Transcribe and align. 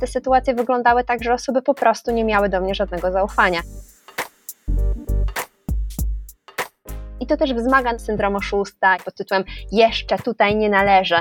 te 0.00 0.06
sytuacje 0.06 0.54
wyglądały 0.54 1.04
tak, 1.04 1.24
że 1.24 1.34
osoby 1.34 1.62
po 1.62 1.74
prostu 1.74 2.10
nie 2.10 2.24
miały 2.24 2.48
do 2.48 2.60
mnie 2.60 2.74
żadnego 2.74 3.12
zaufania. 3.12 3.60
I 7.20 7.26
to 7.26 7.36
też 7.36 7.54
wzmaga 7.54 7.98
syndrom 7.98 8.36
oszusta 8.36 8.96
pod 9.04 9.14
tytułem 9.14 9.44
jeszcze 9.72 10.18
tutaj 10.18 10.56
nie 10.56 10.70
należy. 10.70 11.16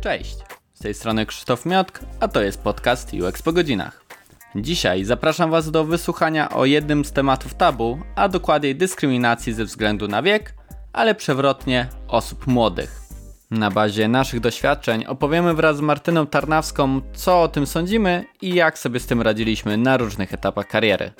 Cześć, 0.00 0.36
z 0.74 0.78
tej 0.80 0.94
strony 0.94 1.26
Krzysztof 1.26 1.66
Miotk, 1.66 2.00
a 2.20 2.28
to 2.28 2.42
jest 2.42 2.62
podcast 2.62 3.12
UX 3.12 3.42
po 3.42 3.52
godzinach. 3.52 4.05
Dzisiaj 4.56 5.04
zapraszam 5.04 5.50
Was 5.50 5.70
do 5.70 5.84
wysłuchania 5.84 6.50
o 6.50 6.64
jednym 6.64 7.04
z 7.04 7.12
tematów 7.12 7.54
tabu, 7.54 7.98
a 8.14 8.28
dokładniej 8.28 8.76
dyskryminacji 8.76 9.52
ze 9.52 9.64
względu 9.64 10.08
na 10.08 10.22
wiek, 10.22 10.54
ale 10.92 11.14
przewrotnie 11.14 11.88
osób 12.08 12.46
młodych. 12.46 13.00
Na 13.50 13.70
bazie 13.70 14.08
naszych 14.08 14.40
doświadczeń 14.40 15.04
opowiemy 15.04 15.54
wraz 15.54 15.76
z 15.76 15.80
Martyną 15.80 16.26
Tarnawską, 16.26 17.00
co 17.14 17.42
o 17.42 17.48
tym 17.48 17.66
sądzimy 17.66 18.24
i 18.42 18.54
jak 18.54 18.78
sobie 18.78 19.00
z 19.00 19.06
tym 19.06 19.22
radziliśmy 19.22 19.76
na 19.76 19.96
różnych 19.96 20.34
etapach 20.34 20.68
kariery. 20.68 21.12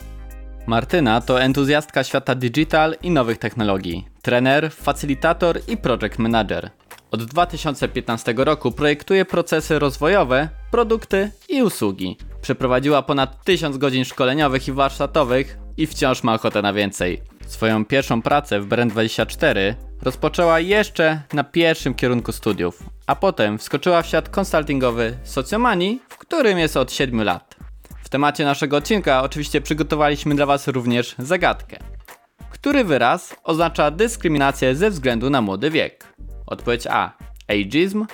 Martyna 0.66 1.20
to 1.20 1.42
entuzjastka 1.42 2.04
świata 2.04 2.34
digital 2.34 2.96
i 3.02 3.10
nowych 3.10 3.38
technologii, 3.38 4.08
trener, 4.22 4.70
facilitator 4.70 5.60
i 5.68 5.76
project 5.76 6.18
manager. 6.18 6.70
Od 7.10 7.24
2015 7.24 8.34
roku 8.36 8.72
projektuje 8.72 9.24
procesy 9.24 9.78
rozwojowe, 9.78 10.48
produkty 10.70 11.30
i 11.48 11.62
usługi. 11.62 12.16
Przeprowadziła 12.46 13.02
ponad 13.02 13.44
1000 13.44 13.76
godzin 13.76 14.04
szkoleniowych 14.04 14.68
i 14.68 14.72
warsztatowych 14.72 15.58
i 15.76 15.86
wciąż 15.86 16.22
ma 16.22 16.34
ochotę 16.34 16.62
na 16.62 16.72
więcej. 16.72 17.22
Swoją 17.46 17.84
pierwszą 17.84 18.22
pracę 18.22 18.60
w 18.60 18.68
Brand24 18.68 19.74
rozpoczęła 20.02 20.60
jeszcze 20.60 21.22
na 21.32 21.44
pierwszym 21.44 21.94
kierunku 21.94 22.32
studiów, 22.32 22.82
a 23.06 23.16
potem 23.16 23.58
wskoczyła 23.58 24.02
w 24.02 24.06
świat 24.06 24.28
konsultingowy 24.28 25.16
Socjomani, 25.24 26.00
w 26.08 26.18
którym 26.18 26.58
jest 26.58 26.76
od 26.76 26.92
7 26.92 27.22
lat. 27.22 27.56
W 28.04 28.08
temacie 28.08 28.44
naszego 28.44 28.76
odcinka 28.76 29.22
oczywiście 29.22 29.60
przygotowaliśmy 29.60 30.34
dla 30.34 30.46
Was 30.46 30.68
również 30.68 31.14
zagadkę. 31.18 31.78
Który 32.50 32.84
wyraz 32.84 33.36
oznacza 33.44 33.90
dyskryminację 33.90 34.74
ze 34.74 34.90
względu 34.90 35.30
na 35.30 35.42
młody 35.42 35.70
wiek? 35.70 36.14
Odpowiedź 36.46 36.86
A. 36.86 37.12
Ageism. 37.48 38.06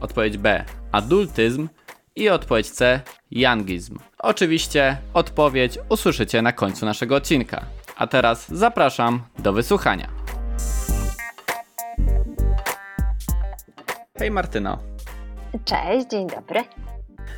Odpowiedź 0.00 0.38
B. 0.38 0.64
Adultyzm. 0.92 1.68
I 2.16 2.28
odpowiedź 2.28 2.70
C. 2.70 3.00
Youngizm. 3.34 3.98
Oczywiście 4.18 4.96
odpowiedź 5.14 5.78
usłyszycie 5.88 6.42
na 6.42 6.52
końcu 6.52 6.86
naszego 6.86 7.16
odcinka. 7.16 7.64
A 7.96 8.06
teraz 8.06 8.48
zapraszam 8.48 9.22
do 9.38 9.52
wysłuchania. 9.52 10.08
Hej 14.18 14.30
Martyno. 14.30 14.78
Cześć, 15.64 16.06
dzień 16.10 16.26
dobry. 16.28 16.60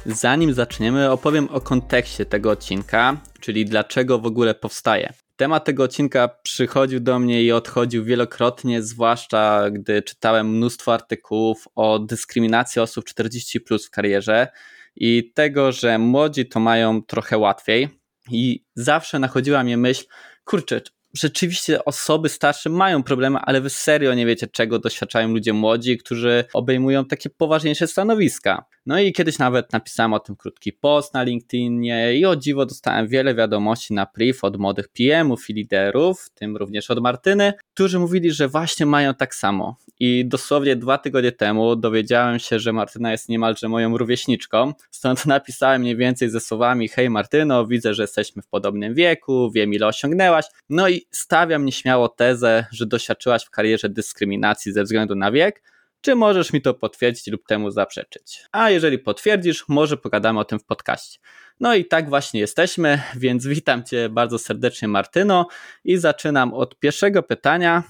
Zanim 0.07 0.55
zaczniemy, 0.55 1.11
opowiem 1.11 1.49
o 1.53 1.61
kontekście 1.61 2.27
tego 2.27 2.51
odcinka, 2.51 3.17
czyli 3.41 3.65
dlaczego 3.65 4.19
w 4.19 4.27
ogóle 4.27 4.55
powstaje. 4.55 5.13
Temat 5.37 5.65
tego 5.65 5.85
odcinka 5.85 6.29
przychodził 6.43 7.01
do 7.01 7.19
mnie 7.19 7.43
i 7.43 7.53
odchodził 7.53 8.05
wielokrotnie, 8.05 8.83
zwłaszcza 8.83 9.71
gdy 9.71 10.03
czytałem 10.03 10.51
mnóstwo 10.51 10.95
artykułów 10.95 11.69
o 11.75 11.99
dyskryminacji 11.99 12.83
osób 12.83 13.05
40 13.05 13.61
plus 13.61 13.87
w 13.87 13.91
karierze 13.91 14.49
i 14.97 15.33
tego, 15.35 15.73
że 15.73 15.99
młodzi 15.99 16.47
to 16.47 16.61
mają 16.61 17.03
trochę 17.03 17.39
łatwiej. 17.39 17.89
I 18.31 18.65
zawsze 18.75 19.19
nachodziła 19.19 19.65
mnie 19.65 19.77
myśl, 19.77 20.05
kurczę, 20.45 20.81
rzeczywiście 21.15 21.85
osoby 21.85 22.29
starsze 22.29 22.71
mają 22.71 23.03
problemy, 23.03 23.39
ale 23.39 23.61
wy 23.61 23.71
serio 23.71 24.15
nie 24.15 24.27
wiecie, 24.27 24.47
czego 24.47 24.79
doświadczają 24.79 25.29
ludzie 25.29 25.53
młodzi, 25.53 25.99
którzy 25.99 26.45
obejmują 26.55 27.05
takie 27.05 27.31
poważniejsze 27.31 27.87
stanowiska. 27.87 28.65
No 28.87 29.01
i 29.01 29.13
kiedyś 29.13 29.39
nawet 29.39 29.73
napisałem 29.73 30.13
o 30.13 30.21
tym 30.21 30.37
krótki 30.37 30.73
post 30.73 31.15
na 31.15 31.23
LinkedInie 31.23 32.15
i 32.15 32.27
o 32.27 32.37
dziwo 32.37 32.67
dostałem 32.67 33.09
wiele 33.09 33.35
wiadomości 33.35 33.95
na 33.95 34.07
priv 34.07 34.39
od 34.43 34.57
młodych 34.57 34.89
PM-ów 34.89 35.51
i 35.51 35.55
liderów, 35.55 36.21
w 36.21 36.31
tym 36.31 36.57
również 36.57 36.91
od 36.91 37.01
Martyny, 37.01 37.53
którzy 37.75 37.99
mówili, 37.99 38.31
że 38.31 38.49
właśnie 38.49 38.87
mają 38.87 39.15
tak 39.15 39.35
samo. 39.35 39.77
I 40.01 40.25
dosłownie 40.27 40.77
dwa 40.77 40.99
tygodnie 40.99 41.33
temu 41.33 41.77
dowiedziałem 41.77 42.39
się, 42.39 42.59
że 42.59 42.73
Martyna 42.73 43.13
jest 43.13 43.29
niemalże 43.29 43.69
moją 43.69 43.99
rówieśniczką, 43.99 44.73
stąd 44.91 45.27
napisałem 45.37 45.81
mniej 45.83 45.97
więcej 45.97 46.31
ze 46.31 46.41
słowami 46.41 46.89
hej 46.89 47.11
Martyno, 47.11 47.67
widzę, 47.67 47.95
że 47.95 48.03
jesteśmy 48.03 48.43
w 48.43 48.47
podobnym 48.47 48.95
wieku, 48.95 49.51
wiem 49.51 49.75
ile 49.75 49.87
osiągnęłaś, 49.87 50.45
no 50.69 50.89
i 50.89 51.07
stawiam 51.11 51.65
nieśmiało 51.65 52.09
tezę, 52.09 52.67
że 52.73 52.87
doświadczyłaś 52.87 53.45
w 53.45 53.51
karierze 53.51 53.89
dyskryminacji 53.89 54.73
ze 54.73 54.83
względu 54.83 55.15
na 55.15 55.33
wiek, 55.33 55.63
czy 56.07 56.15
możesz 56.15 56.53
mi 56.53 56.63
to 56.63 56.75
potwierdzić 56.75 57.27
lub 57.27 57.47
temu 57.47 57.71
zaprzeczyć? 57.71 58.45
A 58.53 58.71
jeżeli 58.71 58.99
potwierdzisz, 58.99 59.65
może 59.69 59.97
pogadamy 59.97 60.41
o 60.41 60.45
tym 60.45 60.59
w 60.59 60.65
podcaście. 60.65 61.19
No 61.61 61.75
i 61.75 61.85
tak 61.85 62.09
właśnie 62.09 62.41
jesteśmy, 62.41 63.03
więc 63.17 63.47
witam 63.57 63.85
Cię 63.85 64.09
bardzo 64.09 64.39
serdecznie, 64.39 64.89
Martyno, 64.89 65.47
i 65.85 65.97
zaczynam 65.97 66.55
od 66.55 66.79
pierwszego 66.79 67.23
pytania. 67.23 67.83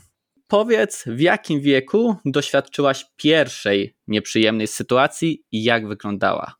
Powiedz, 0.48 1.04
w 1.06 1.20
jakim 1.20 1.60
wieku 1.60 2.16
doświadczyłaś 2.24 3.04
pierwszej 3.16 3.96
nieprzyjemnej 4.08 4.66
sytuacji 4.66 5.44
i 5.52 5.64
jak 5.64 5.88
wyglądała? 5.88 6.54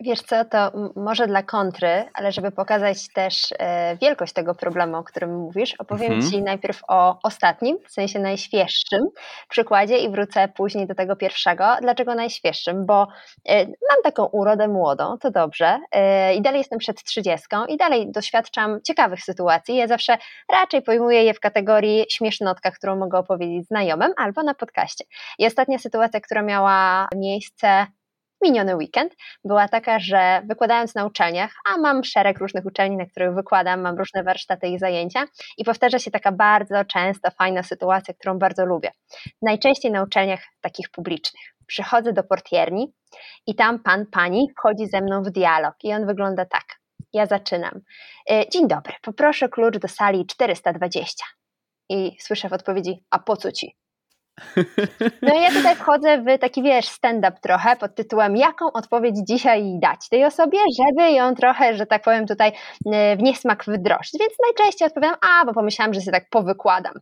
Wiesz 0.00 0.22
co, 0.22 0.44
to 0.44 0.72
może 0.96 1.26
dla 1.26 1.42
kontry, 1.42 2.04
ale 2.14 2.32
żeby 2.32 2.52
pokazać 2.52 3.12
też 3.14 3.54
e, 3.58 3.96
wielkość 3.96 4.32
tego 4.32 4.54
problemu, 4.54 4.96
o 4.96 5.04
którym 5.04 5.36
mówisz, 5.36 5.74
opowiem 5.78 6.12
mhm. 6.12 6.32
Ci 6.32 6.42
najpierw 6.42 6.80
o 6.88 7.18
ostatnim, 7.22 7.78
w 7.88 7.92
sensie 7.92 8.18
najświeższym 8.18 9.00
przykładzie 9.48 9.98
i 9.98 10.10
wrócę 10.10 10.48
później 10.48 10.86
do 10.86 10.94
tego 10.94 11.16
pierwszego. 11.16 11.76
Dlaczego 11.80 12.14
najświeższym? 12.14 12.86
Bo 12.86 13.08
e, 13.48 13.66
mam 13.66 14.02
taką 14.04 14.24
urodę 14.24 14.68
młodą, 14.68 15.18
to 15.18 15.30
dobrze, 15.30 15.78
e, 15.92 16.34
i 16.34 16.42
dalej 16.42 16.58
jestem 16.58 16.78
przed 16.78 17.02
trzydziestką 17.02 17.66
i 17.66 17.76
dalej 17.76 18.12
doświadczam 18.12 18.80
ciekawych 18.82 19.22
sytuacji. 19.22 19.76
Ja 19.76 19.86
zawsze 19.86 20.18
raczej 20.52 20.82
pojmuję 20.82 21.24
je 21.24 21.34
w 21.34 21.40
kategorii 21.40 22.04
śmiesznotka, 22.10 22.70
którą 22.70 22.96
mogę 22.96 23.18
opowiedzieć 23.18 23.66
znajomym 23.66 24.12
albo 24.16 24.42
na 24.42 24.54
podcaście. 24.54 25.04
I 25.38 25.46
ostatnia 25.46 25.78
sytuacja, 25.78 26.20
która 26.20 26.42
miała 26.42 27.08
miejsce 27.16 27.86
miniony 28.42 28.76
weekend 28.76 29.14
była 29.44 29.68
taka, 29.68 29.98
że 29.98 30.42
wykładając 30.48 30.94
na 30.94 31.06
uczelniach, 31.06 31.52
a 31.66 31.76
mam 31.76 32.04
szereg 32.04 32.38
różnych 32.38 32.66
uczelni, 32.66 32.96
na 32.96 33.06
których 33.06 33.34
wykładam, 33.34 33.80
mam 33.80 33.98
różne 33.98 34.22
warsztaty 34.22 34.68
i 34.68 34.78
zajęcia 34.78 35.24
i 35.58 35.64
powtarza 35.64 35.98
się 35.98 36.10
taka 36.10 36.32
bardzo 36.32 36.84
często 36.84 37.30
fajna 37.30 37.62
sytuacja, 37.62 38.14
którą 38.14 38.38
bardzo 38.38 38.66
lubię. 38.66 38.90
Najczęściej 39.42 39.92
na 39.92 40.02
uczelniach 40.02 40.40
takich 40.60 40.90
publicznych. 40.90 41.42
Przychodzę 41.66 42.12
do 42.12 42.22
portierni 42.22 42.92
i 43.46 43.54
tam 43.54 43.78
pan, 43.78 44.06
pani 44.06 44.48
wchodzi 44.58 44.86
ze 44.86 45.00
mną 45.00 45.22
w 45.22 45.30
dialog 45.30 45.74
i 45.84 45.92
on 45.92 46.06
wygląda 46.06 46.44
tak. 46.44 46.64
Ja 47.12 47.26
zaczynam. 47.26 47.80
E, 48.30 48.48
dzień 48.48 48.68
dobry, 48.68 48.94
poproszę 49.02 49.48
klucz 49.48 49.78
do 49.78 49.88
sali 49.88 50.26
420. 50.26 51.24
I 51.88 52.16
słyszę 52.20 52.48
w 52.48 52.52
odpowiedzi, 52.52 53.04
a 53.10 53.18
po 53.18 53.36
co 53.36 53.52
ci? 53.52 53.76
No 55.22 55.40
ja 55.40 55.48
tutaj 55.48 55.76
wchodzę 55.76 56.18
w 56.18 56.38
taki, 56.38 56.62
wiesz, 56.62 56.86
stand-up 56.88 57.36
trochę 57.42 57.76
pod 57.76 57.94
tytułem 57.94 58.36
jaką 58.36 58.72
odpowiedź 58.72 59.16
dzisiaj 59.28 59.78
dać 59.82 60.08
tej 60.08 60.24
osobie, 60.24 60.58
żeby 60.80 61.12
ją 61.12 61.34
trochę, 61.34 61.76
że 61.76 61.86
tak 61.86 62.02
powiem 62.02 62.26
tutaj 62.26 62.52
e, 62.92 63.16
w 63.16 63.22
niesmak 63.22 63.64
wdrożyć. 63.64 64.12
Więc 64.20 64.32
najczęściej 64.46 64.88
odpowiadam, 64.88 65.16
a, 65.20 65.44
bo 65.44 65.54
pomyślałam, 65.54 65.94
że 65.94 66.00
się 66.00 66.10
tak 66.10 66.28
powykładam. 66.30 66.92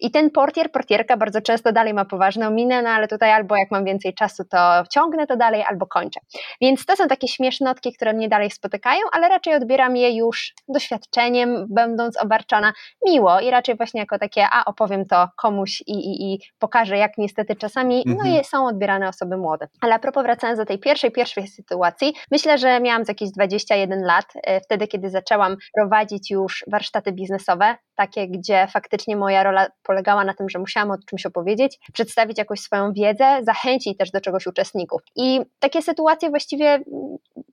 I 0.00 0.10
ten 0.10 0.30
portier, 0.30 0.72
portierka 0.72 1.16
bardzo 1.16 1.40
często 1.40 1.72
dalej 1.72 1.94
ma 1.94 2.04
poważną 2.04 2.50
minę, 2.50 2.82
no 2.82 2.90
ale 2.90 3.08
tutaj 3.08 3.32
albo 3.32 3.56
jak 3.56 3.70
mam 3.70 3.84
więcej 3.84 4.14
czasu, 4.14 4.44
to 4.50 4.82
ciągnę 4.90 5.26
to 5.26 5.36
dalej, 5.36 5.62
albo 5.62 5.86
kończę. 5.86 6.20
Więc 6.60 6.86
to 6.86 6.96
są 6.96 7.08
takie 7.08 7.28
śmiesznotki, 7.28 7.92
które 7.92 8.12
mnie 8.12 8.28
dalej 8.28 8.50
spotykają, 8.50 9.00
ale 9.12 9.28
raczej 9.28 9.54
odbieram 9.54 9.96
je 9.96 10.16
już 10.16 10.54
doświadczeniem, 10.68 11.66
będąc 11.70 12.22
obarczona 12.22 12.72
miło 13.06 13.40
i 13.40 13.50
raczej 13.50 13.76
właśnie 13.76 14.00
jako 14.00 14.18
takie, 14.18 14.46
a 14.52 14.64
opowiem 14.64 15.06
to 15.06 15.28
komuś 15.36 15.80
i, 15.86 15.92
i, 15.92 16.34
i 16.34 16.38
pokażę 16.58 16.79
pokaże, 16.80 16.98
jak 16.98 17.18
niestety 17.18 17.56
czasami 17.56 18.02
no, 18.06 18.12
mhm. 18.12 18.44
są 18.44 18.66
odbierane 18.66 19.08
osoby 19.08 19.36
młode. 19.36 19.68
Ale 19.80 19.94
a 19.94 19.98
propos 19.98 20.22
wracając 20.22 20.58
do 20.58 20.66
tej 20.66 20.78
pierwszej, 20.78 21.10
pierwszej 21.10 21.48
sytuacji, 21.48 22.14
myślę, 22.30 22.58
że 22.58 22.80
miałam 22.80 23.04
z 23.04 23.08
jakieś 23.08 23.30
21 23.30 24.02
lat, 24.02 24.24
e, 24.34 24.60
wtedy 24.60 24.86
kiedy 24.86 25.10
zaczęłam 25.10 25.56
prowadzić 25.74 26.30
już 26.30 26.64
warsztaty 26.70 27.12
biznesowe, 27.12 27.76
takie, 27.94 28.28
gdzie 28.28 28.66
faktycznie 28.66 29.16
moja 29.16 29.42
rola 29.42 29.66
polegała 29.82 30.24
na 30.24 30.34
tym, 30.34 30.48
że 30.48 30.58
musiałam 30.58 30.90
o 30.90 30.96
czymś 31.06 31.26
opowiedzieć, 31.26 31.78
przedstawić 31.92 32.38
jakąś 32.38 32.60
swoją 32.60 32.92
wiedzę, 32.92 33.38
zachęcić 33.42 33.98
też 33.98 34.10
do 34.10 34.20
czegoś 34.20 34.46
uczestników. 34.46 35.02
I 35.16 35.40
takie 35.58 35.82
sytuacje 35.82 36.30
właściwie 36.30 36.80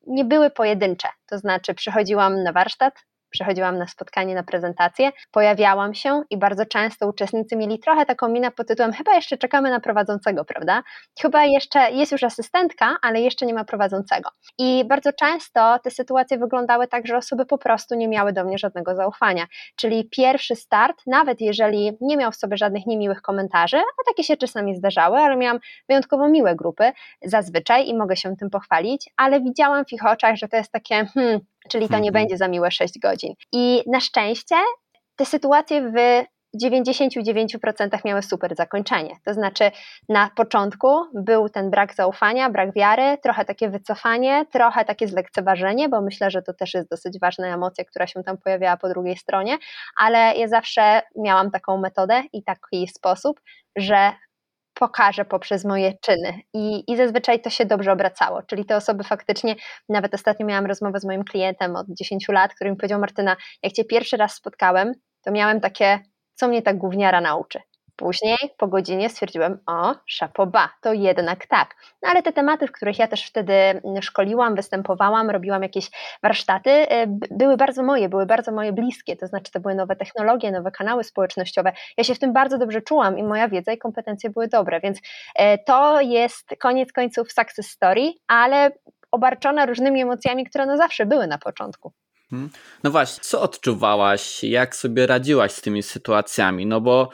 nie 0.08 0.26
były 0.26 0.50
pojedyncze, 0.50 1.08
to 1.26 1.38
znaczy 1.38 1.74
przychodziłam 1.74 2.44
na 2.44 2.52
warsztat, 2.52 2.94
przychodziłam 3.38 3.78
na 3.78 3.88
spotkanie, 3.88 4.36
na 4.36 4.44
prezentację, 4.44 5.12
pojawiałam 5.32 5.94
się 5.94 6.22
i 6.30 6.38
bardzo 6.38 6.66
często 6.66 7.08
uczestnicy 7.08 7.56
mieli 7.56 7.80
trochę 7.80 8.06
taką 8.06 8.30
minę 8.30 8.52
pod 8.52 8.68
tytułem 8.68 8.94
chyba 8.94 9.16
jeszcze 9.16 9.38
czekamy 9.38 9.70
na 9.70 9.80
prowadzącego, 9.80 10.46
prawda? 10.46 10.84
Chyba 11.22 11.46
jeszcze 11.46 11.92
jest 11.92 12.12
już 12.12 12.24
asystentka, 12.24 12.98
ale 13.02 13.22
jeszcze 13.22 13.46
nie 13.46 13.54
ma 13.54 13.66
prowadzącego. 13.66 14.30
I 14.58 14.86
bardzo 14.86 15.14
często 15.14 15.80
te 15.84 15.92
sytuacje 15.92 16.38
wyglądały 16.38 16.88
tak, 16.88 17.08
że 17.08 17.18
osoby 17.18 17.46
po 17.46 17.58
prostu 17.58 17.96
nie 17.96 18.08
miały 18.08 18.34
do 18.34 18.44
mnie 18.44 18.58
żadnego 18.58 18.96
zaufania. 18.96 19.46
Czyli 19.76 20.10
pierwszy 20.10 20.56
start, 20.56 21.02
nawet 21.08 21.42
jeżeli 21.42 21.98
nie 22.02 22.18
miał 22.18 22.32
w 22.32 22.36
sobie 22.36 22.58
żadnych 22.58 22.86
niemiłych 22.86 23.22
komentarzy, 23.22 23.78
a 23.78 24.04
takie 24.08 24.24
się 24.24 24.38
czasami 24.38 24.76
zdarzały, 24.76 25.18
ale 25.18 25.36
miałam 25.36 25.60
wyjątkowo 25.90 26.28
miłe 26.30 26.56
grupy 26.56 26.92
zazwyczaj 27.22 27.88
i 27.88 27.98
mogę 27.98 28.16
się 28.16 28.36
tym 28.36 28.50
pochwalić, 28.50 29.10
ale 29.18 29.42
widziałam 29.42 29.86
w 29.86 29.94
ich 29.94 30.06
oczach, 30.06 30.36
że 30.36 30.48
to 30.48 30.58
jest 30.58 30.72
takie, 30.72 31.06
hmm, 31.06 31.40
czyli 31.68 31.88
to 31.88 32.00
nie 32.00 32.10
mhm. 32.10 32.14
będzie 32.14 32.38
za 32.38 32.48
miłe 32.48 32.72
6 32.72 33.00
godzin. 33.00 33.34
I 33.54 33.84
na 33.88 34.00
szczęście 34.00 34.56
te 35.16 35.26
sytuacje 35.26 35.92
w 35.92 36.26
99% 36.64 38.06
miały 38.06 38.22
super 38.22 38.56
zakończenie. 38.56 39.16
To 39.26 39.34
znaczy, 39.34 39.72
na 40.10 40.30
początku 40.36 40.88
był 41.14 41.50
ten 41.50 41.70
brak 41.70 41.94
zaufania, 41.94 42.50
brak 42.50 42.74
wiary, 42.74 43.18
trochę 43.24 43.46
takie 43.46 43.70
wycofanie, 43.70 44.46
trochę 44.52 44.86
takie 44.86 45.08
zlekceważenie, 45.08 45.90
bo 45.90 46.02
myślę, 46.02 46.32
że 46.32 46.42
to 46.42 46.54
też 46.54 46.74
jest 46.74 46.90
dosyć 46.90 47.20
ważna 47.20 47.48
emocja, 47.48 47.86
która 47.86 48.08
się 48.08 48.24
tam 48.24 48.38
pojawiała 48.38 48.78
po 48.78 48.90
drugiej 48.90 49.18
stronie, 49.18 49.58
ale 49.98 50.36
ja 50.36 50.48
zawsze 50.48 51.02
miałam 51.16 51.52
taką 51.52 51.78
metodę 51.78 52.24
i 52.34 52.44
taki 52.44 52.88
sposób, 52.88 53.42
że 53.76 54.12
pokażę 54.80 55.26
poprzez 55.26 55.66
moje 55.66 55.94
czyny. 56.02 56.42
I, 56.54 56.92
I 56.92 56.98
zazwyczaj 56.98 57.42
to 57.42 57.50
się 57.50 57.66
dobrze 57.66 57.92
obracało. 57.92 58.44
Czyli 58.44 58.66
te 58.66 58.76
osoby 58.76 59.04
faktycznie, 59.04 59.56
nawet 59.90 60.14
ostatnio 60.14 60.46
miałam 60.46 60.66
rozmowę 60.66 61.00
z 61.00 61.06
moim 61.06 61.24
klientem 61.24 61.76
od 61.76 61.88
10 61.90 62.28
lat, 62.30 62.54
który 62.54 62.72
mi 62.72 62.78
powiedział: 62.78 63.00
Martyna, 63.00 63.36
jak 63.64 63.74
cię 63.74 63.86
pierwszy 63.86 64.18
raz 64.18 64.34
spotkałem, 64.34 64.94
to 65.22 65.32
miałem 65.32 65.62
takie, 65.62 66.00
co 66.36 66.48
mnie 66.48 66.62
tak 66.62 66.78
gówniara 66.78 67.22
nauczy. 67.22 67.60
Później 67.98 68.38
po 68.58 68.68
godzinie 68.68 69.10
stwierdziłem, 69.10 69.60
o, 69.68 69.96
szapoba, 70.06 70.70
to 70.82 70.94
jednak 70.94 71.48
tak. 71.48 71.76
No 72.04 72.10
ale 72.10 72.24
te 72.24 72.34
tematy, 72.34 72.68
w 72.68 72.72
których 72.72 73.00
ja 73.00 73.08
też 73.08 73.26
wtedy 73.26 73.54
mm, 73.54 74.02
szkoliłam, 74.02 74.56
występowałam, 74.56 75.30
robiłam 75.30 75.64
jakieś 75.64 75.90
warsztaty, 76.24 76.70
y, 76.70 76.88
były 77.32 77.58
bardzo 77.58 77.84
moje, 77.84 78.10
były 78.10 78.26
bardzo 78.26 78.52
moje 78.52 78.74
bliskie, 78.74 79.16
to 79.16 79.28
znaczy 79.28 79.52
to 79.52 79.60
były 79.60 79.76
nowe 79.76 79.96
technologie, 79.96 80.52
nowe 80.52 80.72
kanały 80.72 81.04
społecznościowe. 81.04 81.74
Ja 81.98 82.04
się 82.04 82.16
w 82.16 82.20
tym 82.20 82.34
bardzo 82.34 82.58
dobrze 82.58 82.82
czułam 82.82 83.18
i 83.18 83.24
moja 83.24 83.48
wiedza 83.48 83.72
i 83.72 83.78
kompetencje 83.78 84.30
były 84.30 84.48
dobre, 84.48 84.80
więc 84.80 85.00
e, 85.36 85.58
to 85.58 86.02
jest 86.02 86.56
koniec 86.60 86.92
końców 86.92 87.32
success 87.32 87.70
story, 87.70 88.14
ale 88.28 88.72
obarczona 89.12 89.66
różnymi 89.66 90.02
emocjami, 90.02 90.46
które 90.46 90.66
no 90.66 90.78
zawsze 90.78 91.06
były 91.06 91.28
na 91.28 91.38
początku. 91.38 91.94
Hmm. 92.30 92.50
No 92.84 92.92
właśnie, 92.92 93.24
co 93.24 93.42
odczuwałaś, 93.42 94.44
jak 94.44 94.76
sobie 94.76 95.08
radziłaś 95.08 95.52
z 95.52 95.62
tymi 95.62 95.84
sytuacjami? 95.84 96.66
No 96.66 96.82
bo 96.82 97.10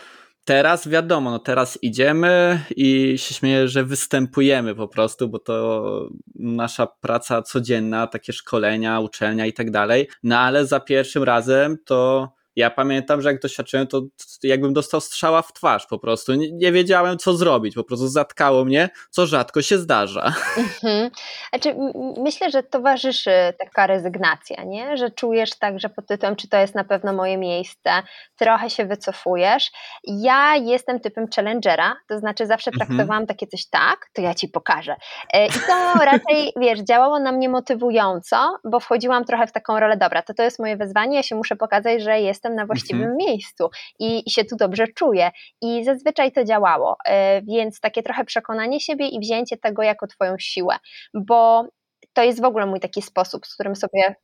Teraz 0.46 0.88
wiadomo, 0.88 1.32
no 1.32 1.40
teraz 1.40 1.80
idziemy 1.82 2.64
i 2.76 3.18
się 3.18 3.34
śmieję, 3.34 3.68
że 3.68 3.84
występujemy 3.84 4.76
po 4.76 4.88
prostu, 4.88 5.30
bo 5.30 5.40
to 5.40 6.10
nasza 6.36 6.88
praca 6.88 7.42
codzienna, 7.42 8.08
takie 8.08 8.34
szkolenia, 8.34 9.00
uczelnia 9.00 9.46
i 9.46 9.54
tak 9.54 9.72
dalej. 9.72 10.08
No 10.24 10.40
ale 10.40 10.66
za 10.66 10.80
pierwszym 10.80 11.24
razem 11.24 11.78
to 11.86 12.30
ja 12.56 12.70
pamiętam, 12.70 13.22
że 13.22 13.32
jak 13.32 13.42
doświadczyłem, 13.42 13.88
to 13.88 14.02
jakbym 14.44 14.74
dostał 14.74 15.02
strzała 15.02 15.42
w 15.42 15.54
twarz 15.54 15.88
po 15.88 16.00
prostu. 16.00 16.34
Nie, 16.34 16.52
nie 16.52 16.72
wiedziałem, 16.72 17.18
co 17.18 17.34
zrobić, 17.34 17.76
po 17.76 17.84
prostu 17.84 18.08
zatkało 18.08 18.66
mnie, 18.66 18.90
co 19.10 19.26
rzadko 19.26 19.62
się 19.62 19.78
zdarza. 19.78 20.34
Mhm. 20.58 21.10
Znaczy, 21.50 21.76
myślę, 22.18 22.52
że 22.52 22.64
towarzyszy 22.64 23.32
taka 23.60 23.88
rezygnacja, 23.88 24.64
nie? 24.64 24.98
że 24.98 25.12
czujesz 25.12 25.50
tak, 25.60 25.80
że 25.80 25.90
pod 25.90 26.08
tytułem, 26.08 26.36
czy 26.36 26.48
to 26.48 26.58
jest 26.58 26.76
na 26.76 26.84
pewno 26.84 27.14
moje 27.14 27.38
miejsce, 27.38 27.90
trochę 28.36 28.70
się 28.70 28.86
wycofujesz. 28.86 29.72
Ja 30.04 30.56
jestem 30.56 31.00
typem 31.00 31.28
challengera, 31.36 31.96
to 32.08 32.20
znaczy 32.20 32.46
zawsze 32.48 32.72
mhm. 32.72 32.88
traktowałam 32.88 33.28
takie 33.28 33.48
coś 33.48 33.66
tak, 33.66 34.10
to 34.14 34.22
ja 34.22 34.34
ci 34.34 34.48
pokażę. 34.48 34.96
E, 35.34 35.48
I 35.48 35.52
to 35.52 35.94
raczej, 36.12 36.54
wiesz, 36.58 36.80
działało 36.80 37.20
na 37.20 37.32
mnie 37.32 37.50
motywująco, 37.50 38.58
bo 38.64 38.80
wchodziłam 38.80 39.26
trochę 39.26 39.48
w 39.48 39.52
taką 39.52 39.80
rolę, 39.80 39.98
dobra, 39.98 40.22
to 40.22 40.34
to 40.34 40.44
jest 40.44 40.60
moje 40.60 40.78
wyzwanie, 40.78 41.18
ja 41.18 41.24
się 41.24 41.36
muszę 41.36 41.56
pokazać, 41.56 42.02
że 42.02 42.20
jest 42.20 42.43
jestem 42.44 42.56
na 42.56 42.66
właściwym 42.66 43.04
mhm. 43.04 43.18
miejscu 43.18 43.70
i, 44.00 44.24
i 44.26 44.32
się 44.32 44.46
tu 44.46 44.56
dobrze 44.56 44.88
czuję. 44.88 45.32
I 45.62 45.84
zazwyczaj 45.84 46.32
to 46.32 46.44
działało, 46.44 46.98
e, 47.06 47.42
więc 47.42 47.80
takie 47.80 48.04
trochę 48.04 48.26
przekonanie 48.26 48.80
siebie 48.80 49.08
i 49.08 49.20
wzięcie 49.20 49.58
tego 49.58 49.84
jako 49.84 50.08
Twoją 50.08 50.36
siłę, 50.40 50.76
bo 51.14 51.68
to 52.14 52.24
jest 52.24 52.42
w 52.42 52.46
ogóle 52.46 52.66
mój 52.66 52.80
taki 52.80 53.02
sposób, 53.02 53.46
z 53.46 53.54
którym 53.54 53.76
sobie 53.76 54.16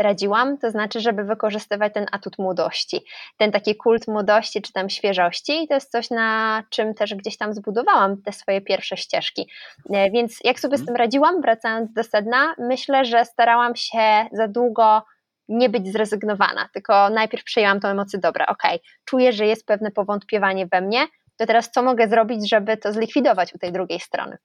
radziłam, 0.00 0.58
to 0.58 0.70
znaczy, 0.70 1.00
żeby 1.00 1.24
wykorzystywać 1.24 1.94
ten 1.94 2.06
atut 2.12 2.38
młodości, 2.38 3.04
ten 3.36 3.52
taki 3.52 3.76
kult 3.76 4.08
młodości 4.08 4.62
czy 4.62 4.72
tam 4.72 4.90
świeżości 4.90 5.62
i 5.62 5.68
to 5.68 5.74
jest 5.74 5.90
coś, 5.90 6.10
na 6.10 6.62
czym 6.70 6.94
też 6.94 7.14
gdzieś 7.14 7.36
tam 7.36 7.54
zbudowałam 7.54 8.22
te 8.22 8.32
swoje 8.32 8.60
pierwsze 8.60 8.96
ścieżki. 8.96 9.48
E, 9.90 10.10
więc 10.10 10.38
jak 10.44 10.60
sobie 10.60 10.78
z 10.78 10.86
tym 10.86 10.96
radziłam, 10.96 11.40
wracając 11.40 11.92
do 11.92 12.04
sedna, 12.04 12.54
myślę, 12.58 13.04
że 13.04 13.24
starałam 13.24 13.76
się 13.76 14.26
za 14.32 14.48
długo 14.48 15.02
nie 15.48 15.68
być 15.68 15.92
zrezygnowana, 15.92 16.68
tylko 16.72 17.10
najpierw 17.10 17.44
przejęłam 17.44 17.80
tą 17.80 17.88
emocję, 17.88 18.18
dobra, 18.18 18.46
okej, 18.46 18.76
okay, 18.76 18.88
czuję, 19.04 19.32
że 19.32 19.46
jest 19.46 19.66
pewne 19.66 19.90
powątpiewanie 19.90 20.66
we 20.66 20.80
mnie, 20.80 21.06
to 21.36 21.46
teraz 21.46 21.70
co 21.70 21.82
mogę 21.82 22.08
zrobić, 22.08 22.48
żeby 22.48 22.76
to 22.76 22.92
zlikwidować 22.92 23.54
u 23.54 23.58
tej 23.58 23.72
drugiej 23.72 24.00
strony? 24.00 24.38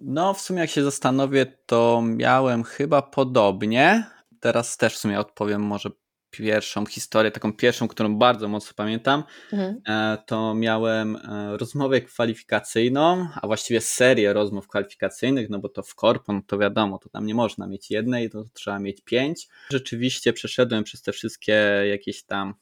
No, 0.00 0.34
w 0.34 0.40
sumie 0.40 0.60
jak 0.60 0.70
się 0.70 0.84
zastanowię, 0.84 1.46
to 1.66 2.02
miałem 2.04 2.64
chyba 2.64 3.02
podobnie. 3.02 4.04
Teraz 4.40 4.76
też 4.76 4.94
w 4.94 4.98
sumie 4.98 5.20
odpowiem 5.20 5.62
może 5.62 5.90
pierwszą 6.32 6.86
historię, 6.86 7.30
taką 7.30 7.52
pierwszą, 7.52 7.88
którą 7.88 8.16
bardzo 8.16 8.48
mocno 8.48 8.72
pamiętam, 8.76 9.24
mhm. 9.52 9.80
E, 9.88 10.18
to 10.26 10.54
miałem 10.54 11.16
e, 11.16 11.56
rozmowę 11.56 12.00
kwalifikacyjną, 12.00 13.28
a 13.42 13.46
właściwie 13.46 13.80
serię 13.80 14.32
rozmów 14.32 14.68
kwalifikacyjnych, 14.68 15.50
no 15.50 15.58
bo 15.58 15.68
to 15.68 15.82
w 15.82 15.94
korpo, 15.94 16.32
no 16.32 16.40
to 16.46 16.58
wiadomo, 16.58 16.98
to 16.98 17.08
tam 17.08 17.26
nie 17.26 17.34
można 17.34 17.66
mieć 17.66 17.90
jednej, 17.90 18.30
to 18.30 18.44
trzeba 18.52 18.78
mieć 18.78 19.00
pięć. 19.00 19.48
Rzeczywiście 19.70 20.32
przeszedłem 20.32 20.84
przez 20.84 21.02
te 21.02 21.12
wszystkie 21.12 21.52
jakieś 21.90 22.24
tam 22.24 22.54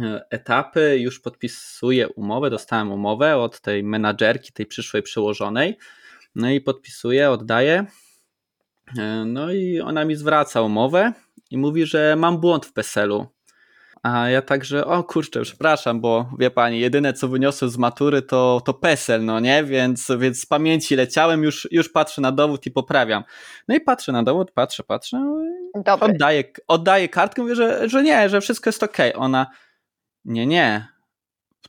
e, 0.00 0.26
etapy, 0.30 0.98
już 1.00 1.20
podpisuję 1.20 2.08
umowę, 2.08 2.50
dostałem 2.50 2.92
umowę 2.92 3.36
od 3.36 3.60
tej 3.60 3.82
menadżerki, 3.82 4.52
tej 4.52 4.66
przyszłej 4.66 5.02
przełożonej, 5.02 5.78
no 6.34 6.50
i 6.50 6.60
podpisuję, 6.60 7.30
oddaję, 7.30 7.86
no 9.26 9.52
i 9.52 9.80
ona 9.80 10.04
mi 10.04 10.16
zwraca 10.16 10.62
umowę, 10.62 11.12
i 11.50 11.58
mówi, 11.58 11.86
że 11.86 12.16
mam 12.16 12.38
błąd 12.38 12.66
w 12.66 12.72
PESEL-u. 12.72 13.26
A 14.02 14.28
ja 14.28 14.42
także, 14.42 14.86
o 14.86 15.04
kurczę, 15.04 15.42
przepraszam, 15.42 16.00
bo 16.00 16.30
wie 16.38 16.50
pani, 16.50 16.80
jedyne 16.80 17.12
co 17.12 17.28
wyniosłem 17.28 17.70
z 17.70 17.78
matury 17.78 18.22
to, 18.22 18.62
to 18.64 18.74
PESEL, 18.74 19.24
no 19.24 19.40
nie? 19.40 19.64
Więc, 19.64 20.12
więc 20.18 20.40
z 20.40 20.46
pamięci 20.46 20.96
leciałem, 20.96 21.42
już, 21.42 21.68
już 21.70 21.88
patrzę 21.88 22.20
na 22.20 22.32
dowód 22.32 22.66
i 22.66 22.70
poprawiam. 22.70 23.24
No 23.68 23.74
i 23.74 23.80
patrzę 23.80 24.12
na 24.12 24.22
dowód, 24.22 24.50
patrzę, 24.50 24.82
patrzę, 24.82 25.18
no 25.74 25.98
oddaję, 26.00 26.44
oddaję 26.68 27.08
kartkę, 27.08 27.42
mówię, 27.42 27.54
że, 27.54 27.88
że 27.88 28.02
nie, 28.02 28.28
że 28.28 28.40
wszystko 28.40 28.68
jest 28.68 28.82
ok. 28.82 28.96
Ona, 29.14 29.46
nie, 30.24 30.46
nie, 30.46 30.88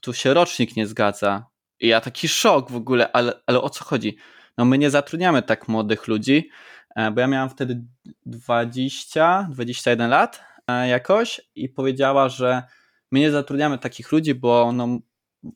tu 0.01 0.13
się 0.13 0.33
rocznik 0.33 0.75
nie 0.75 0.87
zgadza. 0.87 1.45
I 1.79 1.87
ja 1.87 2.01
taki 2.01 2.27
szok 2.27 2.71
w 2.71 2.75
ogóle, 2.75 3.11
ale, 3.11 3.33
ale 3.45 3.61
o 3.61 3.69
co 3.69 3.85
chodzi? 3.85 4.17
No 4.57 4.65
my 4.65 4.77
nie 4.77 4.89
zatrudniamy 4.89 5.41
tak 5.41 5.67
młodych 5.67 6.07
ludzi, 6.07 6.49
E, 6.49 6.76
bo 7.11 7.21
ja 7.21 7.27
miałam 7.27 7.49
wtedy 7.49 7.83
20, 8.25 9.47
21 9.51 10.09
lat 10.09 10.41
e, 10.67 10.87
jakoś 10.87 11.41
i 11.55 11.69
powiedziała, 11.69 12.29
że 12.29 12.63
my 13.11 13.19
nie 13.19 13.31
zatrudniamy 13.31 13.77
takich 13.77 14.11
ludzi, 14.11 14.35
bo 14.35 14.71
no, 14.71 14.99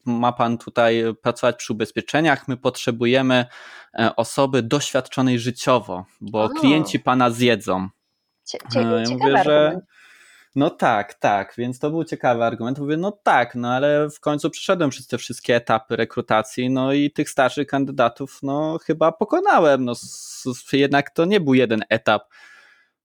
ma 0.06 0.32
pan 0.32 0.58
tutaj 0.58 1.04
pracować 1.22 1.56
przy 1.56 1.74
ubezpieczeniach, 1.74 2.48
my 2.48 2.58
potrzebujemy 2.58 3.46
e, 4.00 4.16
osoby 4.16 4.64
doświadczonej 4.64 5.40
życiowo, 5.40 6.06
bo 6.22 6.44
o. 6.44 6.50
klienci 6.50 7.00
pana 7.00 7.30
zjedzą. 7.30 7.90
Cie, 8.44 8.58
cie, 8.74 8.80
ja 8.80 9.18
mówię, 9.18 9.44
że 9.46 9.82
no 10.56 10.70
tak, 10.70 11.14
tak, 11.14 11.54
więc 11.58 11.80
to 11.80 11.90
był 11.90 12.04
ciekawy 12.04 12.44
argument. 12.44 12.80
Mówię, 12.80 12.98
no 12.98 13.12
tak, 13.12 13.56
no 13.56 13.74
ale 13.74 14.10
w 14.10 14.20
końcu 14.20 14.50
przeszedłem 14.50 14.90
przez 14.90 15.08
te 15.08 15.18
wszystkie 15.18 15.56
etapy 15.56 15.96
rekrutacji, 15.96 16.70
no 16.70 16.94
i 16.94 17.12
tych 17.12 17.30
starszych 17.30 17.68
kandydatów, 17.68 18.40
no 18.44 18.78
chyba 18.86 19.12
pokonałem. 19.12 19.86
No 19.86 19.94
jednak 20.74 21.10
to 21.10 21.26
nie 21.26 21.40
był 21.40 21.54
jeden 21.54 21.82
etap. 21.90 22.24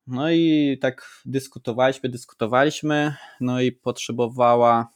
No 0.07 0.31
i 0.31 0.79
tak 0.81 1.23
dyskutowaliśmy, 1.25 2.09
dyskutowaliśmy, 2.09 3.15
no 3.41 3.61
i 3.61 3.73
potrzebowała 3.73 4.88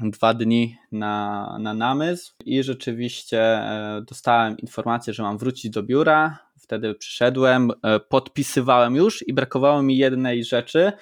dwa 0.00 0.34
dni 0.34 0.76
na, 0.92 1.56
na 1.60 1.74
namysł 1.74 2.34
i 2.44 2.62
rzeczywiście 2.62 3.40
e, 3.40 4.02
dostałem 4.08 4.58
informację, 4.58 5.12
że 5.12 5.22
mam 5.22 5.38
wrócić 5.38 5.70
do 5.70 5.82
biura. 5.82 6.38
Wtedy 6.58 6.94
przyszedłem, 6.94 7.70
e, 7.82 8.00
podpisywałem 8.00 8.96
już 8.96 9.28
i 9.28 9.32
brakowało 9.32 9.82
mi 9.82 9.96
jednej 9.96 10.44
rzeczy, 10.44 10.92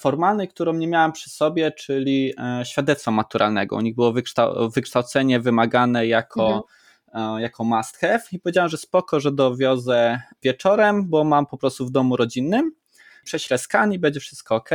formalnej, 0.00 0.48
którą 0.48 0.72
nie 0.72 0.88
miałem 0.88 1.12
przy 1.12 1.30
sobie, 1.30 1.72
czyli 1.72 2.34
e, 2.38 2.64
świadectwa 2.64 3.10
maturalnego. 3.10 3.76
U 3.76 3.80
nich 3.80 3.94
było 3.94 4.14
wykształcenie 4.74 5.40
wymagane 5.40 6.06
jako, 6.06 6.46
mhm. 6.46 6.62
E, 7.38 7.42
jako 7.42 7.64
must 7.64 7.96
have 7.96 8.22
i 8.32 8.38
powiedziałem, 8.38 8.70
że 8.70 8.76
spoko, 8.76 9.20
że 9.20 9.32
dowiozę 9.32 10.20
wieczorem, 10.42 11.08
bo 11.08 11.24
mam 11.24 11.46
po 11.46 11.58
prostu 11.58 11.86
w 11.86 11.90
domu 11.90 12.16
rodzinnym. 12.16 12.72
Prześlę 13.24 13.58
skan 13.58 13.92
i 13.92 13.98
będzie 13.98 14.20
wszystko 14.20 14.54
ok. 14.54 14.70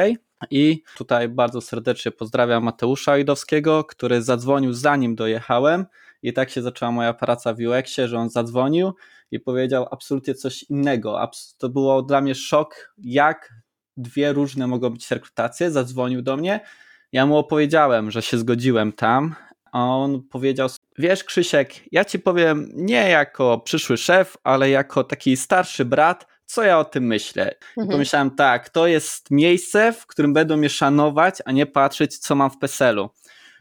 I 0.52 0.84
tutaj 0.98 1.30
bardzo 1.30 1.62
serdecznie 1.62 2.12
pozdrawiam 2.12 2.64
Mateusza 2.64 3.12
Ojdowskiego, 3.12 3.84
który 3.84 4.22
zadzwonił 4.22 4.74
zanim 4.74 5.16
dojechałem. 5.16 5.86
I 6.24 6.34
tak 6.34 6.50
się 6.50 6.62
zaczęła 6.62 6.92
moja 6.92 7.14
praca 7.14 7.54
w 7.54 7.58
UX-ie, 7.60 8.08
że 8.08 8.18
on 8.18 8.30
zadzwonił 8.30 8.94
i 9.32 9.40
powiedział 9.40 9.88
absolutnie 9.92 10.36
coś 10.36 10.64
innego. 10.64 11.30
To 11.58 11.70
było 11.70 12.02
dla 12.02 12.22
mnie 12.22 12.36
szok, 12.36 12.94
jak 12.98 13.54
dwie 13.98 14.34
różne 14.34 14.68
mogą 14.68 14.90
być 14.90 15.12
rekrutacje. 15.12 15.72
Zadzwonił 15.72 16.22
do 16.22 16.38
mnie. 16.38 16.60
Ja 17.12 17.26
mu 17.26 17.38
opowiedziałem, 17.38 18.12
że 18.12 18.22
się 18.22 18.38
zgodziłem 18.38 18.94
tam, 18.94 19.36
a 19.72 19.86
on 19.86 20.24
powiedział: 20.24 20.70
Wiesz, 20.98 21.24
Krzysiek, 21.24 21.74
ja 21.92 22.06
ci 22.06 22.20
powiem 22.20 22.70
nie 22.74 23.10
jako 23.10 23.60
przyszły 23.60 23.98
szef, 23.98 24.38
ale 24.44 24.70
jako 24.70 25.04
taki 25.04 25.38
starszy 25.38 25.86
brat, 25.86 26.28
co 26.46 26.64
ja 26.64 26.80
o 26.80 26.86
tym 26.86 27.04
myślę. 27.04 27.56
Mhm. 27.70 27.88
I 27.88 27.92
pomyślałem, 27.92 28.32
tak, 28.32 28.70
to 28.70 28.88
jest 28.88 29.32
miejsce, 29.32 29.94
w 29.94 30.08
którym 30.08 30.34
będą 30.34 30.58
mnie 30.58 30.70
szanować, 30.70 31.42
a 31.46 31.52
nie 31.52 31.66
patrzeć, 31.66 32.18
co 32.18 32.36
mam 32.36 32.50
w 32.50 32.58
PESEL-u. 32.58 33.10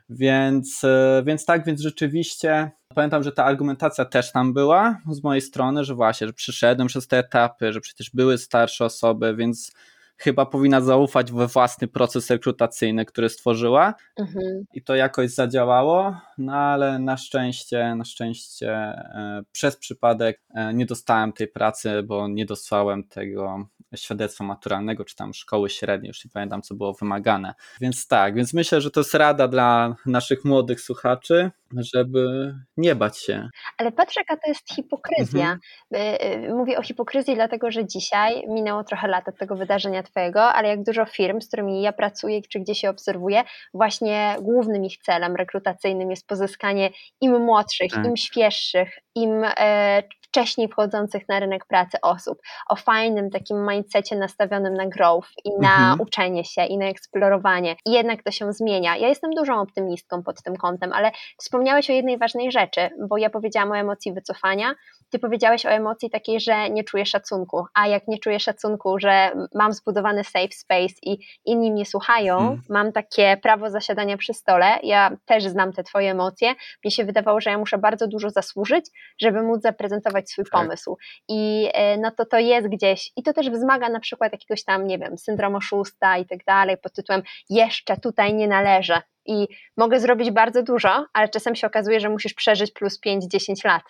Więc, 0.08 0.84
e, 0.84 1.22
więc 1.26 1.44
tak, 1.44 1.64
więc 1.64 1.80
rzeczywiście 1.80 2.70
pamiętam, 2.94 3.22
że 3.22 3.32
ta 3.32 3.44
argumentacja 3.44 4.04
też 4.04 4.32
tam 4.32 4.52
była 4.52 5.00
z 5.10 5.22
mojej 5.22 5.40
strony, 5.40 5.84
że 5.84 5.94
właśnie, 5.94 6.26
że 6.26 6.32
przyszedłem 6.32 6.88
przez 6.88 7.08
te 7.08 7.18
etapy, 7.18 7.72
że 7.72 7.80
przecież 7.80 8.10
były 8.14 8.38
starsze 8.38 8.84
osoby, 8.84 9.36
więc 9.36 9.72
chyba 10.16 10.46
powinna 10.46 10.80
zaufać 10.80 11.32
we 11.32 11.46
własny 11.46 11.88
proces 11.88 12.30
rekrutacyjny, 12.30 13.04
który 13.04 13.28
stworzyła 13.28 13.94
mhm. 14.16 14.64
i 14.72 14.82
to 14.82 14.94
jakoś 14.94 15.30
zadziałało, 15.30 16.20
no 16.38 16.52
ale 16.52 16.98
na 16.98 17.16
szczęście, 17.16 17.94
na 17.94 18.04
szczęście 18.04 18.72
e, 18.72 19.42
przez 19.52 19.76
przypadek 19.76 20.40
e, 20.54 20.74
nie 20.74 20.86
dostałem 20.86 21.32
tej 21.32 21.48
pracy, 21.48 22.02
bo 22.02 22.28
nie 22.28 22.46
dostałem 22.46 23.04
tego 23.04 23.68
świadectwa 23.96 24.44
maturalnego, 24.44 25.04
czy 25.04 25.16
tam 25.16 25.34
szkoły 25.34 25.70
średniej, 25.70 26.08
już 26.08 26.24
nie 26.24 26.30
pamiętam, 26.30 26.62
co 26.62 26.74
było 26.74 26.92
wymagane. 26.92 27.54
Więc 27.80 28.08
tak, 28.08 28.34
więc 28.34 28.54
myślę, 28.54 28.80
że 28.80 28.90
to 28.90 29.00
jest 29.00 29.14
rada 29.14 29.48
dla 29.48 29.96
naszych 30.06 30.44
młodych 30.44 30.80
słuchaczy, 30.80 31.50
żeby 31.72 32.54
nie 32.76 32.94
bać 32.94 33.18
się. 33.18 33.48
Ale 33.78 33.92
patrz, 33.92 34.16
jaka 34.16 34.36
to 34.36 34.48
jest 34.48 34.74
hipokryzja. 34.74 35.58
Mhm. 35.92 36.42
Y, 36.48 36.54
mówię 36.54 36.78
o 36.78 36.82
hipokryzji, 36.82 37.34
dlatego 37.34 37.70
że 37.70 37.86
dzisiaj 37.86 38.42
minęło 38.48 38.84
trochę 38.84 39.08
lat 39.08 39.28
od 39.28 39.38
tego 39.38 39.56
wydarzenia 39.56 40.02
Twojego, 40.10 40.42
ale 40.42 40.68
jak 40.68 40.82
dużo 40.82 41.04
firm, 41.04 41.40
z 41.40 41.48
którymi 41.48 41.82
ja 41.82 41.92
pracuję, 41.92 42.42
czy 42.42 42.60
gdzie 42.60 42.74
się 42.74 42.90
obserwuję, 42.90 43.42
właśnie 43.74 44.36
głównym 44.40 44.84
ich 44.84 44.98
celem 44.98 45.36
rekrutacyjnym 45.36 46.10
jest 46.10 46.26
pozyskanie 46.26 46.90
im 47.20 47.40
młodszych, 47.40 47.92
tak. 47.92 48.06
im 48.06 48.16
świeższych, 48.16 48.98
im 49.14 49.44
e, 49.44 50.02
wcześniej 50.36 50.68
wchodzących 50.68 51.28
na 51.28 51.40
rynek 51.40 51.66
pracy 51.66 51.98
osób, 52.02 52.38
o 52.68 52.76
fajnym 52.76 53.30
takim 53.30 53.66
mindsetie 53.68 54.16
nastawionym 54.16 54.74
na 54.74 54.86
growth 54.86 55.28
i 55.44 55.50
na 55.60 55.76
mhm. 55.76 56.00
uczenie 56.00 56.44
się 56.44 56.64
i 56.64 56.78
na 56.78 56.86
eksplorowanie. 56.86 57.76
I 57.86 57.92
jednak 57.92 58.22
to 58.22 58.30
się 58.30 58.52
zmienia. 58.52 58.96
Ja 58.96 59.08
jestem 59.08 59.30
dużą 59.30 59.60
optymistką 59.60 60.22
pod 60.22 60.42
tym 60.42 60.56
kątem, 60.56 60.92
ale 60.92 61.10
wspomniałeś 61.38 61.90
o 61.90 61.92
jednej 61.92 62.18
ważnej 62.18 62.52
rzeczy, 62.52 62.90
bo 63.08 63.18
ja 63.18 63.30
powiedziałam 63.30 63.70
o 63.70 63.76
emocji 63.76 64.12
wycofania, 64.12 64.74
ty 65.10 65.18
powiedziałeś 65.18 65.66
o 65.66 65.68
emocji 65.68 66.10
takiej, 66.10 66.40
że 66.40 66.70
nie 66.70 66.84
czuję 66.84 67.06
szacunku, 67.06 67.64
a 67.74 67.86
jak 67.86 68.08
nie 68.08 68.18
czuję 68.18 68.40
szacunku, 68.40 68.98
że 68.98 69.30
mam 69.54 69.72
zbudowany 69.72 70.24
safe 70.24 70.52
space 70.52 70.94
i 71.02 71.18
inni 71.44 71.70
mnie 71.70 71.86
słuchają, 71.86 72.38
hmm. 72.38 72.62
mam 72.68 72.92
takie 72.92 73.36
prawo 73.42 73.70
zasiadania 73.70 74.16
przy 74.16 74.34
stole, 74.34 74.78
ja 74.82 75.16
też 75.24 75.44
znam 75.44 75.72
te 75.72 75.84
twoje 75.84 76.10
emocje, 76.10 76.54
mnie 76.84 76.90
się 76.90 77.04
wydawało, 77.04 77.40
że 77.40 77.50
ja 77.50 77.58
muszę 77.58 77.78
bardzo 77.78 78.06
dużo 78.08 78.30
zasłużyć, 78.30 78.86
żeby 79.20 79.42
móc 79.42 79.62
zaprezentować 79.62 80.25
swój 80.30 80.44
tak. 80.44 80.52
pomysł 80.52 80.96
i 81.28 81.68
e, 81.74 81.98
no 81.98 82.10
to 82.10 82.26
to 82.26 82.38
jest 82.38 82.68
gdzieś 82.68 83.12
i 83.16 83.22
to 83.22 83.32
też 83.32 83.50
wzmaga 83.50 83.88
na 83.88 84.00
przykład 84.00 84.32
jakiegoś 84.32 84.64
tam, 84.64 84.86
nie 84.86 84.98
wiem, 84.98 85.18
syndromu 85.18 85.60
szósta 85.60 86.18
i 86.18 86.26
tak 86.26 86.44
dalej 86.44 86.76
pod 86.78 86.92
tytułem 86.92 87.22
jeszcze 87.50 87.96
tutaj 87.96 88.34
nie 88.34 88.48
należę 88.48 89.02
i 89.26 89.48
mogę 89.76 90.00
zrobić 90.00 90.30
bardzo 90.30 90.62
dużo, 90.62 91.06
ale 91.12 91.28
czasem 91.28 91.56
się 91.56 91.66
okazuje, 91.66 92.00
że 92.00 92.08
musisz 92.08 92.34
przeżyć 92.34 92.70
plus 92.72 93.00
5-10 93.06 93.66
lat 93.66 93.82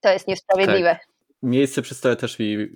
to 0.00 0.12
jest 0.12 0.28
niesprawiedliwe. 0.28 0.90
Tak. 0.90 1.08
Miejsce 1.42 1.82
przy 1.82 1.94
stole 1.94 2.16
też 2.16 2.38
mi 2.38 2.54
e, 2.54 2.68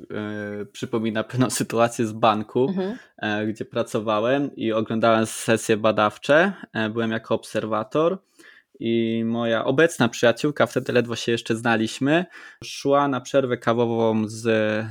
przypomina 0.73 1.25
pewną 1.25 1.51
sytuację 1.61 2.07
z 2.07 2.13
banku, 2.13 2.69
mhm. 2.69 2.99
e, 3.19 3.47
gdzie 3.47 3.65
pracowałem 3.65 4.57
i 4.57 4.73
oglądałem 4.73 5.27
sesje 5.27 5.77
badawcze. 5.77 6.53
Byłem 6.91 7.11
jako 7.11 7.35
obserwator 7.35 8.19
i 8.85 9.25
moja 9.25 9.65
obecna 9.65 10.09
przyjaciółka, 10.09 10.67
wtedy 10.67 10.93
ledwo 10.93 11.17
się 11.17 11.33
jeszcze 11.33 11.57
znaliśmy, 11.57 12.25
szła 12.65 13.09
na 13.09 13.21
przerwę 13.21 13.59
kawową 13.59 14.29
z, 14.29 14.41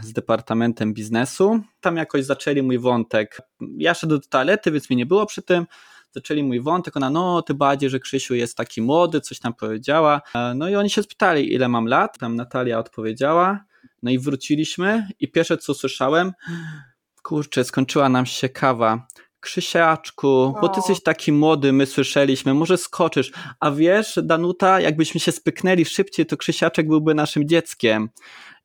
z 0.05 0.13
departamentem 0.13 0.93
biznesu. 0.93 1.61
Tam 1.81 1.97
jakoś 1.97 2.25
zaczęli 2.25 2.61
mój 2.61 2.79
wątek. 2.79 3.41
Ja 3.77 3.93
szedłem 3.93 4.19
do 4.19 4.27
toalety, 4.27 4.71
więc 4.71 4.89
mi 4.89 4.95
nie 4.95 5.05
było 5.05 5.25
przy 5.25 5.41
tym. 5.41 5.65
Zaczęli 6.11 6.43
mój 6.43 6.61
wątek, 6.61 6.97
ona 6.97 7.09
no 7.09 7.41
ty 7.41 7.53
bardziej, 7.53 7.89
że 7.89 7.99
Krzysiu 7.99 8.35
jest 8.35 8.57
taki 8.57 8.81
młody, 8.81 9.21
coś 9.21 9.39
tam 9.39 9.53
powiedziała, 9.53 10.21
e, 10.35 10.53
no 10.55 10.69
i 10.69 10.75
oni 10.75 10.89
się 10.89 11.03
spytali 11.03 11.53
ile 11.53 11.69
mam 11.69 11.87
lat, 11.87 12.17
tam 12.17 12.35
Natalia 12.35 12.79
odpowiedziała, 12.79 13.65
no 14.03 14.11
i 14.11 14.19
wróciliśmy 14.19 15.07
i 15.19 15.31
pierwsze 15.31 15.57
co 15.57 15.73
słyszałem, 15.73 16.31
kurczę, 17.23 17.63
skończyła 17.63 18.09
nam 18.09 18.25
się 18.25 18.49
kawa, 18.49 19.07
Krzysiaczku, 19.41 20.53
bo 20.61 20.69
ty 20.69 20.79
jesteś 20.79 21.03
taki 21.03 21.31
młody, 21.31 21.73
my 21.73 21.85
słyszeliśmy, 21.85 22.53
może 22.53 22.77
skoczysz. 22.77 23.31
A 23.59 23.71
wiesz, 23.71 24.19
Danuta, 24.23 24.79
jakbyśmy 24.79 25.19
się 25.19 25.31
spyknęli 25.31 25.85
szybciej, 25.85 26.25
to 26.25 26.37
Krzysiaczek 26.37 26.87
byłby 26.87 27.15
naszym 27.15 27.47
dzieckiem. 27.47 28.09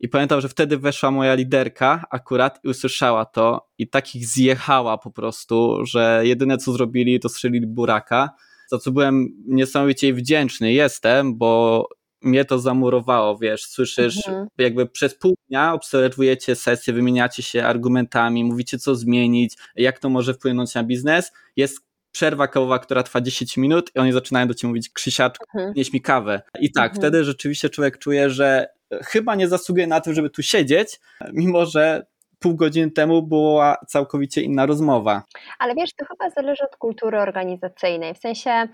I 0.01 0.09
pamiętam, 0.09 0.41
że 0.41 0.49
wtedy 0.49 0.79
weszła 0.79 1.11
moja 1.11 1.35
liderka 1.35 2.05
akurat 2.11 2.61
i 2.65 2.69
usłyszała 2.69 3.25
to 3.25 3.69
i 3.79 3.89
takich 3.89 4.27
zjechała 4.27 4.99
po 4.99 5.11
prostu, 5.11 5.87
że 5.87 6.21
jedyne 6.25 6.59
co 6.59 6.73
zrobili 6.73 7.21
to 7.21 7.29
strzelili 7.29 7.67
buraka, 7.67 8.31
za 8.69 8.79
co 8.79 8.93
byłem 8.93 9.29
niesamowicie 9.47 10.15
wdzięczny. 10.15 10.73
Jestem, 10.73 11.39
bo 11.39 11.89
mnie 12.23 12.45
to 12.45 12.59
zamurowało, 12.59 13.39
wiesz, 13.39 13.67
słyszysz, 13.67 14.29
mhm. 14.29 14.49
jakby 14.59 14.87
przez 14.87 15.15
pół 15.15 15.35
dnia 15.49 15.73
obserwujecie 15.73 16.55
sesję, 16.55 16.93
wymieniacie 16.93 17.43
się 17.43 17.65
argumentami, 17.65 18.45
mówicie 18.45 18.79
co 18.79 18.95
zmienić, 18.95 19.57
jak 19.77 19.99
to 19.99 20.09
może 20.09 20.35
wpłynąć 20.35 20.75
na 20.75 20.85
biznes, 20.85 21.33
jest 21.57 21.87
przerwa 22.13 22.49
kawowa, 22.49 22.79
która 22.79 23.03
trwa 23.03 23.21
10 23.21 23.57
minut 23.57 23.91
i 23.97 23.99
oni 23.99 24.13
zaczynają 24.13 24.49
do 24.49 24.55
ciebie 24.55 24.69
mówić 24.69 24.91
Krzysiaczku, 24.91 25.45
mhm. 25.55 25.75
nieś 25.77 25.93
mi 25.93 26.01
kawę. 26.01 26.43
I 26.61 26.73
tak, 26.73 26.85
mhm. 26.85 27.01
wtedy 27.01 27.25
rzeczywiście 27.25 27.71
człowiek 27.71 27.99
czuje, 27.99 28.31
że 28.31 28.69
chyba 29.05 29.35
nie 29.35 29.49
zasługuje 29.49 29.87
na 29.87 30.01
to, 30.01 30.15
żeby 30.15 30.31
tu 30.31 30.43
siedzieć, 30.43 31.01
mimo 31.33 31.67
że 31.67 32.07
pół 32.39 32.57
godziny 32.57 32.91
temu 32.91 33.23
była 33.23 33.77
całkowicie 33.89 34.43
inna 34.43 34.67
rozmowa. 34.67 35.23
Ale 35.59 35.75
wiesz, 35.75 35.91
to 35.97 36.05
chyba 36.05 36.31
zależy 36.31 36.65
od 36.65 36.77
kultury 36.77 37.19
organizacyjnej. 37.21 38.15
W 38.15 38.19
sensie 38.19 38.69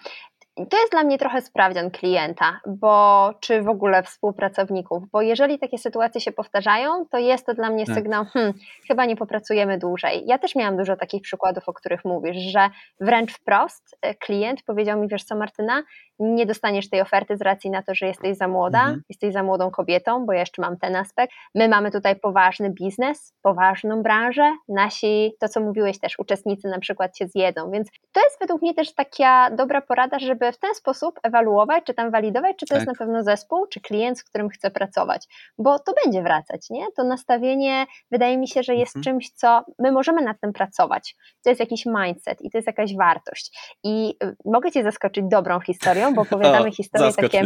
to 0.56 0.78
jest 0.80 0.92
dla 0.92 1.04
mnie 1.04 1.18
trochę 1.18 1.42
sprawdzian 1.42 1.90
klienta, 1.90 2.60
bo 2.66 3.30
czy 3.40 3.62
w 3.62 3.68
ogóle 3.68 4.02
współpracowników, 4.02 5.02
bo 5.12 5.22
jeżeli 5.22 5.58
takie 5.58 5.78
sytuacje 5.78 6.20
się 6.20 6.32
powtarzają, 6.32 7.06
to 7.10 7.18
jest 7.18 7.46
to 7.46 7.54
dla 7.54 7.70
mnie 7.70 7.86
tak. 7.86 7.94
sygnał, 7.94 8.24
hmm, 8.24 8.52
chyba 8.88 9.04
nie 9.04 9.16
popracujemy 9.16 9.78
dłużej. 9.78 10.22
Ja 10.26 10.38
też 10.38 10.54
miałam 10.54 10.76
dużo 10.76 10.96
takich 10.96 11.22
przykładów, 11.22 11.68
o 11.68 11.72
których 11.72 12.04
mówisz, 12.04 12.36
że 12.36 12.70
wręcz 13.00 13.32
wprost 13.32 13.98
e, 14.02 14.14
klient 14.14 14.62
powiedział 14.62 15.00
mi, 15.00 15.08
wiesz 15.08 15.24
co 15.24 15.36
Martyna, 15.36 15.82
nie 16.22 16.46
dostaniesz 16.46 16.90
tej 16.90 17.00
oferty 17.00 17.36
z 17.36 17.42
racji 17.42 17.70
na 17.70 17.82
to, 17.82 17.94
że 17.94 18.06
jesteś 18.06 18.36
za 18.36 18.48
młoda, 18.48 18.80
mhm. 18.80 19.02
jesteś 19.08 19.32
za 19.32 19.42
młodą 19.42 19.70
kobietą, 19.70 20.26
bo 20.26 20.32
ja 20.32 20.40
jeszcze 20.40 20.62
mam 20.62 20.76
ten 20.76 20.96
aspekt. 20.96 21.32
My 21.54 21.68
mamy 21.68 21.90
tutaj 21.90 22.16
poważny 22.16 22.70
biznes, 22.70 23.34
poważną 23.42 24.02
branżę, 24.02 24.56
nasi, 24.68 25.32
to 25.40 25.48
co 25.48 25.60
mówiłeś 25.60 25.98
też, 25.98 26.18
uczestnicy 26.18 26.68
na 26.68 26.78
przykład 26.78 27.16
się 27.16 27.28
zjedzą, 27.28 27.70
więc 27.70 27.88
to 28.12 28.20
jest 28.24 28.40
według 28.40 28.62
mnie 28.62 28.74
też 28.74 28.94
taka 28.94 29.50
dobra 29.50 29.80
porada, 29.80 30.18
żeby 30.18 30.52
w 30.52 30.58
ten 30.58 30.74
sposób 30.74 31.20
ewaluować, 31.22 31.84
czy 31.84 31.94
tam 31.94 32.10
walidować, 32.10 32.56
czy 32.56 32.66
to 32.66 32.74
tak. 32.74 32.78
jest 32.78 32.86
na 32.86 33.06
pewno 33.06 33.22
zespół, 33.22 33.66
czy 33.66 33.80
klient, 33.80 34.18
z 34.18 34.24
którym 34.24 34.48
chcę 34.48 34.70
pracować, 34.70 35.26
bo 35.58 35.78
to 35.78 35.92
będzie 36.04 36.22
wracać, 36.22 36.70
nie? 36.70 36.86
To 36.96 37.04
nastawienie 37.04 37.86
wydaje 38.10 38.38
mi 38.38 38.48
się, 38.48 38.62
że 38.62 38.74
jest 38.74 38.96
mhm. 38.96 39.04
czymś, 39.04 39.30
co 39.30 39.64
my 39.78 39.92
możemy 39.92 40.22
nad 40.22 40.40
tym 40.40 40.52
pracować. 40.52 41.16
To 41.44 41.50
jest 41.50 41.60
jakiś 41.60 41.86
mindset 41.86 42.42
i 42.42 42.50
to 42.50 42.58
jest 42.58 42.66
jakaś 42.66 42.96
wartość. 42.96 43.76
I 43.84 44.14
y, 44.24 44.36
mogę 44.44 44.70
Cię 44.70 44.82
zaskoczyć 44.82 45.24
dobrą 45.28 45.60
historią, 45.60 46.11
bo 46.14 46.22
opowiadamy 46.22 46.68
o, 46.68 46.72
historie 46.72 47.12
takie. 47.12 47.40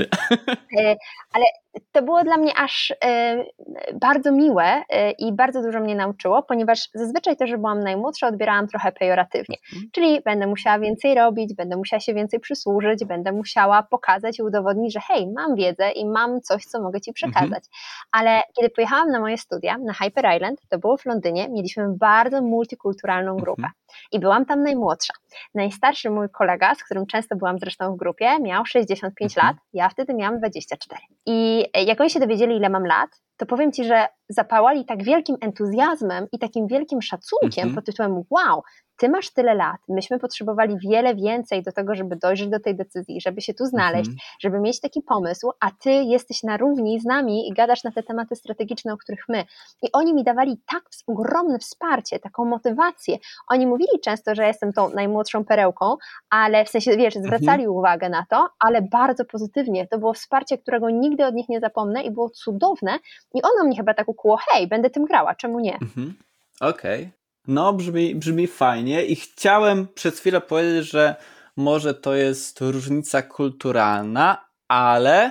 E, 0.78 0.96
ale 1.32 1.44
to 1.92 2.02
było 2.02 2.25
dla 2.25 2.37
mnie 2.37 2.52
aż 2.56 2.92
e, 3.04 3.44
bardzo 4.00 4.32
miłe 4.32 4.82
e, 4.88 5.11
i 5.11 5.32
bardzo 5.32 5.62
dużo 5.62 5.80
mnie 5.80 5.94
nauczyło, 5.94 6.42
ponieważ 6.42 6.88
zazwyczaj 6.94 7.37
to, 7.37 7.46
że 7.46 7.58
byłam 7.58 7.80
najmłodsza, 7.80 8.26
odbierałam 8.26 8.68
trochę 8.68 8.92
pejoratywnie. 8.92 9.56
Mhm. 9.73 9.90
Czyli 9.92 10.20
będę 10.25 10.46
musiała 10.46 10.78
więcej 10.78 11.14
robić, 11.14 11.54
będę 11.54 11.76
musiała 11.76 12.00
się 12.00 12.14
więcej 12.14 12.40
przysłużyć, 12.40 13.04
będę 13.04 13.32
musiała 13.32 13.82
pokazać 13.82 14.38
i 14.38 14.42
udowodnić, 14.42 14.92
że 14.92 15.00
hej, 15.00 15.26
mam 15.26 15.56
wiedzę 15.56 15.90
i 15.90 16.06
mam 16.06 16.40
coś, 16.40 16.64
co 16.64 16.82
mogę 16.82 17.00
ci 17.00 17.12
przekazać. 17.12 17.44
Mhm. 17.44 17.61
Ale 18.12 18.42
kiedy 18.56 18.70
pojechałam 18.70 19.11
na 19.11 19.20
moje 19.20 19.38
studia 19.38 19.78
na 19.78 19.92
Hyper 19.92 20.37
Island, 20.37 20.61
to 20.68 20.78
było 20.78 20.96
w 20.96 21.06
Londynie, 21.06 21.49
mieliśmy 21.49 21.88
bardzo 21.88 22.42
multikulturalną 22.42 23.37
grupę. 23.37 23.62
Mhm. 23.62 23.73
I 24.12 24.20
byłam 24.20 24.46
tam 24.46 24.62
najmłodsza. 24.62 25.14
Najstarszy 25.54 26.11
mój 26.11 26.28
kolega, 26.30 26.75
z 26.75 26.85
którym 26.85 27.06
często 27.06 27.37
byłam 27.37 27.58
zresztą 27.58 27.94
w 27.94 27.96
grupie, 27.96 28.38
miał 28.40 28.55
65 28.64 29.36
mhm. 29.36 29.46
lat, 29.46 29.56
ja 29.72 29.88
wtedy 29.88 30.14
miałam 30.14 30.38
24. 30.38 31.00
I 31.26 31.64
jak 31.86 32.00
oni 32.00 32.10
się 32.10 32.20
dowiedzieli, 32.20 32.56
ile 32.56 32.68
mam 32.68 32.86
lat, 32.86 33.10
to 33.37 33.47
powiem 33.47 33.73
Ci, 33.73 33.85
że 33.85 34.07
zapałali 34.28 34.85
tak 34.85 35.02
wielkim 35.02 35.37
entuzjazmem 35.40 36.26
i 36.33 36.38
takim 36.38 36.66
wielkim 36.66 37.02
szacunkiem 37.02 37.62
mhm. 37.62 37.75
pod 37.75 37.85
tytułem 37.85 38.23
wow, 38.31 38.62
ty 38.97 39.09
masz 39.09 39.31
tyle 39.31 39.55
lat, 39.55 39.81
myśmy 39.88 40.19
potrzebowali 40.19 40.76
wiele 40.78 41.14
więcej 41.14 41.62
do 41.62 41.73
tego, 41.73 41.95
żeby 41.95 42.16
dojrzeć 42.16 42.49
do 42.49 42.61
tej 42.61 42.76
decyzji, 42.76 43.21
żeby 43.21 43.40
się 43.40 43.55
tu 43.55 43.66
znaleźć, 43.66 44.09
mhm. 44.09 44.16
żeby 44.40 44.61
mieć 44.61 44.81
taki 44.81 45.02
pomysł, 45.02 45.50
a 45.61 45.71
ty 45.71 45.90
jesteś 45.90 46.43
na 46.43 46.57
równi 46.57 47.00
z 47.00 47.05
nami 47.05 47.49
i 47.49 47.52
gadasz 47.55 47.85
na 47.85 47.93
te 47.93 48.02
tematy 48.02 48.37
strategiczne, 48.37 48.93
o 48.93 48.97
których 48.97 49.25
my. 49.28 49.45
I 49.83 49.93
oni 49.93 50.14
mi 50.14 50.25
dawali 50.25 50.61
tak 50.73 50.83
ogromne 51.07 51.59
wsparcie, 51.59 52.19
taką 52.19 52.45
motywację. 52.45 53.19
Oni 53.49 53.66
mówili 53.66 54.00
często, 54.05 54.35
że 54.35 54.47
jestem 54.47 54.73
tą 54.73 54.90
najmłodszą 54.90 55.45
perełką, 55.45 55.97
ale 56.31 56.64
w 56.64 56.69
sensie, 56.69 56.97
wiesz, 56.97 57.14
zwracali 57.14 57.62
mhm. 57.62 57.71
uwagę 57.71 58.09
na 58.09 58.26
to, 58.31 58.49
ale 58.59 58.83
bardzo 58.83 59.25
pozytywnie. 59.25 59.87
To 59.87 59.99
było 59.99 60.12
wsparcie, 60.12 60.59
którego 60.59 60.90
nigdy 60.90 61.26
od 61.26 61.35
nich 61.35 61.49
nie 61.49 61.61
zapomnę 61.61 62.02
i 62.02 62.11
było 62.11 62.31
cudowne 62.31 62.99
i 63.37 63.43
ono 63.43 63.64
mnie 63.64 63.76
chyba 63.76 63.95
tak 63.95 64.09
ukuło, 64.09 64.38
hej, 64.49 64.66
będę 64.66 64.90
tym 64.90 65.05
grała, 65.05 65.35
czemu 65.35 65.61
nie? 65.61 65.75
Mhm. 65.75 66.14
Okej. 66.61 67.00
Okay. 67.00 67.11
No, 67.49 67.73
brzmi, 67.73 68.14
brzmi 68.14 68.47
fajnie 68.47 69.05
i 69.05 69.16
chciałem 69.16 69.88
przez 69.95 70.21
chwilę 70.21 70.40
powiedzieć, 70.40 70.90
że 70.90 71.14
może 71.57 71.95
to 71.95 72.14
jest 72.14 72.61
różnica 72.61 73.23
kulturalna, 73.23 74.47
ale 74.69 75.31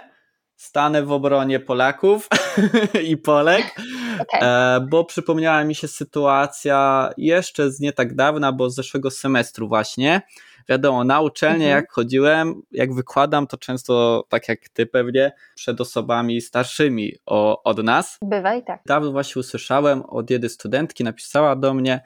stanę 0.55 1.03
w 1.03 1.11
obronie 1.11 1.59
Polaków 1.59 2.27
i 3.09 3.17
Polek, 3.17 3.75
okay. 4.21 4.41
E, 4.41 4.79
bo 4.89 5.05
przypomniała 5.05 5.63
mi 5.63 5.75
się 5.75 5.87
sytuacja 5.87 7.09
jeszcze 7.17 7.71
z 7.71 7.79
nie 7.79 7.93
tak 7.93 8.15
dawna, 8.15 8.51
bo 8.51 8.69
z 8.69 8.75
zeszłego 8.75 9.11
semestru 9.11 9.67
właśnie, 9.67 10.21
wiadomo, 10.69 11.03
na 11.03 11.21
uczelnię 11.21 11.65
mhm. 11.65 11.71
jak 11.75 11.91
chodziłem, 11.91 12.61
jak 12.71 12.93
wykładam, 12.93 13.47
to 13.47 13.57
często, 13.57 14.25
tak 14.29 14.49
jak 14.49 14.69
ty 14.69 14.85
pewnie, 14.85 15.31
przed 15.55 15.81
osobami 15.81 16.41
starszymi 16.41 17.13
o, 17.25 17.63
od 17.63 17.83
nas. 17.83 18.17
Bywa 18.21 18.55
i 18.55 18.63
tak. 18.63 18.81
Dawno 18.85 19.11
właśnie 19.11 19.39
usłyszałem 19.39 20.01
od 20.01 20.29
jednej 20.29 20.49
studentki, 20.49 21.03
napisała 21.03 21.55
do 21.55 21.73
mnie, 21.73 22.01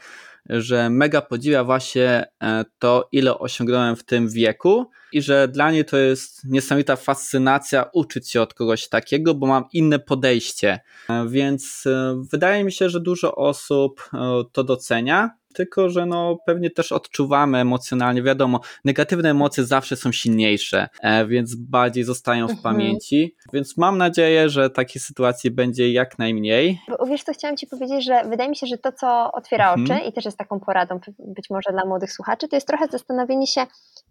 że 0.50 0.90
mega 0.90 1.22
podziwia 1.22 1.64
właśnie 1.64 2.26
e, 2.44 2.66
to, 2.80 3.08
ile 3.12 3.40
osiągnąłem 3.40 3.96
w 3.96 4.04
tym 4.04 4.30
wieku 4.30 4.90
i 5.12 5.22
że 5.22 5.48
dla 5.48 5.72
niej 5.72 5.86
to 5.86 5.98
jest 5.98 6.46
niesamowita 6.46 6.96
fascynacja 6.96 7.90
uczyć 7.94 8.32
się 8.32 8.42
od 8.42 8.54
kogoś 8.54 8.88
takiego, 8.90 9.34
bo 9.36 9.48
mam 9.48 9.64
inne 9.74 10.00
podejście. 10.00 10.80
E, 11.10 11.28
więc 11.28 11.84
e, 11.88 12.24
wydaje 12.32 12.64
mi 12.64 12.72
się, 12.72 12.90
że 12.90 13.00
dużo 13.00 13.36
osób 13.36 14.10
to 14.52 14.64
docenia 14.64 15.30
tylko 15.60 15.90
że 15.90 16.06
no 16.06 16.38
pewnie 16.46 16.70
też 16.70 16.92
odczuwamy 16.92 17.58
emocjonalnie, 17.58 18.24
wiadomo, 18.24 18.60
negatywne 18.86 19.30
emocje 19.30 19.64
zawsze 19.64 19.96
są 19.96 20.12
silniejsze, 20.12 20.90
e, 21.02 21.26
więc 21.26 21.56
bardziej 21.56 22.04
zostają 22.04 22.48
w 22.48 22.52
mhm. 22.52 22.64
pamięci, 22.64 23.36
więc 23.54 23.78
mam 23.78 23.98
nadzieję, 23.98 24.50
że 24.50 24.70
takiej 24.70 25.02
sytuacji 25.02 25.52
będzie 25.52 25.92
jak 25.92 26.20
najmniej. 26.20 26.80
Bo, 26.90 27.06
wiesz 27.06 27.24
co, 27.24 27.34
chciałam 27.34 27.58
Ci 27.58 27.68
powiedzieć, 27.68 28.06
że 28.06 28.22
wydaje 28.30 28.50
mi 28.50 28.56
się, 28.56 28.68
że 28.68 28.78
to, 28.78 28.92
co 28.92 29.32
otwiera 29.32 29.74
mhm. 29.74 30.00
oczy 30.00 30.10
i 30.10 30.14
też 30.14 30.26
jest 30.26 30.38
taką 30.38 30.60
poradą 30.60 31.00
być 31.20 31.50
może 31.50 31.72
dla 31.72 31.86
młodych 31.86 32.14
słuchaczy, 32.14 32.48
to 32.48 32.56
jest 32.56 32.68
trochę 32.68 32.88
zastanowienie 32.88 33.48
się, 33.48 33.66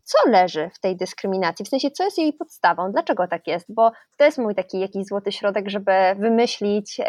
co 0.05 0.31
leży 0.31 0.71
w 0.75 0.81
tej 0.81 0.97
dyskryminacji, 0.97 1.65
w 1.65 1.69
sensie 1.69 1.91
co 1.91 2.05
jest 2.05 2.19
jej 2.19 2.33
podstawą, 2.33 2.93
dlaczego 2.93 3.29
tak 3.29 3.47
jest, 3.47 3.67
bo 3.69 3.93
to 4.17 4.25
jest 4.25 4.39
mój 4.39 4.55
taki 4.55 4.81
jakiś 4.81 5.05
złoty 5.05 5.33
środek, 5.33 5.71
żeby 5.71 5.93
wymyślić 6.19 6.99
yy, 6.99 7.05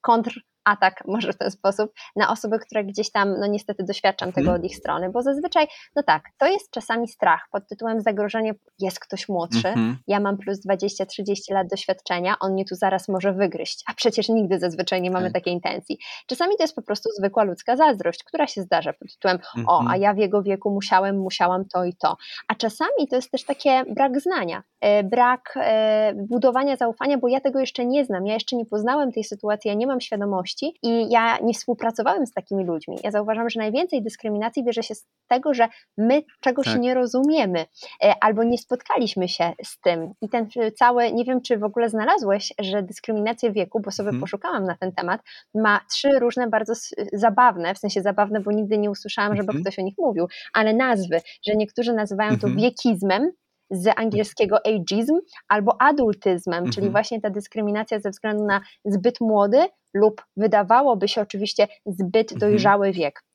kontr 0.00 0.40
atak, 0.68 1.02
może 1.06 1.32
w 1.32 1.38
ten 1.38 1.50
sposób, 1.50 1.92
na 2.16 2.30
osoby, 2.30 2.58
które 2.58 2.84
gdzieś 2.84 3.10
tam, 3.10 3.34
no 3.40 3.46
niestety 3.46 3.84
doświadczam 3.84 4.32
tego 4.32 4.50
mhm. 4.50 4.60
od 4.60 4.70
ich 4.70 4.76
strony, 4.76 5.10
bo 5.10 5.22
zazwyczaj, 5.22 5.66
no 5.96 6.02
tak, 6.02 6.22
to 6.38 6.46
jest 6.46 6.70
czasami 6.70 7.08
strach 7.08 7.48
pod 7.52 7.68
tytułem 7.68 8.00
zagrożenie, 8.00 8.54
jest 8.78 9.00
ktoś 9.00 9.28
młodszy, 9.28 9.68
mhm. 9.68 9.98
ja 10.06 10.20
mam 10.20 10.38
plus 10.38 10.58
20-30 10.66 11.52
lat 11.52 11.66
doświadczenia, 11.68 12.36
on 12.40 12.52
mnie 12.52 12.64
tu 12.64 12.74
zaraz 12.74 13.08
może 13.08 13.32
wygryźć, 13.32 13.84
a 13.86 13.94
przecież 13.94 14.28
nigdy 14.28 14.58
zazwyczaj 14.58 15.02
nie 15.02 15.10
mamy 15.10 15.26
tak. 15.26 15.32
takiej 15.32 15.54
intencji. 15.54 15.98
Czasami 16.26 16.56
to 16.56 16.62
jest 16.62 16.74
po 16.74 16.82
prostu 16.82 17.10
zwykła 17.18 17.44
ludzka 17.44 17.76
zazdrość, 17.76 18.24
która 18.24 18.46
się 18.46 18.62
zdarza 18.62 18.92
pod 18.92 19.12
tytułem, 19.12 19.38
o, 19.66 19.78
a 19.78 19.82
mhm. 19.82 20.02
ja 20.02 20.14
w 20.14 20.18
jego 20.18 20.42
wieku 20.42 20.70
musiałem, 20.70 21.18
musiałam 21.18 21.64
to 21.64 21.84
i 21.84 21.94
to. 21.94 22.16
A 22.48 22.54
czasami 22.54 23.08
to 23.10 23.16
jest 23.16 23.30
też 23.30 23.44
takie 23.44 23.84
brak 23.84 24.20
znania, 24.20 24.62
e, 24.80 25.04
brak 25.04 25.54
e, 25.56 26.14
budowania 26.14 26.76
zaufania, 26.76 27.18
bo 27.18 27.28
ja 27.28 27.40
tego 27.40 27.60
jeszcze 27.60 27.86
nie 27.86 28.04
znam, 28.04 28.26
ja 28.26 28.34
jeszcze 28.34 28.56
nie 28.56 28.66
poznałem 28.66 29.12
tej 29.12 29.24
sytuacji, 29.24 29.68
ja 29.68 29.74
nie 29.74 29.86
mam 29.86 30.00
świadomości, 30.00 30.57
i 30.82 31.10
ja 31.10 31.38
nie 31.42 31.54
współpracowałem 31.54 32.26
z 32.26 32.32
takimi 32.32 32.64
ludźmi. 32.64 32.98
Ja 33.04 33.10
zauważam, 33.10 33.50
że 33.50 33.60
najwięcej 33.60 34.02
dyskryminacji 34.02 34.64
bierze 34.64 34.82
się 34.82 34.94
z 34.94 35.06
tego, 35.28 35.54
że 35.54 35.68
my 35.98 36.22
czegoś 36.40 36.66
tak. 36.66 36.80
nie 36.80 36.94
rozumiemy 36.94 37.66
e, 38.04 38.14
albo 38.20 38.44
nie 38.44 38.58
spotkaliśmy 38.58 39.28
się 39.28 39.52
z 39.64 39.80
tym. 39.80 40.12
I 40.22 40.28
ten 40.28 40.48
cały, 40.76 41.12
nie 41.12 41.24
wiem 41.24 41.40
czy 41.42 41.58
w 41.58 41.64
ogóle 41.64 41.88
znalazłeś, 41.88 42.52
że 42.58 42.82
dyskryminacja 42.82 43.52
wieku, 43.52 43.80
bo 43.80 43.90
sobie 43.90 44.06
hmm. 44.06 44.20
poszukałam 44.20 44.64
na 44.64 44.76
ten 44.76 44.92
temat, 44.92 45.20
ma 45.54 45.80
trzy 45.90 46.18
różne 46.18 46.48
bardzo 46.48 46.72
zabawne, 47.12 47.74
w 47.74 47.78
sensie 47.78 48.02
zabawne, 48.02 48.40
bo 48.40 48.52
nigdy 48.52 48.78
nie 48.78 48.90
usłyszałam, 48.90 49.36
żeby 49.36 49.46
hmm. 49.46 49.62
ktoś 49.62 49.78
o 49.78 49.82
nich 49.82 49.94
mówił, 49.98 50.26
ale 50.54 50.74
nazwy, 50.74 51.20
że 51.46 51.56
niektórzy 51.56 51.92
nazywają 51.92 52.30
to 52.30 52.46
hmm. 52.46 52.58
wiekizmem, 52.58 53.32
z 53.70 53.88
angielskiego 53.96 54.66
ageism 54.66 55.18
albo 55.48 55.82
adultyzmem, 55.82 56.64
czyli 56.64 56.86
mhm. 56.86 56.92
właśnie 56.92 57.20
ta 57.20 57.30
dyskryminacja 57.30 58.00
ze 58.00 58.10
względu 58.10 58.44
na 58.44 58.60
zbyt 58.84 59.20
młody 59.20 59.66
lub 59.94 60.22
wydawałoby 60.36 61.08
się 61.08 61.20
oczywiście 61.20 61.68
zbyt 61.86 62.32
mhm. 62.32 62.38
dojrzały 62.40 62.92
wiek. 62.92 63.27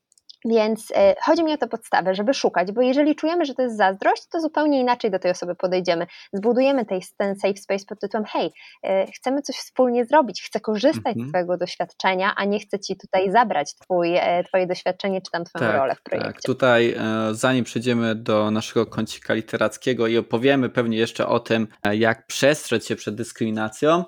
Więc 0.45 0.91
e, 0.95 1.15
chodzi 1.21 1.43
mi 1.43 1.53
o 1.53 1.57
tę 1.57 1.67
podstawę, 1.67 2.15
żeby 2.15 2.33
szukać, 2.33 2.71
bo 2.71 2.81
jeżeli 2.81 3.15
czujemy, 3.15 3.45
że 3.45 3.53
to 3.53 3.61
jest 3.61 3.77
zazdrość, 3.77 4.27
to 4.31 4.41
zupełnie 4.41 4.79
inaczej 4.79 5.11
do 5.11 5.19
tej 5.19 5.31
osoby 5.31 5.55
podejdziemy. 5.55 6.07
Zbudujemy 6.33 6.85
tej, 6.85 7.01
ten 7.17 7.35
safe 7.35 7.57
space 7.57 7.85
pod 7.85 7.99
tytułem: 7.99 8.25
hej, 8.25 8.51
e, 8.83 9.11
chcemy 9.11 9.41
coś 9.41 9.55
wspólnie 9.55 10.05
zrobić, 10.05 10.43
chcę 10.43 10.59
korzystać 10.59 11.15
mhm. 11.15 11.27
z 11.27 11.29
Twojego 11.29 11.57
doświadczenia, 11.57 12.33
a 12.35 12.45
nie 12.45 12.59
chcę 12.59 12.79
Ci 12.79 12.97
tutaj 12.97 13.31
zabrać 13.31 13.75
twój, 13.75 14.15
e, 14.15 14.43
Twoje 14.43 14.67
doświadczenie 14.67 15.21
czy 15.21 15.31
tam 15.31 15.43
Twoją 15.43 15.65
tak, 15.65 15.75
rolę 15.75 15.95
w 15.95 16.03
projekcie. 16.03 16.31
Tak, 16.33 16.41
tutaj 16.41 16.95
zanim 17.31 17.65
przejdziemy 17.65 18.15
do 18.15 18.51
naszego 18.51 18.85
kącika 18.85 19.33
literackiego 19.33 20.07
i 20.07 20.17
opowiemy 20.17 20.69
pewnie 20.69 20.97
jeszcze 20.97 21.27
o 21.27 21.39
tym, 21.39 21.67
jak 21.93 22.27
przestrzec 22.27 22.87
się 22.87 22.95
przed 22.95 23.15
dyskryminacją, 23.15 24.03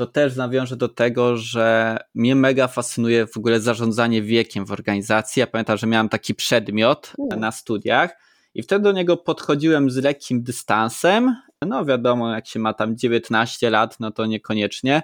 to 0.00 0.06
też 0.06 0.36
nawiążę 0.36 0.76
do 0.76 0.88
tego, 0.88 1.36
że 1.36 1.96
mnie 2.14 2.34
mega 2.34 2.68
fascynuje 2.68 3.26
w 3.26 3.36
ogóle 3.36 3.60
zarządzanie 3.60 4.22
wiekiem 4.22 4.66
w 4.66 4.72
organizacji. 4.72 5.40
Ja 5.40 5.46
pamiętam, 5.46 5.78
że 5.78 5.86
miałem 5.86 6.08
taki 6.08 6.34
przedmiot 6.34 7.12
na 7.36 7.52
studiach 7.52 8.10
i 8.54 8.62
wtedy 8.62 8.82
do 8.82 8.92
niego 8.92 9.16
podchodziłem 9.16 9.90
z 9.90 9.96
lekkim 9.96 10.42
dystansem. 10.42 11.36
No 11.66 11.84
wiadomo, 11.84 12.34
jak 12.34 12.46
się 12.46 12.58
ma 12.58 12.74
tam 12.74 12.96
19 12.96 13.70
lat, 13.70 14.00
no 14.00 14.10
to 14.10 14.26
niekoniecznie. 14.26 15.02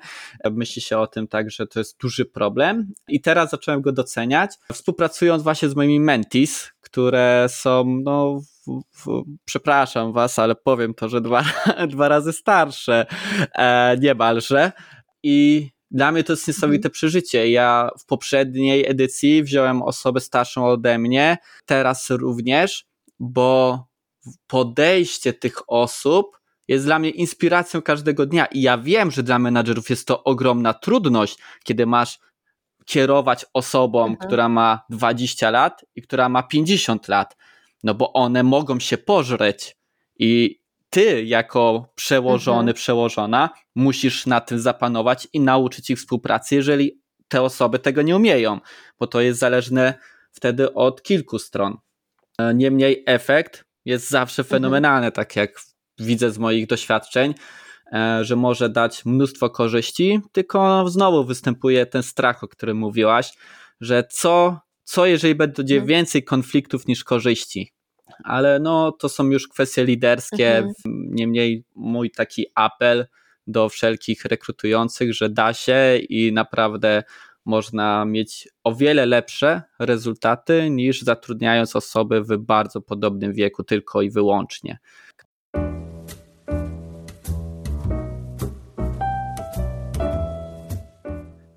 Myśli 0.51 0.83
się 0.83 0.99
o 0.99 1.07
tym 1.07 1.29
tak, 1.29 1.51
że 1.51 1.67
to 1.67 1.81
jest 1.81 2.01
duży 2.01 2.25
problem. 2.25 2.93
I 3.09 3.21
teraz 3.21 3.51
zacząłem 3.51 3.83
go 3.83 3.93
doceniać, 3.93 4.51
współpracując 4.73 5.43
właśnie 5.43 5.69
z 5.69 5.77
moimi 5.77 6.01
mentis, 6.01 6.73
które 6.87 7.47
są, 7.49 8.01
no, 8.05 8.41
w, 8.67 8.83
w, 8.93 9.25
przepraszam 9.45 10.13
was, 10.13 10.39
ale 10.39 10.55
powiem 10.55 10.95
to, 10.95 11.09
że 11.09 11.21
dwa, 11.21 11.45
dwa 11.89 12.09
razy 12.09 12.33
starsze, 12.33 13.07
e, 13.55 13.97
niemalże. 14.01 14.73
I 15.23 15.69
dla 15.91 16.13
mnie 16.13 16.25
to 16.25 16.33
jest 16.33 16.49
niesamowite 16.49 16.89
mhm. 16.89 16.93
przeżycie. 16.93 17.51
Ja 17.51 17.91
w 17.99 18.07
poprzedniej 18.07 18.91
edycji 18.91 19.43
wziąłem 19.43 19.83
osobę 19.83 20.21
starszą 20.21 20.67
ode 20.67 20.99
mnie, 20.99 21.39
teraz 21.65 22.11
również, 22.11 22.87
bo 23.21 23.85
podejście 24.47 25.33
tych 25.33 25.71
osób 25.71 26.41
jest 26.69 26.85
dla 26.85 26.99
mnie 26.99 27.11
inspiracją 27.11 27.83
każdego 27.83 28.27
dnia. 28.27 28.47
I 28.47 28.63
ja 28.63 28.79
wiem, 28.79 29.11
że 29.11 29.23
dla 29.23 29.39
menadżerów 29.39 29.91
jest 29.91 30.07
to 30.07 30.25
ogromna 30.25 30.75
trudność, 30.75 31.39
kiedy 31.65 31.87
masz 31.87 32.19
kierować 32.87 33.47
osobą, 33.53 34.01
mhm. 34.07 34.17
która 34.17 34.49
ma 34.49 34.85
20 34.91 35.51
lat 35.51 35.85
i 35.95 36.03
która 36.03 36.29
ma 36.29 36.43
50 36.43 37.09
lat, 37.09 37.37
no 37.83 37.95
bo 37.95 38.13
one 38.13 38.43
mogą 38.43 38.81
się 38.81 38.99
pożreć 38.99 39.77
i 40.19 40.61
ty 40.91 41.25
jako 41.25 41.93
przełożony, 41.95 42.59
mhm. 42.59 42.75
przełożona 42.75 43.51
musisz 43.75 44.27
na 44.27 44.41
tym 44.41 44.61
zapanować 44.61 45.29
i 45.33 45.41
nauczyć 45.41 45.91
ich 45.91 45.99
współpracy, 45.99 46.55
jeżeli 46.55 47.01
te 47.29 47.43
osoby 47.43 47.79
tego 47.79 48.03
nie 48.03 48.17
umieją, 48.17 48.61
bo 48.99 49.07
to 49.07 49.21
jest 49.21 49.41
zależne 49.41 49.95
wtedy 50.33 50.75
od 50.75 51.03
kilku 51.03 51.39
stron. 51.39 51.77
E, 52.39 52.55
niemniej 52.55 53.03
efekt 53.07 53.65
jest 53.85 54.11
zawsze 54.11 54.43
mhm. 54.43 54.51
fenomenalny, 54.51 55.13
tak 55.13 55.37
jak 55.37 55.61
widzę 55.99 56.31
z 56.31 56.39
moich 56.39 56.67
doświadczeń, 56.67 57.35
że 58.21 58.37
może 58.37 58.69
dać 58.69 59.05
mnóstwo 59.05 59.51
korzyści, 59.51 60.21
tylko 60.33 60.89
znowu 60.89 61.25
występuje 61.25 61.87
ten 61.87 62.03
strach, 62.03 62.45
o 62.45 62.49
którym 62.49 62.77
mówiłaś, 62.77 63.33
że 63.81 64.05
co, 64.11 64.61
co 64.85 65.07
jeżeli 65.07 65.35
będzie 65.35 65.75
mhm. 65.75 65.87
więcej 65.87 66.25
konfliktów 66.25 66.87
niż 66.87 67.05
korzyści. 67.05 67.73
Ale 68.25 68.59
no, 68.59 68.93
to 68.93 69.09
są 69.09 69.31
już 69.31 69.49
kwestie 69.49 69.85
liderskie. 69.85 70.57
Mhm. 70.57 70.75
Niemniej 71.11 71.65
mój 71.75 72.11
taki 72.11 72.47
apel 72.55 73.07
do 73.47 73.69
wszelkich 73.69 74.25
rekrutujących, 74.25 75.15
że 75.15 75.31
da 75.31 75.55
się 75.55 75.99
i 76.09 76.33
naprawdę 76.33 77.03
można 77.45 78.05
mieć 78.05 78.49
o 78.65 78.75
wiele 78.75 79.07
lepsze 79.07 79.63
rezultaty 79.79 80.71
niż 80.71 81.03
zatrudniając 81.03 81.77
osoby 81.77 82.23
w 82.23 82.37
bardzo 82.39 82.81
podobnym 82.81 83.33
wieku 83.33 83.65
tylko 83.65 84.03
i 84.03 84.11
wyłącznie. 84.11 84.79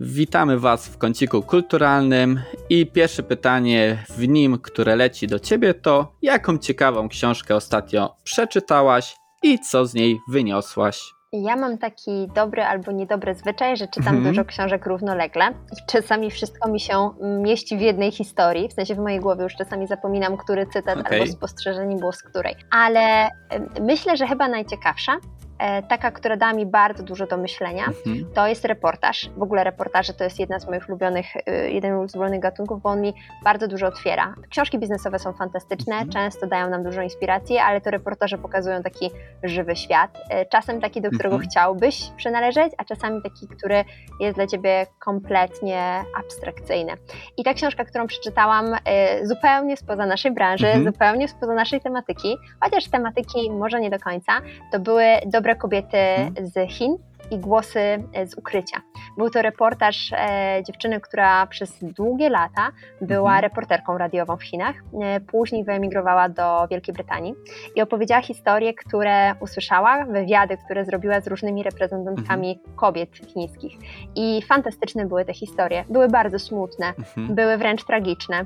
Witamy 0.01 0.59
Was 0.59 0.87
w 0.87 0.97
kąciku 0.97 1.41
kulturalnym 1.41 2.39
i 2.69 2.87
pierwsze 2.87 3.23
pytanie 3.23 4.03
w 4.09 4.27
nim, 4.27 4.57
które 4.57 4.95
leci 4.95 5.27
do 5.27 5.39
Ciebie 5.39 5.73
to 5.73 6.11
jaką 6.21 6.57
ciekawą 6.57 7.09
książkę 7.09 7.55
ostatnio 7.55 8.15
przeczytałaś 8.23 9.15
i 9.43 9.59
co 9.59 9.85
z 9.85 9.93
niej 9.93 10.19
wyniosłaś? 10.29 11.13
Ja 11.33 11.55
mam 11.55 11.77
taki 11.77 12.27
dobry 12.35 12.63
albo 12.63 12.91
niedobry 12.91 13.35
zwyczaj, 13.35 13.77
że 13.77 13.87
czytam 13.87 14.15
mm. 14.15 14.23
dużo 14.23 14.45
książek 14.45 14.85
równolegle 14.85 15.49
i 15.49 15.91
czasami 15.91 16.31
wszystko 16.31 16.69
mi 16.69 16.79
się 16.79 17.09
mieści 17.21 17.77
w 17.77 17.81
jednej 17.81 18.11
historii, 18.11 18.69
w 18.69 18.73
sensie 18.73 18.95
w 18.95 18.99
mojej 18.99 19.19
głowie 19.19 19.43
już 19.43 19.55
czasami 19.55 19.87
zapominam, 19.87 20.37
który 20.37 20.67
cytat 20.67 20.99
okay. 20.99 21.19
albo 21.19 21.31
spostrzeżenie 21.31 21.95
było 21.95 22.11
z 22.11 22.23
której. 22.23 22.55
Ale 22.71 23.29
myślę, 23.81 24.17
że 24.17 24.27
chyba 24.27 24.47
najciekawsza 24.47 25.17
taka, 25.87 26.11
która 26.11 26.37
da 26.37 26.53
mi 26.53 26.65
bardzo 26.65 27.03
dużo 27.03 27.27
do 27.27 27.37
myślenia, 27.37 27.85
mhm. 27.85 28.33
to 28.33 28.47
jest 28.47 28.65
reportaż. 28.65 29.29
W 29.37 29.41
ogóle 29.41 29.63
reportaże 29.63 30.13
to 30.13 30.23
jest 30.23 30.39
jedna 30.39 30.59
z 30.59 30.67
moich 30.67 30.89
ulubionych, 30.89 31.25
e, 31.35 31.71
jeden 31.71 32.09
z 32.09 32.15
ulubionych 32.15 32.39
gatunków, 32.39 32.81
bo 32.81 32.89
on 32.89 33.01
mi 33.01 33.13
bardzo 33.43 33.67
dużo 33.67 33.87
otwiera. 33.87 34.35
Książki 34.49 34.79
biznesowe 34.79 35.19
są 35.19 35.33
fantastyczne, 35.33 35.93
mhm. 35.93 36.09
często 36.11 36.47
dają 36.47 36.69
nam 36.69 36.83
dużo 36.83 37.01
inspiracji, 37.01 37.57
ale 37.57 37.81
to 37.81 37.91
reportaże 37.91 38.37
pokazują 38.37 38.83
taki 38.83 39.11
żywy 39.43 39.75
świat. 39.75 40.17
E, 40.29 40.45
czasem 40.45 40.81
taki, 40.81 41.01
do 41.01 41.09
którego 41.09 41.35
mhm. 41.35 41.49
chciałbyś 41.49 42.11
przynależeć, 42.17 42.73
a 42.77 42.85
czasami 42.85 43.21
taki, 43.21 43.47
który 43.47 43.83
jest 44.19 44.35
dla 44.35 44.47
ciebie 44.47 44.85
kompletnie 44.99 46.03
abstrakcyjny. 46.19 46.93
I 47.37 47.43
ta 47.43 47.53
książka, 47.53 47.85
którą 47.85 48.07
przeczytałam, 48.07 48.75
zupełnie 49.23 49.77
spoza 49.77 50.05
naszej 50.05 50.31
branży, 50.31 50.67
mhm. 50.67 50.85
zupełnie 50.85 51.27
spoza 51.27 51.53
naszej 51.53 51.81
tematyki, 51.81 52.37
chociaż 52.63 52.89
tematyki 52.89 53.51
może 53.51 53.79
nie 53.79 53.89
do 53.89 53.99
końca, 53.99 54.31
to 54.71 54.79
były 54.79 55.05
dobre 55.25 55.48
dobre 55.49 55.55
kobiety 55.55 55.97
mhm. 55.97 56.47
z 56.47 56.71
Chin 56.71 56.97
i 57.31 57.39
głosy 57.39 57.79
e, 58.13 58.27
z 58.27 58.37
ukrycia. 58.37 58.81
Był 59.17 59.29
to 59.29 59.41
reportaż 59.41 60.11
e, 60.13 60.63
dziewczyny, 60.67 60.99
która 60.99 61.47
przez 61.47 61.83
długie 61.83 62.29
lata 62.29 62.71
była 63.01 63.31
mhm. 63.31 63.41
reporterką 63.41 63.97
radiową 63.97 64.37
w 64.37 64.43
Chinach, 64.43 64.75
e, 65.01 65.19
później 65.19 65.63
wyemigrowała 65.63 66.29
do 66.29 66.67
Wielkiej 66.71 66.93
Brytanii 66.93 67.33
i 67.75 67.81
opowiedziała 67.81 68.21
historie, 68.21 68.73
które 68.73 69.33
usłyszała, 69.39 70.05
wywiady, 70.05 70.57
które 70.57 70.85
zrobiła 70.85 71.21
z 71.21 71.27
różnymi 71.27 71.63
reprezentantkami 71.63 72.51
mhm. 72.51 72.75
kobiet 72.75 73.09
chińskich. 73.33 73.77
I 74.15 74.41
fantastyczne 74.41 75.05
były 75.05 75.25
te 75.25 75.33
historie. 75.33 75.83
Były 75.89 76.07
bardzo 76.07 76.39
smutne, 76.39 76.87
mhm. 76.87 77.35
były 77.35 77.57
wręcz 77.57 77.83
tragiczne. 77.83 78.45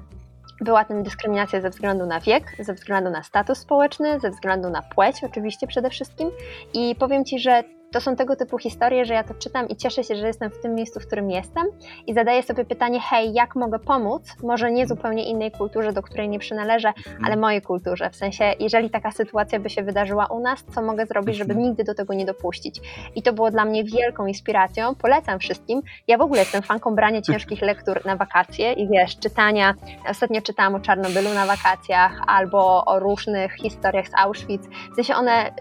Była 0.63 0.85
tym 0.85 1.03
dyskryminacja 1.03 1.61
ze 1.61 1.69
względu 1.69 2.05
na 2.05 2.19
wiek, 2.19 2.43
ze 2.59 2.73
względu 2.73 3.09
na 3.09 3.23
status 3.23 3.57
społeczny, 3.57 4.19
ze 4.19 4.29
względu 4.29 4.69
na 4.69 4.81
płeć 4.81 5.23
oczywiście 5.23 5.67
przede 5.67 5.89
wszystkim. 5.89 6.31
I 6.73 6.95
powiem 6.95 7.25
Ci, 7.25 7.39
że 7.39 7.63
to 7.93 8.01
są 8.01 8.15
tego 8.15 8.35
typu 8.35 8.57
historie, 8.57 9.05
że 9.05 9.13
ja 9.13 9.23
to 9.23 9.33
czytam 9.33 9.69
i 9.69 9.75
cieszę 9.75 10.03
się, 10.03 10.15
że 10.15 10.27
jestem 10.27 10.51
w 10.51 10.61
tym 10.61 10.75
miejscu, 10.75 10.99
w 10.99 11.07
którym 11.07 11.31
jestem 11.31 11.63
i 12.07 12.13
zadaję 12.13 12.43
sobie 12.43 12.65
pytanie, 12.65 12.99
hej, 12.99 13.33
jak 13.33 13.55
mogę 13.55 13.79
pomóc? 13.79 14.35
Może 14.43 14.71
nie 14.71 14.87
zupełnie 14.87 15.29
innej 15.29 15.51
kulturze, 15.51 15.93
do 15.93 16.01
której 16.01 16.29
nie 16.29 16.39
przynależę, 16.39 16.87
mhm. 16.87 17.25
ale 17.25 17.35
mojej 17.35 17.61
kulturze. 17.61 18.09
W 18.09 18.15
sensie, 18.15 18.53
jeżeli 18.59 18.89
taka 18.89 19.11
sytuacja 19.11 19.59
by 19.59 19.69
się 19.69 19.83
wydarzyła 19.83 20.25
u 20.25 20.39
nas, 20.39 20.63
co 20.75 20.81
mogę 20.81 21.05
zrobić, 21.05 21.35
żeby 21.37 21.53
mhm. 21.53 21.69
nigdy 21.69 21.83
do 21.83 21.95
tego 21.95 22.13
nie 22.13 22.25
dopuścić? 22.25 22.81
I 23.15 23.21
to 23.21 23.33
było 23.33 23.51
dla 23.51 23.65
mnie 23.65 23.83
wielką 23.83 24.25
inspiracją. 24.25 24.95
Polecam 24.95 25.39
wszystkim. 25.39 25.81
Ja 26.07 26.17
w 26.17 26.21
ogóle 26.21 26.39
jestem 26.39 26.61
fanką 26.61 26.95
brania 26.95 27.21
ciężkich 27.31 27.61
lektur 27.61 28.05
na 28.05 28.15
wakacje 28.15 28.73
i 28.73 28.87
wiesz, 28.87 29.19
czytania. 29.19 29.73
Ostatnio 30.09 30.41
czytałam 30.41 30.75
o 30.75 30.79
Czarnobylu 30.79 31.33
na 31.33 31.45
wakacjach 31.45 32.21
albo 32.27 32.85
o 32.85 32.99
różnych 32.99 33.53
historiach 33.53 34.07
z 34.07 34.11
Auschwitz. 34.17 34.67
W 34.91 34.95
sensie 34.95 35.15
one, 35.15 35.51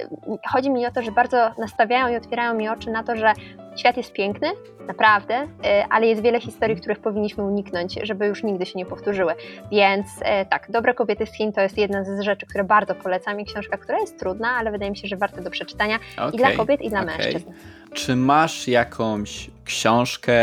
chodzi 0.52 0.70
mi 0.70 0.86
o 0.86 0.90
to, 0.90 1.02
że 1.02 1.12
bardzo 1.12 1.50
nastawiają 1.58 2.21
otwierają 2.22 2.54
mi 2.54 2.68
oczy 2.68 2.90
na 2.90 3.02
to, 3.02 3.16
że 3.16 3.32
świat 3.76 3.96
jest 3.96 4.12
piękny, 4.12 4.48
naprawdę, 4.86 5.42
y, 5.42 5.48
ale 5.90 6.06
jest 6.06 6.22
wiele 6.22 6.40
historii, 6.40 6.76
których 6.76 6.98
powinniśmy 6.98 7.44
uniknąć, 7.44 7.98
żeby 8.02 8.26
już 8.26 8.42
nigdy 8.42 8.66
się 8.66 8.78
nie 8.78 8.86
powtórzyły. 8.86 9.34
Więc 9.72 10.06
y, 10.06 10.24
tak, 10.50 10.70
Dobre 10.70 10.94
kobiety 10.94 11.26
z 11.26 11.32
Chin 11.32 11.52
to 11.52 11.60
jest 11.60 11.78
jedna 11.78 12.04
z 12.04 12.20
rzeczy, 12.20 12.46
które 12.46 12.64
bardzo 12.64 12.94
polecam 12.94 13.40
i 13.40 13.44
książka, 13.44 13.76
która 13.76 13.98
jest 13.98 14.18
trudna, 14.18 14.50
ale 14.50 14.70
wydaje 14.70 14.90
mi 14.90 14.96
się, 14.96 15.08
że 15.08 15.16
warta 15.16 15.42
do 15.42 15.50
przeczytania 15.50 15.98
okay, 16.16 16.30
i 16.32 16.36
dla 16.36 16.52
kobiet, 16.52 16.82
i 16.82 16.90
dla 16.90 17.02
okay. 17.02 17.18
mężczyzn. 17.18 17.50
Czy 17.94 18.16
masz 18.16 18.68
jakąś 18.68 19.50
książkę, 19.64 20.34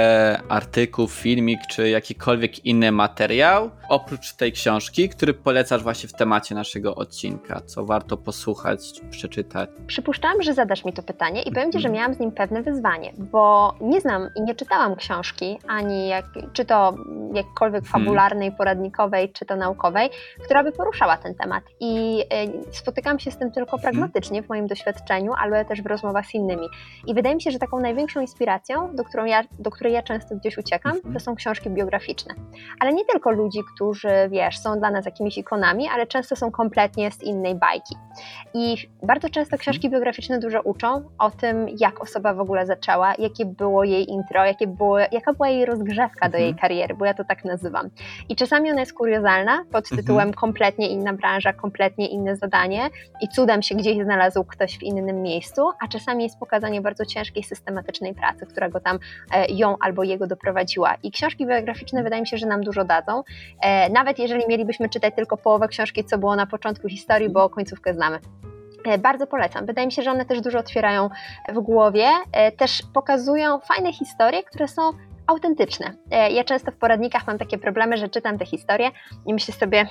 artykuł, 0.49 1.07
filmik, 1.07 1.59
czy 1.69 1.89
jakikolwiek 1.89 2.65
inny 2.65 2.91
materiał, 2.91 3.69
oprócz 3.89 4.33
tej 4.33 4.51
książki, 4.51 5.09
który 5.09 5.33
polecasz 5.33 5.83
właśnie 5.83 6.09
w 6.09 6.13
temacie 6.13 6.55
naszego 6.55 6.95
odcinka, 6.95 7.61
co 7.61 7.85
warto 7.85 8.17
posłuchać, 8.17 8.79
przeczytać? 9.09 9.69
Przypuszczam, 9.87 10.41
że 10.41 10.53
zadasz 10.53 10.85
mi 10.85 10.93
to 10.93 11.03
pytanie 11.03 11.41
i 11.41 11.51
powiem 11.51 11.71
Ci, 11.71 11.79
że 11.79 11.87
mhm. 11.87 11.93
miałam 11.95 12.13
z 12.13 12.19
nim 12.19 12.31
pewne 12.31 12.61
wyzwanie, 12.63 13.13
bo 13.17 13.75
nie 13.81 14.01
znam 14.01 14.29
i 14.35 14.41
nie 14.41 14.55
czytałam 14.55 14.95
książki, 14.95 15.59
ani 15.67 16.07
jak, 16.07 16.25
czy 16.53 16.65
to 16.65 16.95
jakkolwiek 17.33 17.83
mhm. 17.83 18.03
fabularnej, 18.03 18.51
poradnikowej, 18.51 19.31
czy 19.31 19.45
to 19.45 19.55
naukowej, 19.55 20.09
która 20.43 20.63
by 20.63 20.71
poruszała 20.71 21.17
ten 21.17 21.35
temat. 21.35 21.63
I 21.79 22.23
y, 22.71 22.75
spotykam 22.75 23.19
się 23.19 23.31
z 23.31 23.37
tym 23.37 23.51
tylko 23.51 23.77
mhm. 23.77 23.81
pragmatycznie 23.81 24.43
w 24.43 24.49
moim 24.49 24.67
doświadczeniu, 24.67 25.33
ale 25.37 25.65
też 25.65 25.81
w 25.81 25.85
rozmowach 25.85 26.25
z 26.25 26.33
innymi. 26.33 26.67
I 27.07 27.13
wydaje 27.13 27.35
mi 27.35 27.41
się, 27.41 27.51
że 27.51 27.59
taką 27.59 27.79
największą 27.79 28.21
inspiracją, 28.21 28.95
do 28.95 29.03
którą 29.09 29.25
ja, 29.25 29.43
do 29.59 29.71
której 29.71 29.93
ja 29.93 30.03
często 30.03 30.35
gdzieś 30.35 30.57
uciekam, 30.57 30.91
to 30.91 30.97
mhm. 30.97 31.19
są 31.19 31.35
książki 31.35 31.69
biograficzne. 31.69 32.33
Ale 32.79 32.93
nie 32.93 33.05
tylko 33.05 33.31
ludzi, 33.31 33.59
którzy, 33.75 34.09
wiesz, 34.29 34.59
są 34.59 34.79
dla 34.79 34.91
nas 34.91 35.05
jakimiś 35.05 35.37
ikonami, 35.37 35.87
ale 35.93 36.07
często 36.07 36.35
są 36.35 36.51
kompletnie 36.51 37.11
z 37.11 37.23
innej 37.23 37.55
bajki. 37.55 37.95
I 38.53 38.77
bardzo 39.03 39.29
często 39.29 39.55
mhm. 39.55 39.59
książki 39.59 39.89
biograficzne 39.89 40.39
dużo 40.39 40.61
uczą 40.61 41.09
o 41.17 41.31
tym, 41.31 41.67
jak 41.79 42.01
osoba 42.01 42.33
w 42.33 42.39
ogóle 42.39 42.65
zaczęła, 42.65 43.13
jakie 43.19 43.45
było 43.45 43.83
jej 43.83 44.09
intro, 44.09 44.45
jakie 44.45 44.67
było, 44.67 44.99
jaka 44.99 45.33
była 45.33 45.49
jej 45.49 45.65
rozgrzewka 45.65 46.29
do 46.29 46.37
jej 46.37 46.49
mhm. 46.49 46.61
kariery, 46.61 46.95
bo 46.95 47.05
ja 47.05 47.13
to 47.13 47.23
tak 47.23 47.45
nazywam. 47.45 47.89
I 48.29 48.35
czasami 48.35 48.71
ona 48.71 48.79
jest 48.79 48.93
kuriozalna 48.93 49.63
pod 49.71 49.89
tytułem 49.89 50.33
kompletnie 50.33 50.89
inna 50.89 51.13
branża, 51.13 51.53
kompletnie 51.53 52.07
inne 52.07 52.35
zadanie 52.35 52.89
i 53.21 53.27
cudem 53.27 53.61
się 53.61 53.75
gdzieś 53.75 54.03
znalazł 54.03 54.43
ktoś 54.43 54.77
w 54.77 54.83
innym 54.83 55.21
miejscu, 55.21 55.69
a 55.79 55.87
czasami 55.87 56.23
jest 56.23 56.39
pokazanie 56.39 56.81
bardzo 56.81 57.05
ciężkiej, 57.05 57.43
systematycznej 57.43 58.13
pracy, 58.13 58.45
która 58.45 58.69
go 58.69 58.79
tam 58.79 58.98
E, 59.33 59.45
ją 59.45 59.75
albo 59.79 60.03
jego 60.03 60.27
doprowadziła. 60.27 60.95
I 61.03 61.11
książki 61.11 61.45
biograficzne 61.45 62.03
wydaje 62.03 62.21
mi 62.21 62.27
się, 62.27 62.37
że 62.37 62.47
nam 62.47 62.63
dużo 62.63 62.83
dadzą. 62.83 63.23
E, 63.61 63.89
nawet 63.89 64.19
jeżeli 64.19 64.47
mielibyśmy 64.47 64.89
czytać 64.89 65.15
tylko 65.15 65.37
połowę 65.37 65.67
książki, 65.67 66.03
co 66.03 66.17
było 66.17 66.35
na 66.35 66.45
początku 66.45 66.89
historii, 66.89 67.29
bo 67.29 67.49
końcówkę 67.49 67.93
znamy. 67.93 68.19
E, 68.85 68.97
bardzo 68.97 69.27
polecam. 69.27 69.65
Wydaje 69.65 69.87
mi 69.87 69.91
się, 69.91 70.01
że 70.01 70.11
one 70.11 70.25
też 70.25 70.41
dużo 70.41 70.59
otwierają 70.59 71.09
w 71.49 71.59
głowie, 71.59 72.07
też 72.57 72.81
pokazują 72.93 73.59
fajne 73.59 73.93
historie, 73.93 74.43
które 74.43 74.67
są 74.67 74.81
autentyczne. 75.27 75.93
Ja 76.31 76.43
często 76.43 76.71
w 76.71 76.75
poradnikach 76.75 77.27
mam 77.27 77.37
takie 77.37 77.57
problemy, 77.57 77.97
że 77.97 78.09
czytam 78.09 78.37
te 78.37 78.45
historie 78.45 78.91
i 79.25 79.33
myślę 79.33 79.53
sobie, 79.53 79.85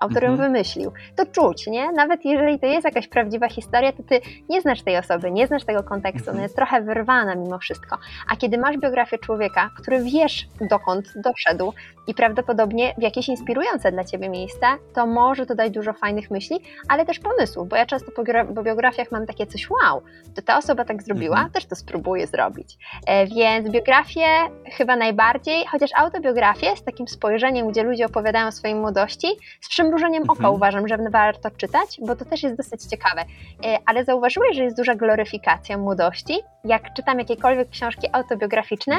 autor 0.00 0.22
ją 0.22 0.30
mhm. 0.30 0.52
wymyślił. 0.52 0.92
To 1.16 1.26
czuć, 1.26 1.66
nie? 1.66 1.92
Nawet 1.92 2.24
jeżeli 2.24 2.58
to 2.58 2.66
jest 2.66 2.84
jakaś 2.84 3.08
prawdziwa 3.08 3.48
historia, 3.48 3.92
to 3.92 4.02
ty 4.02 4.20
nie 4.48 4.60
znasz 4.60 4.82
tej 4.82 4.96
osoby, 4.96 5.30
nie 5.30 5.46
znasz 5.46 5.64
tego 5.64 5.82
kontekstu, 5.82 6.24
ona 6.24 6.30
mhm. 6.30 6.42
jest 6.42 6.56
trochę 6.56 6.82
wyrwana 6.82 7.34
mimo 7.34 7.58
wszystko. 7.58 7.98
A 8.32 8.36
kiedy 8.36 8.58
masz 8.58 8.78
biografię 8.78 9.18
człowieka, 9.18 9.70
który 9.78 10.02
wiesz 10.02 10.48
dokąd 10.70 11.12
doszedł 11.16 11.72
i 12.06 12.14
prawdopodobnie 12.14 12.94
w 12.98 13.02
jakieś 13.02 13.28
inspirujące 13.28 13.92
dla 13.92 14.04
ciebie 14.04 14.28
miejsce, 14.28 14.66
to 14.94 15.06
może 15.06 15.46
to 15.46 15.54
dać 15.54 15.72
dużo 15.72 15.92
fajnych 15.92 16.30
myśli, 16.30 16.60
ale 16.88 17.06
też 17.06 17.18
pomysłów, 17.18 17.68
bo 17.68 17.76
ja 17.76 17.86
często 17.86 18.10
po, 18.10 18.22
po 18.54 18.62
biografiach 18.62 19.12
mam 19.12 19.26
takie 19.26 19.46
coś, 19.46 19.70
wow, 19.70 20.02
to 20.34 20.42
ta 20.42 20.58
osoba 20.58 20.84
tak 20.84 21.02
zrobiła, 21.02 21.36
mhm. 21.36 21.52
też 21.52 21.66
to 21.66 21.76
spróbuję 21.76 22.26
zrobić. 22.26 22.78
E, 23.06 23.26
więc 23.26 23.70
biografię 23.70 24.26
chyba 24.72 24.96
najbardziej, 24.96 25.64
chociaż 25.72 25.90
autobiografię 25.96 26.76
z 26.76 26.84
takim 26.84 27.08
spojrzeniem, 27.08 27.68
gdzie 27.68 27.82
ludzie 27.82 28.06
opowiadają 28.06 28.46
o 28.46 28.52
swojej 28.52 28.76
młodości, 28.76 29.28
z 29.60 29.68
przymrużeniem 29.86 30.22
oka 30.22 30.32
mhm. 30.32 30.54
uważam, 30.54 30.88
że 30.88 30.96
warto 31.10 31.50
czytać, 31.50 31.98
bo 32.06 32.16
to 32.16 32.24
też 32.24 32.42
jest 32.42 32.56
dosyć 32.56 32.82
ciekawe. 32.82 33.20
E, 33.64 33.78
ale 33.86 34.04
zauważyłeś, 34.04 34.56
że 34.56 34.64
jest 34.64 34.76
duża 34.76 34.94
gloryfikacja 34.94 35.78
młodości? 35.78 36.38
Jak 36.64 36.94
czytam 36.94 37.18
jakiekolwiek 37.18 37.70
książki 37.70 38.06
autobiograficzne, 38.12 38.96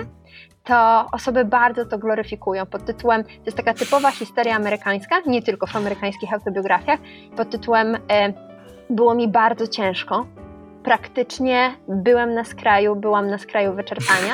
to 0.63 1.05
osoby 1.11 1.45
bardzo 1.45 1.85
to 1.85 1.97
gloryfikują 1.97 2.65
pod 2.65 2.85
tytułem, 2.85 3.23
to 3.23 3.45
jest 3.45 3.57
taka 3.57 3.73
typowa 3.73 4.11
historia 4.11 4.55
amerykańska, 4.55 5.15
nie 5.25 5.41
tylko 5.41 5.67
w 5.67 5.75
amerykańskich 5.75 6.33
autobiografiach, 6.33 6.99
pod 7.35 7.49
tytułem 7.49 7.95
e, 7.95 8.33
było 8.89 9.15
mi 9.15 9.27
bardzo 9.27 9.67
ciężko, 9.67 10.25
praktycznie 10.87 11.73
byłem 11.87 12.33
na 12.33 12.43
skraju, 12.43 12.95
byłam 12.95 13.29
na 13.29 13.37
skraju 13.37 13.73
wyczerpania, 13.73 14.33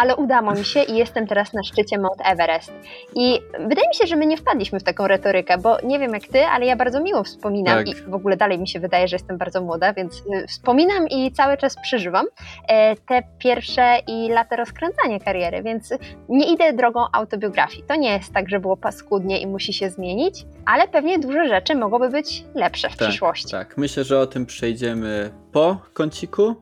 ale 0.00 0.16
udało 0.16 0.52
mi 0.52 0.64
się 0.64 0.82
i 0.82 0.96
jestem 0.96 1.26
teraz 1.26 1.52
na 1.52 1.62
szczycie 1.62 1.98
Mount 1.98 2.20
Everest. 2.24 2.72
I 3.14 3.40
wydaje 3.52 3.88
mi 3.88 3.94
się, 3.94 4.06
że 4.06 4.16
my 4.16 4.26
nie 4.26 4.36
wpadliśmy 4.36 4.80
w 4.80 4.82
taką 4.82 5.06
retorykę, 5.06 5.58
bo 5.58 5.76
nie 5.84 5.98
wiem 5.98 6.14
jak 6.14 6.22
ty, 6.22 6.44
ale 6.44 6.66
ja 6.66 6.76
bardzo 6.76 7.00
miło 7.00 7.24
wspominam 7.24 7.78
tak. 7.78 7.88
i 7.88 7.94
w 7.94 8.14
ogóle 8.14 8.36
dalej 8.36 8.58
mi 8.58 8.68
się 8.68 8.80
wydaje, 8.80 9.08
że 9.08 9.16
jestem 9.16 9.38
bardzo 9.38 9.60
młoda, 9.60 9.92
więc 9.92 10.16
y, 10.18 10.46
wspominam 10.48 11.08
i 11.08 11.32
cały 11.32 11.56
czas 11.56 11.76
przeżywam 11.82 12.26
e, 12.68 12.96
te 12.96 13.22
pierwsze 13.38 13.98
i 14.06 14.28
lata 14.28 14.56
rozkręcania 14.56 15.18
kariery, 15.18 15.62
więc 15.62 15.94
nie 16.28 16.52
idę 16.52 16.72
drogą 16.72 17.00
autobiografii. 17.12 17.84
To 17.88 17.96
nie 17.96 18.12
jest 18.12 18.32
tak, 18.32 18.48
że 18.48 18.60
było 18.60 18.76
paskudnie 18.76 19.40
i 19.40 19.46
musi 19.46 19.72
się 19.72 19.90
zmienić, 19.90 20.44
ale 20.66 20.88
pewnie 20.88 21.18
duże 21.18 21.48
rzeczy 21.48 21.74
mogłyby 21.74 22.08
być 22.08 22.44
lepsze 22.54 22.90
w 22.90 22.96
tak, 22.96 23.08
przyszłości. 23.08 23.50
Tak, 23.50 23.76
myślę, 23.76 24.04
że 24.04 24.18
o 24.18 24.26
tym 24.26 24.46
przejdziemy 24.46 25.30
po 25.52 25.78
kąciku. 25.92 26.56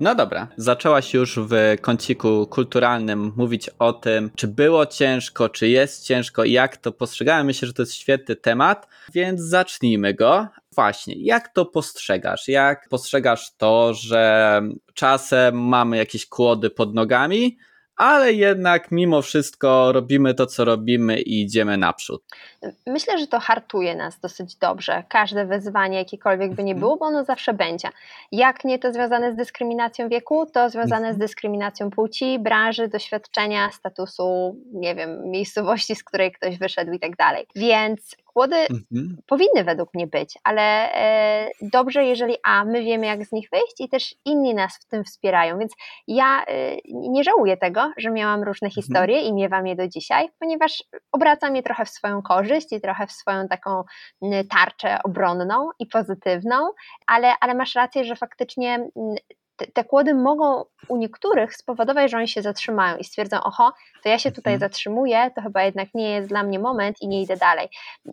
No 0.00 0.14
dobra, 0.14 0.48
zaczęłaś 0.56 1.14
już 1.14 1.38
w 1.38 1.76
kąciku 1.80 2.46
kulturalnym 2.46 3.32
mówić 3.36 3.70
o 3.78 3.92
tym, 3.92 4.30
czy 4.36 4.48
było 4.48 4.86
ciężko, 4.86 5.48
czy 5.48 5.68
jest 5.68 6.04
ciężko 6.06 6.44
jak 6.44 6.76
to 6.76 6.92
postrzegałem. 6.92 7.46
Myślę, 7.46 7.68
że 7.68 7.74
to 7.74 7.82
jest 7.82 7.94
świetny 7.94 8.36
temat, 8.36 8.88
więc 9.12 9.40
zacznijmy 9.40 10.14
go. 10.14 10.48
Właśnie, 10.74 11.14
jak 11.18 11.48
to 11.48 11.66
postrzegasz? 11.66 12.48
Jak 12.48 12.88
postrzegasz 12.88 13.56
to, 13.56 13.94
że 13.94 14.62
czasem 14.94 15.68
mamy 15.68 15.96
jakieś 15.96 16.26
kłody 16.26 16.70
pod 16.70 16.94
nogami, 16.94 17.58
ale 17.96 18.32
jednak 18.32 18.90
mimo 18.90 19.22
wszystko 19.22 19.92
robimy 19.92 20.34
to, 20.34 20.46
co 20.46 20.64
robimy 20.64 21.20
i 21.20 21.42
idziemy 21.42 21.76
naprzód. 21.76 22.24
Myślę, 22.86 23.18
że 23.18 23.26
to 23.26 23.40
hartuje 23.40 23.94
nas 23.94 24.20
dosyć 24.20 24.56
dobrze. 24.56 25.04
Każde 25.08 25.46
wyzwanie, 25.46 25.98
jakiekolwiek 25.98 26.54
by 26.54 26.64
nie 26.64 26.72
mhm. 26.72 26.80
było, 26.80 26.96
bo 26.96 27.06
ono 27.06 27.24
zawsze 27.24 27.54
będzie. 27.54 27.88
Jak 28.32 28.64
nie 28.64 28.78
to 28.78 28.92
związane 28.92 29.32
z 29.32 29.36
dyskryminacją 29.36 30.08
wieku, 30.08 30.46
to 30.46 30.70
związane 30.70 31.06
z 31.06 31.14
mhm. 31.14 31.18
dyskryminacją 31.18 31.90
płci, 31.90 32.38
branży, 32.38 32.88
doświadczenia, 32.88 33.70
statusu, 33.70 34.56
nie 34.72 34.94
wiem, 34.94 35.30
miejscowości, 35.30 35.96
z 35.96 36.04
której 36.04 36.32
ktoś 36.32 36.58
wyszedł 36.58 36.92
i 36.92 37.00
tak 37.00 37.16
dalej. 37.16 37.46
Więc 37.56 38.16
Kłody 38.34 38.56
mhm. 38.56 39.16
powinny 39.26 39.64
według 39.64 39.94
mnie 39.94 40.06
być, 40.06 40.38
ale 40.44 40.94
e, 40.94 41.50
dobrze, 41.62 42.04
jeżeli 42.04 42.36
a 42.44 42.64
my 42.64 42.82
wiemy, 42.82 43.06
jak 43.06 43.24
z 43.24 43.32
nich 43.32 43.48
wyjść 43.52 43.80
i 43.80 43.88
też 43.88 44.14
inni 44.24 44.54
nas 44.54 44.76
w 44.76 44.84
tym 44.84 45.04
wspierają. 45.04 45.58
Więc 45.58 45.72
ja 46.08 46.44
e, 46.44 46.76
nie 46.88 47.24
żałuję 47.24 47.56
tego, 47.56 47.92
że 47.96 48.10
miałam 48.10 48.42
różne 48.42 48.68
mhm. 48.68 48.82
historie 48.82 49.20
i 49.20 49.32
miewam 49.32 49.66
je 49.66 49.76
do 49.76 49.88
dzisiaj, 49.88 50.28
ponieważ 50.38 50.84
obracam 51.12 51.56
je 51.56 51.62
trochę 51.62 51.84
w 51.84 51.88
swoją 51.88 52.22
korzyść 52.22 52.53
trochę 52.82 53.06
w 53.06 53.12
swoją 53.12 53.48
taką 53.48 53.84
tarczę 54.50 54.98
obronną 55.04 55.68
i 55.78 55.86
pozytywną, 55.86 56.70
ale, 57.06 57.34
ale 57.40 57.54
masz 57.54 57.74
rację, 57.74 58.04
że 58.04 58.16
faktycznie 58.16 58.88
te, 59.56 59.66
te 59.66 59.84
kłody 59.84 60.14
mogą 60.14 60.64
u 60.88 60.96
niektórych 60.96 61.56
spowodować, 61.56 62.10
że 62.10 62.16
oni 62.16 62.28
się 62.28 62.42
zatrzymają 62.42 62.96
i 62.96 63.04
stwierdzą, 63.04 63.42
oho, 63.42 63.72
to 64.02 64.08
ja 64.08 64.18
się 64.18 64.32
tutaj 64.32 64.54
mhm. 64.54 64.70
zatrzymuję, 64.70 65.30
to 65.34 65.42
chyba 65.42 65.62
jednak 65.62 65.88
nie 65.94 66.10
jest 66.10 66.28
dla 66.28 66.42
mnie 66.42 66.58
moment 66.58 66.96
i 67.02 67.08
nie 67.08 67.22
idę 67.22 67.36
dalej. 67.36 67.68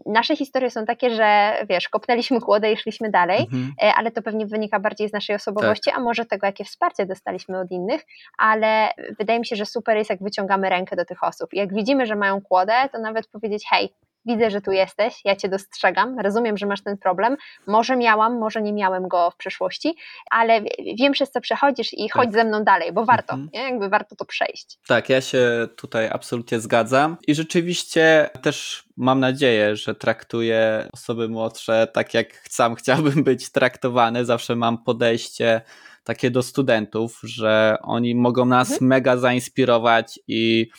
Nasze 0.05 0.35
historie 0.35 0.71
są 0.71 0.85
takie, 0.85 1.09
że 1.09 1.53
wiesz, 1.69 1.89
kopnęliśmy 1.89 2.41
kłodę 2.41 2.71
i 2.71 2.77
szliśmy 2.77 3.09
dalej, 3.09 3.39
mhm. 3.39 3.73
E, 3.83 3.93
ale 3.95 4.11
to 4.11 4.21
pewnie 4.21 4.45
wynika 4.45 4.79
bardziej 4.79 5.09
z 5.09 5.13
naszej 5.13 5.35
osobowości, 5.35 5.91
tak. 5.91 5.99
a 5.99 6.03
może 6.03 6.25
tego, 6.25 6.45
jakie 6.45 6.65
wsparcie 6.65 7.05
dostaliśmy 7.05 7.59
od 7.59 7.71
innych, 7.71 8.01
ale 8.37 8.89
wydaje 9.19 9.39
mi 9.39 9.45
się, 9.45 9.55
że 9.55 9.65
super 9.65 9.97
jest, 9.97 10.09
jak 10.09 10.23
wyciągamy 10.23 10.69
rękę 10.69 10.95
do 10.95 11.05
tych 11.05 11.23
osób. 11.23 11.53
I 11.53 11.57
jak 11.57 11.73
widzimy, 11.73 12.05
że 12.05 12.15
mają 12.15 12.41
kłodę, 12.41 12.73
to 12.91 12.99
nawet 12.99 13.27
powiedzieć, 13.27 13.65
hej, 13.69 13.93
widzę, 14.25 14.51
że 14.51 14.61
tu 14.61 14.71
jesteś, 14.71 15.21
ja 15.25 15.35
cię 15.35 15.49
dostrzegam, 15.49 16.19
rozumiem, 16.19 16.57
że 16.57 16.65
masz 16.65 16.81
ten 16.81 16.97
problem. 16.97 17.37
Może 17.67 17.95
miałam, 17.95 18.39
może 18.39 18.61
nie 18.61 18.73
miałem 18.73 19.07
go 19.07 19.31
w 19.31 19.35
przeszłości, 19.35 19.95
ale 20.31 20.61
wiem 20.99 21.13
przez 21.13 21.31
co 21.31 21.41
przechodzisz 21.41 21.93
i 21.93 22.09
chodź 22.09 22.25
tak. 22.25 22.33
ze 22.33 22.43
mną 22.43 22.63
dalej, 22.63 22.93
bo 22.93 23.05
warto, 23.05 23.33
mhm. 23.33 23.49
nie? 23.53 23.61
jakby 23.71 23.89
warto 23.89 24.15
to 24.15 24.25
przejść. 24.25 24.77
Tak, 24.87 25.09
ja 25.09 25.21
się 25.21 25.67
tutaj 25.75 26.09
absolutnie 26.11 26.59
zgadzam 26.59 27.17
i 27.27 27.35
rzeczywiście 27.35 28.29
też 28.41 28.83
mam 28.97 29.19
nadzieję, 29.19 29.75
że 29.75 29.95
traktuję 29.95 30.89
osoby 30.93 31.29
młodsze 31.29 31.87
tak, 31.93 32.13
jak 32.13 32.27
sam 32.49 32.75
chciałbym 32.75 33.23
być 33.29 33.51
traktowany. 33.51 34.25
Zawsze 34.25 34.55
mam 34.55 34.83
podejście 34.83 35.61
takie 36.03 36.31
do 36.31 36.43
studentów, 36.43 37.19
że 37.23 37.77
oni 37.81 38.15
mogą 38.15 38.45
nas 38.45 38.71
mhm. 38.71 38.89
mega 38.89 39.17
zainspirować 39.17 40.19
i 40.27 40.69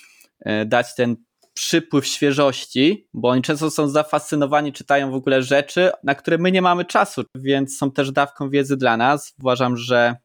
e, 0.41 0.65
dać 0.65 0.95
ten 0.95 1.17
przypływ 1.55 2.07
świeżości, 2.07 3.09
bo 3.15 3.29
oni 3.29 3.43
często 3.43 3.71
są 3.71 3.89
zafascynowani, 3.89 4.73
czytają 4.73 5.11
w 5.11 5.15
ogóle 5.15 5.43
rzeczy, 5.43 5.91
na 6.05 6.15
które 6.15 6.39
my 6.39 6.53
nie 6.53 6.63
mamy 6.63 6.85
czasu, 6.85 7.23
więc 7.35 7.79
są 7.79 7.91
też 7.91 8.13
dawką 8.13 8.51
wiedzy 8.51 8.77
dla 8.77 8.97
nas. 8.97 9.35
Uważam, 9.41 9.77
że 9.77 10.17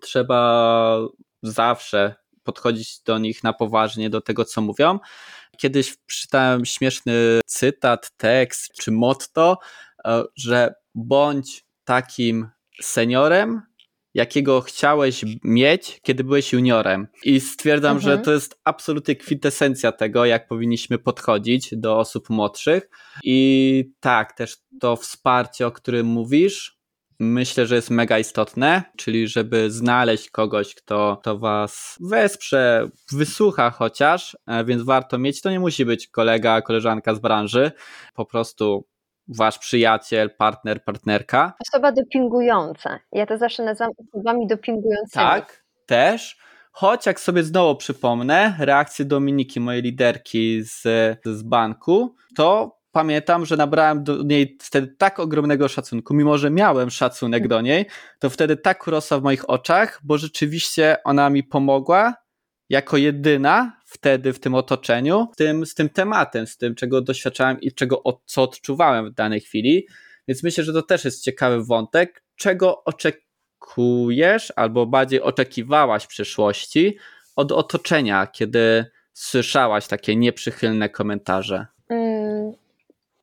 trzeba 0.00 0.98
zawsze 1.42 2.14
podchodzić 2.42 3.02
do 3.02 3.18
nich 3.18 3.44
na 3.44 3.52
poważnie, 3.52 4.10
do 4.10 4.20
tego, 4.20 4.44
co 4.44 4.60
mówią. 4.60 4.98
Kiedyś 5.58 5.96
przeczytałem 6.06 6.64
śmieszny 6.64 7.40
cytat, 7.46 8.10
tekst 8.16 8.72
czy 8.72 8.92
motto, 8.92 9.58
e, 10.04 10.24
że 10.36 10.74
bądź 10.94 11.64
takim 11.84 12.48
seniorem, 12.82 13.62
jakiego 14.16 14.60
chciałeś 14.60 15.24
mieć, 15.44 16.00
kiedy 16.02 16.24
byłeś 16.24 16.52
juniorem. 16.52 17.06
I 17.24 17.40
stwierdzam, 17.40 17.96
mhm. 17.96 18.16
że 18.16 18.24
to 18.24 18.32
jest 18.32 18.60
absolutnie 18.64 19.16
kwintesencja 19.16 19.92
tego, 19.92 20.24
jak 20.24 20.48
powinniśmy 20.48 20.98
podchodzić 20.98 21.68
do 21.72 21.98
osób 21.98 22.30
młodszych. 22.30 22.88
I 23.24 23.90
tak, 24.00 24.32
też 24.32 24.56
to 24.80 24.96
wsparcie, 24.96 25.66
o 25.66 25.72
którym 25.72 26.06
mówisz, 26.06 26.78
myślę, 27.18 27.66
że 27.66 27.74
jest 27.74 27.90
mega 27.90 28.18
istotne, 28.18 28.82
czyli 28.96 29.28
żeby 29.28 29.70
znaleźć 29.70 30.30
kogoś, 30.30 30.74
kto, 30.74 31.18
kto 31.20 31.38
was 31.38 31.96
wesprze, 32.00 32.88
wysłucha 33.12 33.70
chociaż, 33.70 34.36
e, 34.46 34.64
więc 34.64 34.82
warto 34.82 35.18
mieć. 35.18 35.40
To 35.40 35.50
nie 35.50 35.60
musi 35.60 35.84
być 35.84 36.08
kolega, 36.08 36.62
koleżanka 36.62 37.14
z 37.14 37.18
branży, 37.18 37.72
po 38.14 38.26
prostu 38.26 38.86
wasz 39.28 39.58
przyjaciel, 39.58 40.30
partner, 40.30 40.84
partnerka. 40.84 41.52
Osoba 41.68 41.92
dopingująca. 41.92 42.98
Ja 43.12 43.26
to 43.26 43.38
zawsze 43.38 43.64
nazywam 43.64 43.92
osobami 44.14 44.46
dopingującymi. 44.46 45.24
Tak, 45.24 45.64
też. 45.86 46.38
Choć 46.72 47.06
jak 47.06 47.20
sobie 47.20 47.42
znowu 47.42 47.76
przypomnę 47.76 48.56
reakcję 48.58 49.04
Dominiki, 49.04 49.60
mojej 49.60 49.82
liderki 49.82 50.62
z, 50.62 50.82
z 51.24 51.42
banku, 51.42 52.14
to 52.36 52.76
pamiętam, 52.92 53.46
że 53.46 53.56
nabrałem 53.56 54.04
do 54.04 54.22
niej 54.22 54.58
wtedy 54.62 54.94
tak 54.98 55.20
ogromnego 55.20 55.68
szacunku, 55.68 56.14
mimo 56.14 56.38
że 56.38 56.50
miałem 56.50 56.90
szacunek 56.90 57.48
do 57.48 57.60
niej, 57.60 57.86
to 58.18 58.30
wtedy 58.30 58.56
tak 58.56 58.86
urosła 58.86 59.18
w 59.18 59.22
moich 59.22 59.50
oczach, 59.50 60.00
bo 60.04 60.18
rzeczywiście 60.18 60.96
ona 61.04 61.30
mi 61.30 61.44
pomogła 61.44 62.14
jako 62.68 62.96
jedyna 62.96 63.75
wtedy 63.86 64.32
w 64.32 64.40
tym 64.40 64.54
otoczeniu, 64.54 65.28
tym, 65.36 65.66
z 65.66 65.74
tym 65.74 65.88
tematem, 65.88 66.46
z 66.46 66.56
tym, 66.56 66.74
czego 66.74 67.00
doświadczałem 67.00 67.60
i 67.60 67.72
czego, 67.72 68.02
co 68.26 68.42
odczuwałem 68.42 69.10
w 69.10 69.14
danej 69.14 69.40
chwili. 69.40 69.86
Więc 70.28 70.42
myślę, 70.42 70.64
że 70.64 70.72
to 70.72 70.82
też 70.82 71.04
jest 71.04 71.24
ciekawy 71.24 71.64
wątek, 71.64 72.22
czego 72.36 72.84
oczekujesz 72.84 74.52
albo 74.56 74.86
bardziej 74.86 75.22
oczekiwałaś 75.22 76.04
w 76.04 76.08
przyszłości 76.08 76.96
od 77.36 77.52
otoczenia, 77.52 78.26
kiedy 78.26 78.86
słyszałaś 79.12 79.86
takie 79.86 80.16
nieprzychylne 80.16 80.88
komentarze. 80.88 81.66
Mm, 81.88 82.52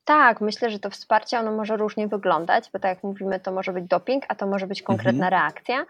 tak, 0.05 0.41
myślę, 0.41 0.69
że 0.69 0.79
to 0.79 0.89
wsparcie 0.89 1.39
ono 1.39 1.51
może 1.51 1.77
różnie 1.77 2.07
wyglądać, 2.07 2.69
bo 2.73 2.79
tak 2.79 2.95
jak 2.95 3.03
mówimy, 3.03 3.39
to 3.39 3.51
może 3.51 3.73
być 3.73 3.85
doping, 3.85 4.23
a 4.27 4.35
to 4.35 4.47
może 4.47 4.67
być 4.67 4.81
konkretna 4.81 5.25
mhm. 5.25 5.31
reakcja. 5.31 5.85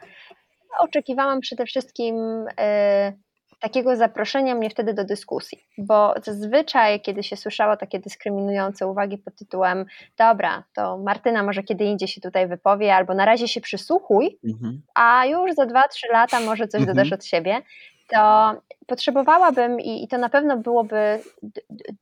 Oczekiwałam 0.80 1.40
przede 1.40 1.66
wszystkim. 1.66 2.16
Yy, 2.46 3.23
takiego 3.64 3.96
zaproszenia 3.96 4.56
mnie 4.56 4.70
wtedy 4.70 4.94
do 4.94 5.04
dyskusji, 5.04 5.64
bo 5.78 6.14
zazwyczaj, 6.24 7.02
kiedy 7.02 7.24
się 7.24 7.36
słyszało 7.38 7.78
takie 7.78 8.00
dyskryminujące 8.00 8.88
uwagi 8.88 9.18
pod 9.18 9.36
tytułem 9.36 9.86
dobra, 10.18 10.64
to 10.74 10.98
Martyna 10.98 11.44
może 11.44 11.64
kiedy 11.64 11.84
indziej 11.84 12.08
się 12.08 12.22
tutaj 12.22 12.48
wypowie, 12.48 12.96
albo 12.96 13.14
na 13.14 13.26
razie 13.26 13.48
się 13.48 13.62
przysłuchuj, 13.62 14.40
mhm. 14.44 14.82
a 14.96 15.26
już 15.26 15.54
za 15.54 15.66
dwa, 15.66 15.88
trzy 15.88 16.08
lata 16.12 16.40
może 16.40 16.68
coś 16.68 16.82
mhm. 16.82 16.98
dodasz 16.98 17.14
od 17.14 17.26
siebie, 17.26 17.62
to 18.10 18.54
potrzebowałabym 18.88 19.80
i, 19.80 20.04
i 20.04 20.08
to 20.08 20.18
na 20.18 20.30
pewno 20.30 20.58
byłoby 20.58 21.20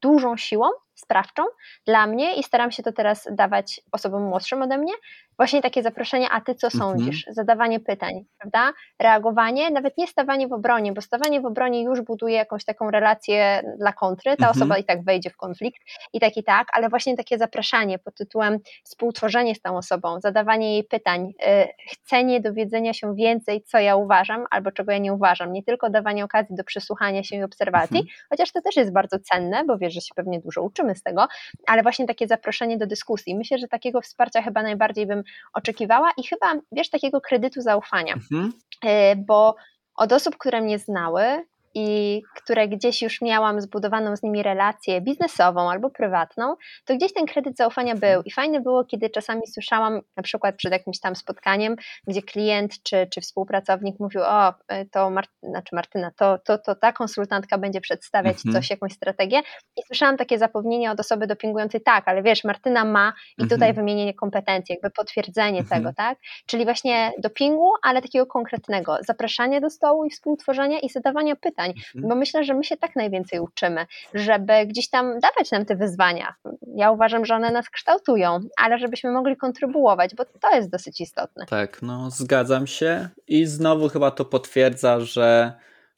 dużą 0.01 0.37
siłą 0.37 0.65
sprawczą 0.95 1.43
dla 1.85 2.07
mnie 2.07 2.35
i 2.35 2.43
staram 2.43 2.71
się 2.71 2.83
to 2.83 2.91
teraz 2.91 3.27
dawać 3.31 3.81
osobom 3.91 4.23
młodszym 4.23 4.61
ode 4.61 4.77
mnie, 4.77 4.93
właśnie 5.41 5.61
takie 5.61 5.83
zaproszenie, 5.83 6.29
a 6.29 6.41
ty 6.41 6.55
co 6.55 6.67
mhm. 6.67 6.81
sądzisz? 6.81 7.27
Mhm. 7.27 7.35
Zadawanie 7.35 7.79
pytań, 7.79 8.25
prawda? 8.39 8.73
Reagowanie, 8.99 9.71
nawet 9.71 9.97
nie 9.97 10.07
stawanie 10.07 10.47
w 10.47 10.53
obronie, 10.53 10.93
bo 10.93 11.01
stawanie 11.01 11.41
w 11.41 11.45
obronie 11.45 11.83
już 11.83 12.01
buduje 12.01 12.35
jakąś 12.35 12.65
taką 12.65 12.91
relację 12.91 13.63
dla 13.79 13.93
kontry, 13.93 14.37
ta 14.37 14.47
mhm. 14.47 14.51
osoba 14.51 14.77
i 14.77 14.83
tak 14.83 15.03
wejdzie 15.03 15.29
w 15.29 15.37
konflikt 15.37 15.81
i 16.13 16.19
tak 16.19 16.37
i 16.37 16.43
tak, 16.43 16.67
ale 16.73 16.89
właśnie 16.89 17.17
takie 17.17 17.37
zapraszanie 17.37 17.99
pod 17.99 18.15
tytułem 18.15 18.59
współtworzenie 18.83 19.55
z 19.55 19.61
tą 19.61 19.77
osobą, 19.77 20.19
zadawanie 20.19 20.73
jej 20.73 20.83
pytań, 20.83 21.33
yy, 21.39 21.67
chcenie 21.91 22.41
dowiedzenia 22.41 22.93
się 22.93 23.15
więcej, 23.15 23.63
co 23.63 23.79
ja 23.79 23.95
uważam 23.95 24.45
albo 24.51 24.71
czego 24.71 24.91
ja 24.91 24.97
nie 24.97 25.13
uważam, 25.13 25.53
nie 25.53 25.63
tylko 25.63 25.89
dawanie 25.89 26.25
okazji 26.25 26.55
do 26.55 26.63
przysłuchania 26.63 27.23
się 27.23 27.35
i 27.35 27.43
obserwacji, 27.43 27.97
mhm. 27.97 28.15
chociaż 28.29 28.51
to 28.51 28.61
też 28.61 28.75
jest 28.75 28.93
bardzo 28.93 29.17
cenne, 29.19 29.63
bo 29.65 29.77
wiesz, 29.77 29.93
że 29.93 30.01
się 30.01 30.15
pewnie 30.15 30.39
dużo 30.39 30.61
uczymy 30.61 30.95
z 30.95 31.03
tego, 31.03 31.27
ale 31.67 31.83
właśnie 31.83 32.05
takie 32.05 32.27
zaproszenie 32.27 32.77
do 32.77 32.87
dyskusji. 32.87 33.35
Myślę, 33.35 33.57
że 33.57 33.67
takiego 33.67 34.01
wsparcia 34.01 34.41
chyba 34.41 34.63
najbardziej 34.63 35.07
bym 35.07 35.23
oczekiwała 35.53 36.11
i 36.17 36.23
chyba, 36.23 36.53
wiesz, 36.71 36.89
takiego 36.89 37.21
kredytu 37.21 37.61
zaufania, 37.61 38.13
mhm. 38.13 38.53
Y, 38.85 39.15
bo 39.15 39.55
od 39.95 40.11
osób, 40.11 40.37
które 40.37 40.61
mnie 40.61 40.79
znały, 40.79 41.45
i 41.73 42.21
które 42.35 42.67
gdzieś 42.67 43.01
już 43.01 43.21
miałam 43.21 43.61
zbudowaną 43.61 44.15
z 44.15 44.23
nimi 44.23 44.43
relację 44.43 45.01
biznesową 45.01 45.71
albo 45.71 45.89
prywatną, 45.89 46.55
to 46.85 46.95
gdzieś 46.95 47.13
ten 47.13 47.25
kredyt 47.25 47.57
zaufania 47.57 47.95
był. 47.95 48.21
I 48.25 48.31
fajne 48.31 48.61
było, 48.61 48.85
kiedy 48.85 49.09
czasami 49.09 49.47
słyszałam, 49.47 50.01
na 50.17 50.23
przykład 50.23 50.55
przed 50.55 50.71
jakimś 50.71 50.99
tam 50.99 51.15
spotkaniem, 51.15 51.75
gdzie 52.07 52.21
klient 52.21 52.83
czy, 52.83 53.07
czy 53.13 53.21
współpracownik 53.21 53.99
mówił: 53.99 54.21
O, 54.21 54.53
to 54.91 55.09
Mar 55.09 55.25
znaczy 55.43 55.75
Martyna, 55.75 56.11
to, 56.17 56.37
to, 56.37 56.57
to 56.57 56.75
ta 56.75 56.93
konsultantka 56.93 57.57
będzie 57.57 57.81
przedstawiać 57.81 58.35
mhm. 58.35 58.53
coś, 58.53 58.69
jakąś 58.69 58.93
strategię. 58.93 59.39
I 59.77 59.81
słyszałam 59.87 60.17
takie 60.17 60.37
zapewnienie 60.37 60.91
od 60.91 60.99
osoby 60.99 61.27
dopingującej: 61.27 61.81
Tak, 61.81 62.07
ale 62.07 62.23
wiesz, 62.23 62.43
Martyna 62.43 62.85
ma 62.85 63.13
i 63.37 63.43
tutaj 63.43 63.69
mhm. 63.69 63.75
wymienienie 63.75 64.13
kompetencji, 64.13 64.73
jakby 64.73 64.89
potwierdzenie 64.89 65.59
mhm. 65.59 65.81
tego, 65.81 65.93
tak? 65.93 66.17
Czyli 66.45 66.65
właśnie 66.65 67.11
dopingu, 67.17 67.71
ale 67.83 68.01
takiego 68.01 68.25
konkretnego, 68.25 68.97
zapraszania 69.01 69.61
do 69.61 69.69
stołu 69.69 70.05
i 70.05 70.09
współtworzenia 70.09 70.79
i 70.79 70.89
zadawania 70.89 71.35
pytań, 71.35 71.60
mhm. 71.69 72.09
bo 72.09 72.15
myślę, 72.15 72.43
że 72.43 72.53
my 72.53 72.63
się 72.63 72.77
tak 72.77 72.95
najwięcej 72.95 73.39
uczymy, 73.39 73.85
żeby 74.13 74.65
gdzieś 74.65 74.89
tam 74.89 75.19
dawać 75.19 75.51
nam 75.51 75.65
te 75.65 75.75
wyzwania. 75.75 76.35
Ja 76.75 76.91
uważam, 76.91 77.25
że 77.25 77.35
one 77.35 77.51
nas 77.51 77.69
kształtują, 77.69 78.39
ale 78.57 78.79
żebyśmy 78.79 79.11
mogli 79.11 79.37
kontrybuować, 79.37 80.15
bo 80.15 80.25
to 80.25 80.55
jest 80.55 80.69
dosyć 80.69 81.01
istotne. 81.01 81.45
Tak, 81.45 81.81
no 81.81 82.11
zgadzam 82.11 82.67
się 82.67 83.09
i 83.27 83.45
znowu 83.45 83.89
chyba 83.89 84.11
to 84.11 84.25
potwierdza, 84.25 84.99
że 84.99 85.53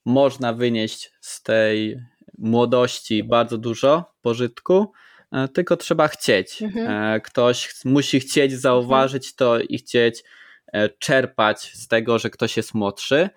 można 0.06 0.54
wynieść 0.54 1.12
z 1.22 1.44
tej 1.44 2.00
młodości 2.38 3.24
bardzo 3.24 3.58
dużo 3.58 4.14
pożytku, 4.22 4.92
e, 5.32 5.48
tylko 5.48 5.78
trzeba 5.78 6.08
chcieć. 6.08 6.62
Mhm. 6.62 7.16
E, 7.16 7.22
ktoś 7.22 7.86
musi 7.86 8.20
chcieć 8.20 8.54
zauważyć 8.54 9.36
to 9.36 9.60
i 9.60 9.78
chcieć 9.78 10.24
e, 10.74 10.90
czerpać 10.90 11.72
z 11.74 11.88
tego, 11.88 12.20
że 12.20 12.30
ktoś 12.30 12.58
jest 12.58 12.74
młodszy. 12.74 13.30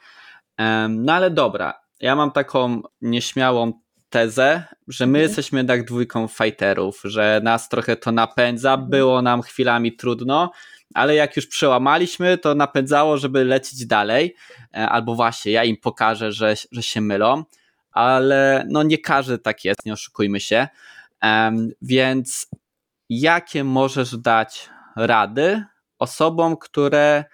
No 0.89 1.13
ale 1.13 1.31
dobra, 1.31 1.81
ja 2.01 2.17
mam 2.17 2.31
taką 2.31 2.83
nieśmiałą 3.01 3.73
tezę, 4.11 4.65
że 4.89 5.07
my 5.07 5.19
mhm. 5.19 5.23
jesteśmy 5.29 5.59
jednak 5.59 5.85
dwójką 5.85 6.29
fighterów, 6.29 7.01
że 7.05 7.41
nas 7.45 7.69
trochę 7.69 7.97
to 7.97 8.13
napędza, 8.13 8.73
mhm. 8.73 8.91
było 8.91 9.23
nam 9.23 9.43
chwilami 9.43 9.97
trudno, 9.97 10.51
ale 10.95 11.15
jak 11.15 11.37
już 11.37 11.47
przełamaliśmy, 11.47 12.39
to 12.39 12.55
napędzało, 12.55 13.19
żeby 13.19 13.45
lecieć 13.45 13.87
dalej, 13.87 14.35
albo 14.73 15.15
właśnie 15.15 15.53
ja 15.53 15.65
im 15.65 15.77
pokażę, 15.77 16.33
że, 16.33 16.55
że 16.73 16.83
się 16.83 17.01
mylą 17.01 17.45
ale 17.97 18.67
no 18.69 18.83
nie 18.83 18.99
każdy 18.99 19.39
tak 19.39 19.65
jest, 19.65 19.87
nie 19.87 19.93
oszukujmy 19.93 20.41
się. 20.41 20.69
Więc 21.83 22.49
jakie 23.09 23.65
możesz 23.65 24.17
dać 24.17 24.71
rady 24.97 25.65
osobom, 25.99 26.57
które 26.57 27.25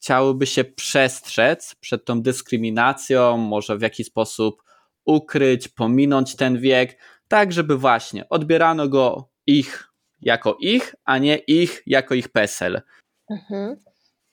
chciałyby 0.00 0.46
się 0.46 0.64
przestrzec 0.64 1.74
przed 1.74 2.04
tą 2.04 2.22
dyskryminacją, 2.22 3.36
może 3.36 3.78
w 3.78 3.82
jakiś 3.82 4.06
sposób 4.06 4.62
ukryć, 5.04 5.68
pominąć 5.68 6.36
ten 6.36 6.60
wiek, 6.60 6.98
tak 7.28 7.52
żeby 7.52 7.78
właśnie 7.78 8.28
odbierano 8.28 8.88
go 8.88 9.28
ich 9.46 9.88
jako 10.20 10.56
ich, 10.60 10.94
a 11.04 11.18
nie 11.18 11.36
ich 11.36 11.82
jako 11.86 12.14
ich 12.14 12.28
PESEL. 12.28 12.82
Mhm. 13.30 13.76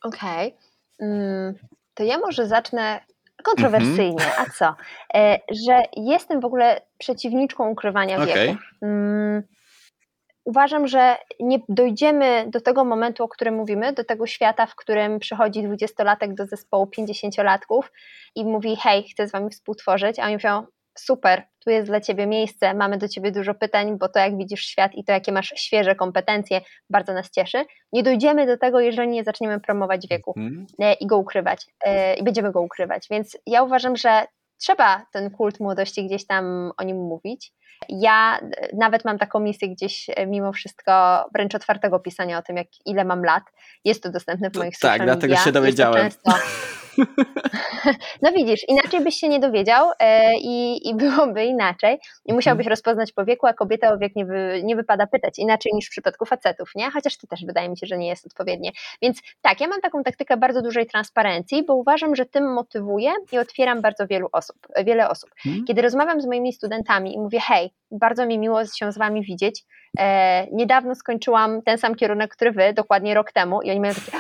Okej. 0.04 0.48
Okay. 0.48 1.10
Mm, 1.10 1.54
to 1.94 2.04
ja 2.04 2.18
może 2.20 2.48
zacznę 2.48 3.00
kontrowersyjnie, 3.44 4.24
-hmm. 4.24 4.42
a 4.42 4.50
co? 4.50 4.76
E, 5.14 5.40
że 5.66 5.84
jestem 5.98 6.42
w 6.42 6.46
ogóle 6.46 6.82
przeciwniczką 6.98 7.70
ukrywania 7.70 8.18
okay. 8.18 8.28
wieku. 8.28 8.58
Uważam, 10.46 10.88
że 10.88 11.18
nie 11.40 11.60
dojdziemy 11.70 12.46
do 12.50 12.62
tego 12.62 12.86
momentu, 12.86 13.24
o 13.24 13.28
którym 13.28 13.56
mówimy, 13.56 13.94
do 13.94 14.04
tego 14.04 14.28
świata, 14.28 14.66
w 14.66 14.76
którym 14.76 15.20
przychodzi 15.20 15.64
dwudziestolatek 15.64 16.34
do 16.34 16.46
zespołu 16.46 16.88
pięćdziesięciolatków 16.88 17.92
i 18.36 18.46
mówi, 18.46 18.76
hej, 18.76 19.04
chcę 19.04 19.28
z 19.28 19.32
wami 19.32 19.50
współtworzyć, 19.50 20.20
a 20.20 20.26
oni 20.26 20.34
mówią, 20.34 20.66
super, 20.98 21.44
tu 21.64 21.70
jest 21.70 21.88
dla 21.88 22.02
Ciebie 22.02 22.28
miejsce, 22.28 22.74
mamy 22.74 22.98
do 22.98 23.08
Ciebie 23.08 23.32
dużo 23.32 23.54
pytań, 23.54 23.98
bo 23.98 24.10
to 24.10 24.20
jak 24.20 24.38
widzisz 24.38 24.66
świat 24.66 24.96
i 24.96 25.04
to 25.04 25.12
jakie 25.12 25.32
masz 25.32 25.54
świeże 25.56 25.96
kompetencje 25.96 26.62
bardzo 26.90 27.14
nas 27.14 27.32
cieszy. 27.32 27.66
Nie 27.94 28.04
dojdziemy 28.04 28.46
do 28.46 28.58
tego, 28.58 28.80
jeżeli 28.80 29.08
nie 29.08 29.24
zaczniemy 29.24 29.60
promować 29.60 30.08
wieku 30.08 30.34
mm. 30.38 30.66
i 31.00 31.08
go 31.08 31.18
ukrywać 31.18 31.66
e, 31.86 32.16
i 32.16 32.24
będziemy 32.24 32.52
go 32.52 32.62
ukrywać. 32.62 33.08
Więc 33.12 33.38
ja 33.48 33.64
uważam, 33.64 33.96
że 33.96 34.26
trzeba 34.58 35.06
ten 35.12 35.32
kult 35.32 35.60
młodości 35.60 36.06
gdzieś 36.06 36.28
tam 36.28 36.72
o 36.78 36.84
nim 36.84 36.98
mówić. 36.98 37.54
Ja 37.90 38.40
e, 38.40 38.68
nawet 38.78 39.06
mam 39.06 39.18
taką 39.18 39.40
misję 39.40 39.70
gdzieś 39.70 40.08
mimo 40.28 40.54
wszystko 40.54 41.26
wręcz 41.34 41.56
otwartego 41.56 42.00
pisania 42.00 42.38
o 42.38 42.42
tym, 42.42 42.58
jak 42.58 42.68
ile 42.86 43.06
mam 43.06 43.24
lat. 43.24 43.44
Jest 43.86 44.04
to 44.04 44.12
dostępne 44.12 44.50
w 44.50 44.56
moich 44.56 44.80
Tak, 44.80 45.04
dlatego 45.04 45.36
się 45.36 45.52
dowiedziałem. 45.52 46.10
No 48.22 48.32
widzisz, 48.32 48.62
inaczej 48.68 49.02
byś 49.04 49.16
się 49.16 49.30
nie 49.30 49.40
dowiedział 49.40 49.92
e, 50.00 50.38
i, 50.38 50.88
i 50.90 50.96
byłoby 50.96 51.46
inaczej. 51.46 51.94
I 51.94 51.96
mhm. 51.96 52.36
musiałbyś 52.36 52.68
rozpoznać 52.68 53.12
po 53.12 53.26
wieku, 53.26 53.48
a 53.48 53.54
kobieta 53.54 53.94
o 53.94 53.98
wiek 53.98 54.16
nie, 54.16 54.26
wy, 54.26 54.62
nie 54.64 54.76
wypada 54.76 55.08
pytać, 55.08 55.40
inaczej 55.40 55.72
niż 55.76 55.88
w 55.88 55.90
przypadku 55.90 56.26
facetów, 56.26 56.72
nie? 56.76 56.92
Chociaż 56.92 57.18
to 57.18 57.28
też 57.28 57.46
wydaje 57.46 57.70
mi 57.70 57.78
się, 57.78 57.88
że 57.88 57.98
nie 57.98 58.08
jest 58.08 58.26
odpowiednie. 58.26 58.72
Więc 59.02 59.22
tak, 59.42 59.62
ja 59.62 59.68
mam 59.68 59.82
taką 59.82 60.04
taktykę 60.04 60.38
bardzo 60.38 60.62
dużej 60.62 60.86
transparencji, 60.86 61.66
bo 61.66 61.76
uważam, 61.76 62.16
że 62.16 62.26
tym 62.26 62.54
motywuję 62.54 63.12
i 63.32 63.38
otwieram 63.38 63.82
bardzo 63.82 64.08
wielu 64.08 64.30
osób, 64.32 64.58
wiele 64.86 65.10
osób. 65.10 65.30
Mhm. 65.46 65.66
Kiedy 65.66 65.82
rozmawiam 65.82 66.22
z 66.22 66.26
moimi 66.26 66.54
studentami 66.54 67.16
i 67.16 67.20
mówię, 67.20 67.40
hej, 67.40 67.55
bardzo 67.92 68.26
mi 68.26 68.40
miło 68.40 68.66
się 68.66 68.92
z 68.92 68.98
wami 68.98 69.22
widzieć, 69.22 69.64
e, 70.00 70.48
niedawno 70.52 70.96
skończyłam 70.96 71.62
ten 71.62 71.78
sam 71.78 71.96
kierunek, 71.96 72.32
który 72.32 72.52
wy, 72.52 72.74
dokładnie 72.74 73.14
rok 73.14 73.32
temu 73.32 73.62
i 73.62 73.72
oni 73.72 73.80
mają 73.80 73.94
takie, 73.94 74.18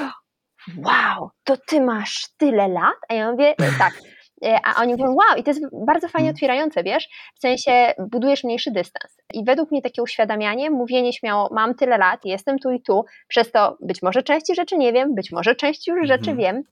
wow, 0.78 1.30
to 1.44 1.58
ty 1.68 1.82
masz 1.82 2.28
tyle 2.38 2.68
lat? 2.68 2.96
A 3.10 3.14
ja 3.14 3.32
mówię, 3.32 3.56
tak. 3.80 3.94
E, 4.46 4.60
a 4.64 4.82
oni 4.82 4.94
mówią, 4.94 5.06
wow, 5.06 5.38
i 5.38 5.44
to 5.44 5.50
jest 5.50 5.62
bardzo 5.86 6.08
fajnie 6.08 6.28
mm. 6.28 6.36
otwierające, 6.36 6.84
wiesz, 6.84 7.08
w 7.36 7.40
sensie 7.40 7.94
budujesz 8.12 8.44
mniejszy 8.44 8.72
dystans. 8.72 9.18
I 9.34 9.46
według 9.46 9.72
mnie 9.72 9.82
takie 9.82 10.02
uświadamianie, 10.02 10.70
mówienie 10.70 11.14
śmiało, 11.14 11.50
mam 11.52 11.76
tyle 11.76 11.98
lat, 11.98 12.26
jestem 12.26 12.60
tu 12.60 12.72
i 12.72 12.82
tu, 12.82 13.06
przez 13.28 13.52
to 13.52 13.78
być 13.82 14.02
może 14.02 14.24
części 14.24 14.56
rzeczy 14.56 14.78
nie 14.78 14.94
wiem, 14.94 15.16
być 15.16 15.32
może 15.32 15.56
części 15.56 15.92
już 15.92 16.08
rzeczy 16.08 16.32
mhm. 16.32 16.38
wiem, 16.38 16.64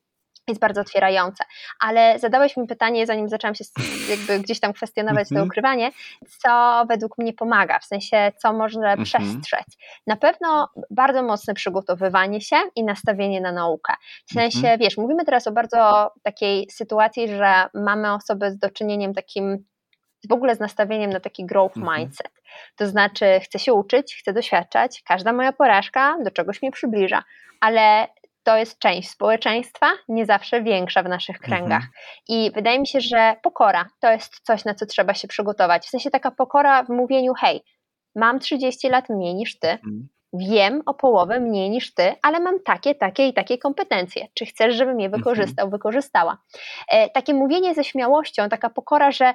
jest 0.48 0.60
bardzo 0.60 0.80
otwierające. 0.80 1.44
Ale 1.80 2.18
zadałeś 2.18 2.56
mi 2.56 2.66
pytanie, 2.66 3.06
zanim 3.06 3.28
zaczęłam 3.28 3.54
się 3.54 3.64
jakby 4.08 4.40
gdzieś 4.40 4.60
tam 4.60 4.72
kwestionować 4.72 5.28
to 5.28 5.34
mhm. 5.34 5.48
ukrywanie, 5.48 5.90
co 6.42 6.84
według 6.88 7.18
mnie 7.18 7.32
pomaga, 7.32 7.78
w 7.78 7.84
sensie 7.84 8.32
co 8.36 8.52
można 8.52 8.92
mm 8.92 9.04
przestrzec. 9.04 9.66
Na 10.06 10.16
pewno 10.16 10.68
bardzo 10.90 11.22
mocne 11.22 11.54
przygotowywanie 11.54 12.40
się 12.40 12.56
i 12.76 12.84
nastawienie 12.84 13.40
na 13.40 13.52
naukę. 13.52 13.94
W 14.26 14.32
sensie, 14.32 14.58
mm 14.68 14.78
wiesz, 14.78 14.96
mówimy 14.96 15.24
teraz 15.24 15.46
o 15.46 15.52
bardzo 15.52 16.10
takiej 16.22 16.70
sytuacji, 16.70 17.28
że 17.28 17.66
mamy 17.74 18.14
osoby 18.14 18.50
z 18.50 18.58
doczynieniem 18.58 19.14
takim 19.14 19.64
w 20.28 20.32
ogóle 20.32 20.54
z 20.54 20.60
nastawieniem 20.60 21.10
na 21.10 21.20
taki 21.20 21.46
growth 21.46 21.76
mhm. 21.76 22.00
mindset. 22.00 22.32
To 22.76 22.86
znaczy, 22.86 23.40
chcę 23.42 23.58
się 23.58 23.72
uczyć, 23.72 24.16
chcę 24.20 24.32
doświadczać, 24.32 25.02
każda 25.06 25.32
moja 25.32 25.52
porażka 25.52 26.16
do 26.24 26.30
czegoś 26.30 26.62
mnie 26.62 26.70
przybliża, 26.70 27.22
ale 27.60 28.08
to 28.44 28.56
jest 28.56 28.78
część 28.78 29.10
społeczeństwa, 29.10 29.86
nie 30.08 30.26
zawsze 30.26 30.62
większa 30.62 31.02
w 31.02 31.08
naszych 31.08 31.36
mhm. 31.36 31.50
kręgach. 31.50 31.82
Mhm. 31.82 31.92
I 32.28 32.50
wydaje 32.54 32.80
mi 32.80 32.86
się, 32.86 33.00
że 33.00 33.36
pokora 33.42 33.86
to 34.00 34.10
jest 34.12 34.40
coś, 34.42 34.64
na 34.64 34.74
co 34.74 34.86
trzeba 34.86 35.14
się 35.14 35.28
przygotować. 35.28 35.86
W 35.86 35.90
sensie 35.90 36.10
taka 36.10 36.30
pokora 36.30 36.82
w 36.82 36.88
mówieniu: 36.88 37.32
hej, 37.34 37.60
mam 38.14 38.40
30 38.40 38.88
lat 38.88 39.08
mniej 39.08 39.34
niż 39.34 39.58
ty, 39.58 39.68
mhm 39.68 40.08
wiem 40.34 40.82
o 40.86 40.94
połowę 40.94 41.40
mniej 41.40 41.70
niż 41.70 41.94
ty, 41.94 42.14
ale 42.22 42.40
mam 42.40 42.60
takie, 42.60 42.94
takie 42.94 43.28
i 43.28 43.34
takie 43.34 43.58
kompetencje. 43.58 44.26
Czy 44.34 44.46
chcesz, 44.46 44.74
żebym 44.74 45.00
je 45.00 45.08
wykorzystał, 45.08 45.70
wykorzystała? 45.70 46.38
E, 46.88 47.10
takie 47.10 47.34
mówienie 47.34 47.74
ze 47.74 47.84
śmiałością, 47.84 48.48
taka 48.48 48.70
pokora, 48.70 49.12
że 49.12 49.34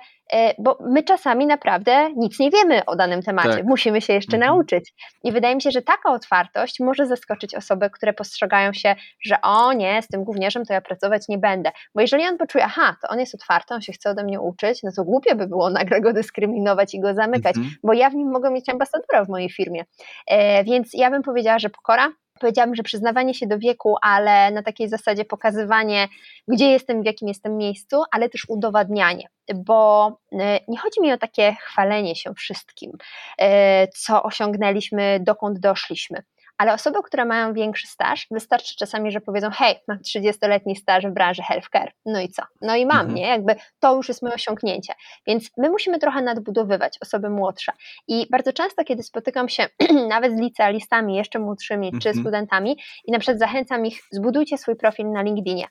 bo 0.57 0.77
my 0.81 1.03
czasami 1.03 1.47
naprawdę 1.47 2.11
nic 2.15 2.39
nie 2.39 2.51
wiemy 2.51 2.85
o 2.85 2.95
danym 2.95 3.21
temacie, 3.21 3.49
tak. 3.49 3.65
musimy 3.65 4.01
się 4.01 4.13
jeszcze 4.13 4.37
mhm. 4.37 4.51
nauczyć. 4.51 4.93
I 5.23 5.31
wydaje 5.31 5.55
mi 5.55 5.61
się, 5.61 5.71
że 5.71 5.81
taka 5.81 6.13
otwartość 6.13 6.79
może 6.79 7.07
zaskoczyć 7.07 7.55
osoby, 7.55 7.89
które 7.89 8.13
postrzegają 8.13 8.73
się, 8.73 8.95
że 9.25 9.41
o 9.41 9.73
nie, 9.73 10.01
z 10.01 10.07
tym 10.07 10.23
gównierzem 10.23 10.65
to 10.65 10.73
ja 10.73 10.81
pracować 10.81 11.27
nie 11.27 11.37
będę. 11.37 11.71
Bo 11.95 12.01
jeżeli 12.01 12.27
on 12.27 12.37
poczuje, 12.37 12.65
aha, 12.65 12.95
to 13.01 13.07
on 13.07 13.19
jest 13.19 13.35
otwarty, 13.35 13.73
on 13.73 13.81
się 13.81 13.93
chce 13.93 14.09
ode 14.09 14.23
mnie 14.23 14.41
uczyć, 14.41 14.83
no 14.83 14.91
to 14.95 15.03
głupio 15.03 15.35
by 15.35 15.47
było 15.47 15.69
nagle 15.69 16.01
go 16.01 16.13
dyskryminować 16.13 16.93
i 16.93 16.99
go 16.99 17.13
zamykać, 17.13 17.57
mhm. 17.57 17.75
bo 17.83 17.93
ja 17.93 18.09
w 18.09 18.15
nim 18.15 18.31
mogę 18.31 18.51
mieć 18.51 18.69
ambasadora 18.69 19.25
w 19.25 19.29
mojej 19.29 19.49
firmie. 19.49 19.85
E, 20.27 20.63
więc 20.63 20.89
ja 20.93 21.11
bym 21.11 21.23
powiedziała, 21.23 21.59
że 21.59 21.69
pokora. 21.69 22.11
Powiedziałabym, 22.39 22.75
że 22.75 22.84
przyznawanie 22.84 23.34
się 23.34 23.47
do 23.47 23.60
wieku, 23.60 23.95
ale 24.02 24.52
na 24.52 24.63
takiej 24.63 24.89
zasadzie 24.89 25.25
pokazywanie, 25.25 26.08
gdzie 26.47 26.71
jestem, 26.71 27.04
w 27.04 27.06
jakim 27.06 27.28
jestem 27.28 27.58
miejscu, 27.58 28.04
ale 28.12 28.30
też 28.30 28.45
udowadnianie, 28.47 29.28
bo 29.56 30.08
e, 30.32 30.60
nie 30.67 30.78
chodzi 30.78 31.02
mi 31.02 31.13
o 31.13 31.17
takie 31.17 31.56
chwalenie 31.62 32.15
się 32.15 32.34
wszystkim, 32.34 32.91
e, 33.38 33.88
co 33.88 34.23
osiągnęliśmy, 34.23 35.19
dokąd 35.23 35.60
doszliśmy 35.60 36.23
ale 36.60 36.74
osoby, 36.74 37.00
które 37.04 37.26
mają 37.26 37.54
większy 37.54 37.88
staż, 37.88 38.28
wystarczy 38.32 38.76
czasami, 38.76 39.12
że 39.12 39.22
powiedzą, 39.22 39.50
hej, 39.50 39.76
mam 39.88 39.98
30-letni 39.98 40.76
staż 40.76 41.08
w 41.08 41.12
branży 41.12 41.41
healthcare, 41.41 41.91
no 42.06 42.22
i 42.22 42.30
co? 42.30 42.43
No 42.62 42.76
i 42.76 42.86
mam, 42.86 43.00
mhm. 43.00 43.15
nie? 43.15 43.28
Jakby 43.28 43.56
to 43.80 43.95
już 43.95 44.08
jest 44.08 44.22
moje 44.22 44.36
osiągnięcie. 44.36 44.93
Więc 45.28 45.50
my 45.58 45.69
musimy 45.69 46.00
trochę 46.00 46.22
nadbudowywać 46.22 46.98
osoby 47.02 47.30
młodsze. 47.30 47.72
I 48.08 48.28
bardzo 48.32 48.54
często, 48.54 48.84
kiedy 48.84 49.04
spotykam 49.04 49.50
się 49.50 49.67
nawet 50.10 50.38
z 50.38 50.41
licealistami 50.41 51.15
jeszcze 51.15 51.39
młodszymi 51.39 51.88
mhm. 51.88 52.02
czy 52.02 52.19
studentami 52.19 52.78
i 53.06 53.12
na 53.12 53.19
przykład 53.19 53.39
zachęcam 53.39 53.86
ich, 53.86 54.02
zbudujcie 54.12 54.58
swój 54.58 54.76
profil 54.76 55.12
na 55.12 55.22
LinkedInie. 55.22 55.68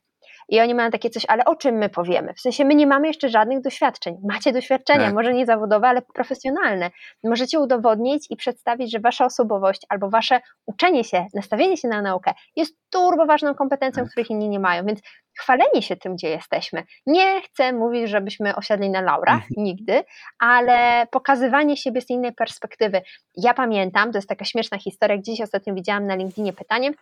I 0.49 0.61
oni 0.61 0.74
mają 0.74 0.90
takie 0.90 1.11
coś, 1.11 1.24
ale 1.28 1.44
o 1.44 1.57
czym 1.57 1.74
my 1.74 1.88
powiemy? 1.88 2.34
W 2.34 2.40
sensie 2.40 2.64
my 2.64 2.74
nie 2.74 2.86
mamy 2.86 3.07
jeszcze 3.07 3.28
żadnych 3.28 3.61
doświadczeń. 3.61 4.16
Macie 4.28 4.53
doświadczenia, 4.53 5.05
tak. 5.05 5.14
może 5.14 5.34
nie 5.34 5.46
zawodowe, 5.46 5.88
ale 5.88 6.03
profesjonalne. 6.03 6.90
Możecie 7.24 7.61
udowodnić 7.61 8.26
i 8.30 8.36
przedstawić, 8.36 8.92
że 8.92 9.01
wasza 9.01 9.24
osobowość 9.24 9.82
albo 9.88 10.11
wasze 10.11 10.40
uczenie 10.66 11.05
się, 11.05 11.26
nastawienie 11.34 11.76
się 11.76 11.88
na 11.88 12.03
naukę 12.03 12.34
jest 12.57 12.76
turbo 12.90 13.26
ważną 13.26 13.55
kompetencją, 13.55 14.03
tak. 14.03 14.11
których 14.11 14.30
inni 14.30 14.49
nie 14.49 14.61
mają. 14.61 14.84
Więc 14.86 15.01
chwalenie 15.39 15.82
się 15.82 15.97
tym, 15.97 16.16
gdzie 16.16 16.28
jesteśmy. 16.28 16.84
Nie 17.07 17.41
chcę 17.41 17.72
mówić, 17.72 18.11
żebyśmy 18.11 18.57
osiadli 18.57 18.91
na 18.91 19.01
laurach, 19.01 19.34
mhm. 19.34 19.49
nigdy, 19.57 20.05
ale 20.39 21.07
pokazywanie 21.11 21.76
siebie 21.76 22.01
z 22.01 22.11
innej 22.11 22.32
perspektywy. 22.32 23.03
Ja 23.36 23.55
pamiętam, 23.55 24.12
to 24.12 24.18
jest 24.18 24.28
taka 24.28 24.45
śmieszna 24.45 24.78
historia, 24.78 25.16
gdzieś 25.16 25.41
ostatnio 25.41 25.74
widziałam 25.74 26.07
na 26.07 26.14
LinkedInie 26.14 26.53
pytanie, 26.53 26.93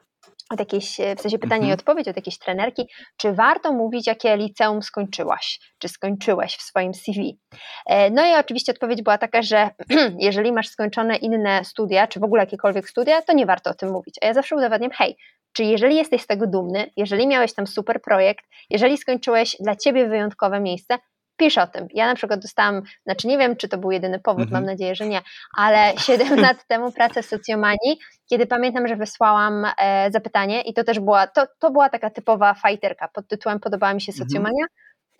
od 0.51 0.61
jakiejś, 0.61 0.97
w 1.19 1.21
sensie 1.21 1.39
pytanie 1.39 1.63
mhm. 1.63 1.71
i 1.71 1.73
odpowiedź 1.73 2.09
od 2.09 2.17
jakiejś 2.17 2.39
trenerki, 2.39 2.89
czy 3.17 3.33
warto 3.33 3.73
mówić, 3.73 4.07
jakie 4.07 4.37
liceum 4.37 4.83
skończyłaś, 4.83 5.61
czy 5.79 5.89
skończyłeś 5.89 6.57
w 6.57 6.63
swoim 6.63 6.95
CV. 6.95 7.39
E, 7.87 8.11
no 8.11 8.27
i 8.27 8.35
oczywiście 8.35 8.73
odpowiedź 8.73 9.03
była 9.03 9.19
taka, 9.19 9.43
że 9.43 9.71
jeżeli 10.19 10.53
masz 10.53 10.69
skończone 10.69 11.17
inne 11.17 11.65
studia, 11.65 12.07
czy 12.07 12.21
w 12.21 12.25
ogóle 12.25 12.43
jakiekolwiek 12.43 12.89
studia, 12.89 13.23
to 13.23 13.33
nie 13.33 13.47
warto 13.47 13.71
o 13.71 13.75
tym 13.75 13.91
mówić. 13.91 14.15
A 14.23 14.27
ja 14.27 14.35
zawsze 14.35 14.57
udowadniam, 14.57 14.91
hej, 14.91 15.17
czy 15.57 15.65
jeżeli 15.65 15.97
jesteś 15.97 16.23
z 16.23 16.27
tego 16.27 16.47
dumny, 16.47 16.91
jeżeli 16.97 17.27
miałeś 17.27 17.55
tam 17.55 17.67
super 17.67 18.03
projekt, 18.03 18.45
jeżeli 18.71 18.99
skończyłeś 18.99 19.57
dla 19.61 19.77
ciebie 19.77 20.09
wyjątkowe 20.09 20.61
miejsce, 20.61 20.99
pisz 21.37 21.59
o 21.59 21.67
tym. 21.67 21.89
Ja 21.95 22.07
na 22.07 22.15
przykład 22.15 22.41
dostałam, 22.41 22.83
znaczy 23.05 23.29
nie 23.29 23.39
wiem, 23.39 23.57
czy 23.57 23.69
to 23.69 23.79
był 23.79 23.91
jedyny 23.91 24.19
powód, 24.19 24.43
mhm. 24.43 24.63
mam 24.63 24.71
nadzieję, 24.73 24.95
że 24.95 25.07
nie, 25.07 25.23
ale 25.59 25.93
7 26.07 26.41
lat 26.41 26.67
temu 26.67 26.93
pracę 26.93 27.23
w 27.23 27.27
socjomanii, 27.27 27.99
kiedy 28.31 28.47
pamiętam, 28.47 28.89
że 28.89 28.97
wysłałam 28.97 29.67
e, 29.79 30.11
zapytanie 30.11 30.63
i 30.63 30.75
to 30.75 30.85
też 30.85 31.01
była, 31.01 31.27
to, 31.27 31.47
to 31.59 31.71
była 31.71 31.89
taka 31.89 32.11
typowa 32.11 32.55
fajterka 32.55 33.09
pod 33.09 33.29
tytułem 33.29 33.61
Podobała 33.61 33.95
mi 33.95 34.01
się 34.01 34.13
mhm. 34.13 34.29
socjomania 34.29 34.65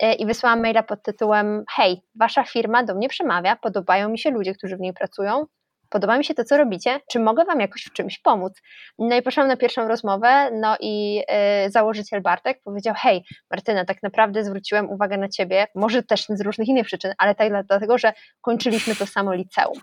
mhm. 0.01 0.11
e, 0.11 0.15
i 0.15 0.25
wysłałam 0.25 0.61
maila 0.61 0.83
pod 0.83 1.03
tytułem 1.03 1.63
hej, 1.75 2.01
wasza 2.19 2.43
firma 2.43 2.83
do 2.83 2.95
mnie 2.95 3.09
przemawia, 3.09 3.55
podobają 3.55 4.09
mi 4.09 4.19
się 4.19 4.31
ludzie, 4.31 4.53
którzy 4.53 4.77
w 4.77 4.79
niej 4.79 4.93
pracują, 4.93 5.45
podoba 5.89 6.17
mi 6.17 6.25
się 6.25 6.33
to, 6.33 6.43
co 6.43 6.57
robicie, 6.57 6.99
czy 7.11 7.19
mogę 7.19 7.45
Wam 7.45 7.59
jakoś 7.59 7.83
w 7.83 7.93
czymś 7.93 8.19
pomóc? 8.19 8.61
No 8.99 9.15
i 9.15 9.21
poszłam 9.21 9.47
na 9.47 9.57
pierwszą 9.57 9.87
rozmowę, 9.87 10.51
no 10.51 10.77
i 10.79 11.23
y, 11.65 11.71
założyciel 11.71 12.21
Bartek 12.21 12.61
powiedział, 12.63 12.93
hej 12.97 13.23
Martyna, 13.51 13.85
tak 13.85 14.03
naprawdę 14.03 14.43
zwróciłem 14.43 14.89
uwagę 14.89 15.17
na 15.17 15.29
Ciebie, 15.29 15.67
może 15.75 16.03
też 16.03 16.25
z 16.29 16.41
różnych 16.41 16.67
innych 16.67 16.85
przyczyn, 16.85 17.13
ale 17.17 17.35
tak 17.35 17.49
dlatego, 17.49 17.97
że 17.97 18.13
kończyliśmy 18.41 18.95
to 18.95 19.05
samo 19.05 19.33
liceum 19.33 19.79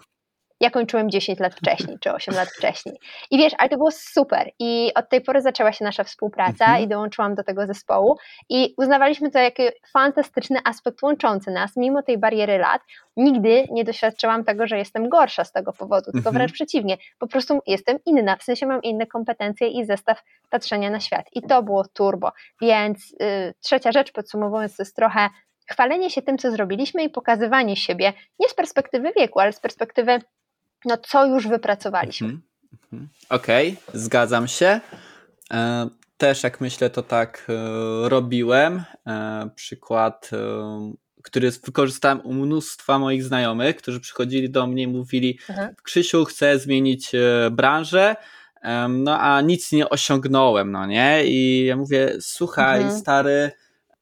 ja 0.61 0.71
kończyłem 0.71 1.11
10 1.11 1.41
lat 1.41 1.55
wcześniej, 1.55 1.99
czy 2.01 2.13
8 2.13 2.35
lat 2.35 2.49
wcześniej. 2.49 2.97
I 3.31 3.39
wiesz, 3.39 3.53
ale 3.59 3.69
to 3.69 3.77
było 3.77 3.91
super. 3.91 4.51
I 4.59 4.91
od 4.95 5.09
tej 5.09 5.21
pory 5.21 5.43
zaczęła 5.43 5.73
się 5.73 5.85
nasza 5.85 6.05
współpraca 6.05 6.65
mhm. 6.65 6.83
i 6.83 6.89
dołączyłam 6.89 7.35
do 7.35 7.45
tego 7.45 7.67
zespołu. 7.67 8.17
I 8.49 8.75
uznawaliśmy 8.79 9.31
to 9.31 9.39
jako 9.39 9.63
fantastyczny 9.93 10.59
aspekt 10.65 11.03
łączący 11.03 11.51
nas, 11.51 11.77
mimo 11.77 12.03
tej 12.03 12.19
bariery 12.19 12.59
lat. 12.59 12.83
Nigdy 13.17 13.65
nie 13.71 13.85
doświadczyłam 13.85 14.45
tego, 14.45 14.67
że 14.67 14.79
jestem 14.79 15.09
gorsza 15.09 15.45
z 15.45 15.53
tego 15.53 15.73
powodu, 15.73 16.05
tylko 16.05 16.19
mhm. 16.29 16.35
wręcz 16.35 16.53
przeciwnie. 16.53 16.97
Po 17.19 17.27
prostu 17.27 17.61
jestem 17.67 17.99
inna, 18.07 18.37
w 18.37 18.43
sensie 18.43 18.67
mam 18.67 18.83
inne 18.83 19.07
kompetencje 19.07 19.69
i 19.69 19.85
zestaw 19.85 20.23
patrzenia 20.51 20.91
na 20.91 21.01
świat. 21.01 21.27
I 21.33 21.43
to 21.43 21.63
było 21.63 21.85
turbo. 21.85 22.33
Więc 22.61 23.15
yy, 23.21 23.55
trzecia 23.61 23.93
rzecz, 23.93 24.13
podsumowując, 24.13 24.77
to 24.77 24.83
jest 24.83 24.97
trochę 24.97 25.29
chwalenie 25.71 26.11
się 26.11 26.23
tym, 26.23 26.39
co 26.39 26.51
zrobiliśmy 26.51 27.05
i 27.05 27.11
pokazywanie 27.11 27.77
siebie 27.77 28.13
nie 28.39 28.49
z 28.49 28.55
perspektywy 28.55 29.13
wieku, 29.17 29.41
ale 29.41 29.53
z 29.53 29.61
perspektywy 29.61 30.19
no 30.85 30.97
co 30.97 31.27
już 31.27 31.49
wypracowaliśmy. 31.49 32.27
Mhm, 32.27 32.43
mhm. 32.93 33.09
Okej, 33.29 33.77
okay, 33.89 34.01
zgadzam 34.01 34.49
się. 34.49 34.81
E, 35.53 35.89
też 36.17 36.43
jak 36.43 36.61
myślę, 36.61 36.91
to 36.91 37.03
tak 37.03 37.47
e, 37.49 38.09
robiłem. 38.09 38.85
E, 39.07 39.51
przykład, 39.55 40.31
który 41.23 41.51
wykorzystałem 41.51 42.21
u 42.21 42.33
mnóstwa 42.33 42.99
moich 42.99 43.25
znajomych, 43.25 43.77
którzy 43.77 44.01
przychodzili 44.01 44.51
do 44.51 44.67
mnie 44.67 44.83
i 44.83 44.89
mówili: 44.89 45.39
mhm. 45.49 45.75
Krzysiu, 45.83 46.25
chcę 46.25 46.59
zmienić 46.59 47.13
branżę, 47.51 48.17
no 48.89 49.21
a 49.21 49.41
nic 49.41 49.73
nie 49.73 49.89
osiągnąłem, 49.89 50.73
no 50.73 50.87
nie? 50.87 51.25
I 51.25 51.65
ja 51.65 51.77
mówię: 51.77 52.13
Słuchaj, 52.21 52.81
mhm. 52.81 53.01
stary 53.01 53.51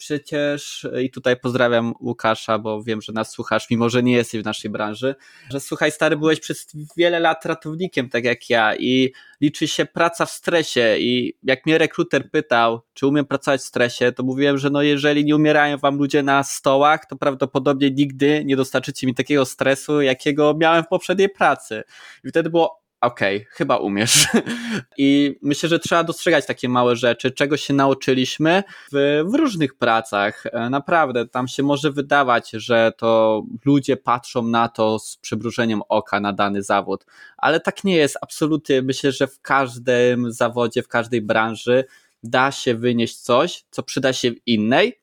przecież, 0.03 0.87
i 1.03 1.11
tutaj 1.11 1.37
pozdrawiam 1.37 1.95
Łukasza, 2.01 2.59
bo 2.59 2.83
wiem, 2.83 3.03
że 3.03 3.13
nas 3.13 3.31
słuchasz, 3.31 3.71
mimo 3.71 3.89
że 3.89 4.03
nie 4.03 4.13
jesteś 4.13 4.43
w 4.43 4.45
naszej 4.45 4.71
branży, 4.71 5.15
że 5.51 5.61
słuchaj, 5.61 5.93
stary, 5.93 6.17
byłeś 6.17 6.41
przez 6.41 6.67
wiele 6.97 7.21
lat 7.21 7.47
ratownikiem, 7.47 8.09
tak 8.09 8.25
jak 8.25 8.51
ja, 8.51 8.77
i 8.77 9.13
liczy 9.41 9.69
się 9.69 9.87
praca 9.87 10.27
w 10.27 10.31
stresie. 10.31 10.97
I 10.99 11.35
jak 11.43 11.67
mnie 11.67 11.79
rekruter 11.79 12.31
pytał, 12.31 12.81
czy 12.95 13.07
umiem 13.07 13.25
pracować 13.25 13.61
w 13.61 13.65
stresie, 13.65 14.13
to 14.13 14.23
mówiłem, 14.23 14.59
że 14.59 14.71
no 14.71 14.83
jeżeli 14.83 15.25
nie 15.25 15.37
umierają 15.37 15.79
wam 15.79 15.97
ludzie 15.97 16.23
na 16.23 16.43
stołach, 16.43 17.07
to 17.07 17.17
prawdopodobnie 17.17 17.91
nigdy 17.91 18.43
nie 18.45 18.57
dostarczycie 18.57 19.07
mi 19.07 19.15
takiego 19.15 19.45
stresu, 19.45 20.01
jakiego 20.01 20.55
miałem 20.61 20.85
w 20.85 20.89
poprzedniej 20.89 21.29
pracy. 21.29 21.83
I 22.25 22.29
wtedy 22.29 22.51
było 22.51 22.82
okej, 23.03 23.37
okay, 23.37 23.47
chyba 23.51 23.77
umiesz. 23.77 24.29
I 24.99 25.39
myślę, 25.43 25.69
że 25.69 25.79
trzeba 25.79 26.05
dostrzegać 26.05 26.47
takie 26.47 26.69
małe 26.69 26.97
rzeczy, 26.97 27.31
czego 27.31 27.57
się 27.57 27.75
nauczyliśmy 27.75 28.63
w, 28.93 29.23
w, 29.27 29.35
różnych 29.35 29.75
pracach. 29.75 30.47
E, 30.47 30.71
naprawdę, 30.71 31.29
tam 31.29 31.49
się 31.49 31.63
może 31.63 31.91
wydawać, 31.91 32.51
że 32.51 32.93
to 32.97 33.43
ludzie 33.65 33.97
patrzą 33.97 34.43
na 34.43 34.69
to 34.69 34.99
z 34.99 35.17
przybrużeniem 35.17 35.83
oka 35.89 36.21
na 36.21 36.33
dany 36.33 36.63
zawód, 36.63 37.07
ale 37.37 37.61
tak 37.61 37.85
nie 37.85 37.97
jest. 37.97 38.19
Absolutnie 38.21 38.83
myślę, 38.83 39.13
że 39.13 39.27
w 39.27 39.41
każdym 39.41 40.33
zawodzie, 40.33 40.83
w 40.83 40.89
każdej 40.89 41.23
branży 41.23 41.85
da 42.23 42.51
się 42.51 42.75
wynieść 42.75 43.17
coś, 43.17 43.65
co 43.71 43.83
przyda 43.83 44.13
się 44.13 44.31
w 44.31 44.37
innej, 44.47 45.01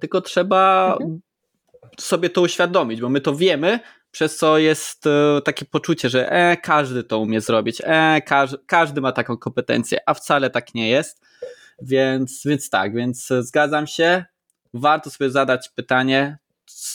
tylko 0.00 0.20
trzeba 0.20 0.92
mhm. 0.92 1.20
sobie 2.00 2.30
to 2.30 2.40
uświadomić, 2.40 3.00
bo 3.00 3.08
my 3.08 3.20
to 3.20 3.36
wiemy, 3.36 3.80
przez 4.14 4.36
co 4.36 4.58
jest 4.58 5.06
e, 5.06 5.40
takie 5.44 5.64
poczucie, 5.64 6.08
że 6.08 6.32
e, 6.32 6.56
każdy 6.56 7.04
to 7.04 7.18
umie 7.18 7.40
zrobić, 7.40 7.82
e, 7.84 8.22
każ, 8.22 8.56
każdy 8.66 9.00
ma 9.00 9.12
taką 9.12 9.36
kompetencję, 9.36 9.98
a 10.06 10.14
wcale 10.14 10.50
tak 10.50 10.74
nie 10.74 10.88
jest. 10.88 11.24
Więc, 11.82 12.42
więc 12.44 12.70
tak, 12.70 12.94
więc 12.94 13.28
zgadzam 13.40 13.86
się. 13.86 14.24
Warto 14.74 15.10
sobie 15.10 15.30
zadać 15.30 15.68
pytanie, 15.68 16.38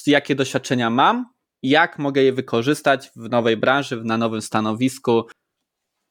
jakie 0.07 0.35
doświadczenia 0.35 0.89
mam, 0.89 1.25
jak 1.63 1.99
mogę 1.99 2.23
je 2.23 2.33
wykorzystać 2.33 3.11
w 3.15 3.29
nowej 3.29 3.57
branży, 3.57 4.01
na 4.03 4.17
nowym 4.17 4.41
stanowisku. 4.41 5.23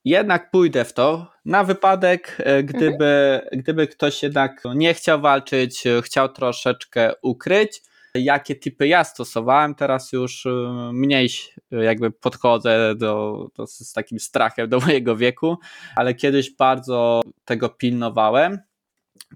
Jednak 0.04 0.50
pójdę 0.50 0.84
w 0.84 0.92
to 0.92 1.32
na 1.44 1.64
wypadek, 1.64 2.36
e, 2.38 2.62
gdyby, 2.62 3.40
mhm. 3.42 3.62
gdyby 3.62 3.86
ktoś 3.86 4.22
jednak 4.22 4.62
nie 4.74 4.94
chciał 4.94 5.20
walczyć, 5.20 5.84
chciał 6.02 6.28
troszeczkę 6.28 7.12
ukryć, 7.22 7.82
jakie 8.14 8.54
typy 8.56 8.88
ja 8.88 9.04
stosowałem, 9.04 9.74
teraz 9.74 10.12
już 10.12 10.46
y, 10.46 10.50
mniej 10.92 11.28
jakby 11.70 12.10
podchodzę 12.10 12.94
do, 12.94 13.46
do, 13.54 13.66
z 13.66 13.92
takim 13.92 14.20
strachem 14.20 14.68
do 14.68 14.80
mojego 14.86 15.16
wieku, 15.16 15.56
ale 15.96 16.14
kiedyś 16.14 16.56
bardzo 16.56 17.20
tego 17.44 17.68
pilnowałem. 17.68 18.58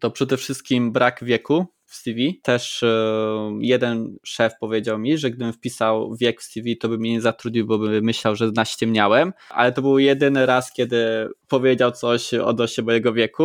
To 0.00 0.10
przede 0.10 0.36
wszystkim 0.36 0.92
brak 0.92 1.24
wieku 1.24 1.66
w 1.92 1.96
CV. 1.96 2.40
Też 2.42 2.82
y, 2.82 2.86
jeden 3.60 4.16
szef 4.24 4.52
powiedział 4.60 4.98
mi, 4.98 5.18
że 5.18 5.30
gdybym 5.30 5.52
wpisał 5.52 6.16
wiek 6.16 6.40
w 6.40 6.44
CV, 6.44 6.78
to 6.78 6.88
by 6.88 6.98
mnie 6.98 7.12
nie 7.12 7.20
zatrudnił, 7.20 7.66
bo 7.66 7.78
by 7.78 8.02
myślał, 8.02 8.36
że 8.36 8.50
naściemniałem, 8.56 9.32
ale 9.50 9.72
to 9.72 9.82
był 9.82 9.98
jedyny 9.98 10.46
raz, 10.46 10.72
kiedy 10.72 11.28
powiedział 11.48 11.92
coś 11.92 12.34
odnośnie 12.34 12.84
mojego 12.84 13.12
wieku 13.12 13.44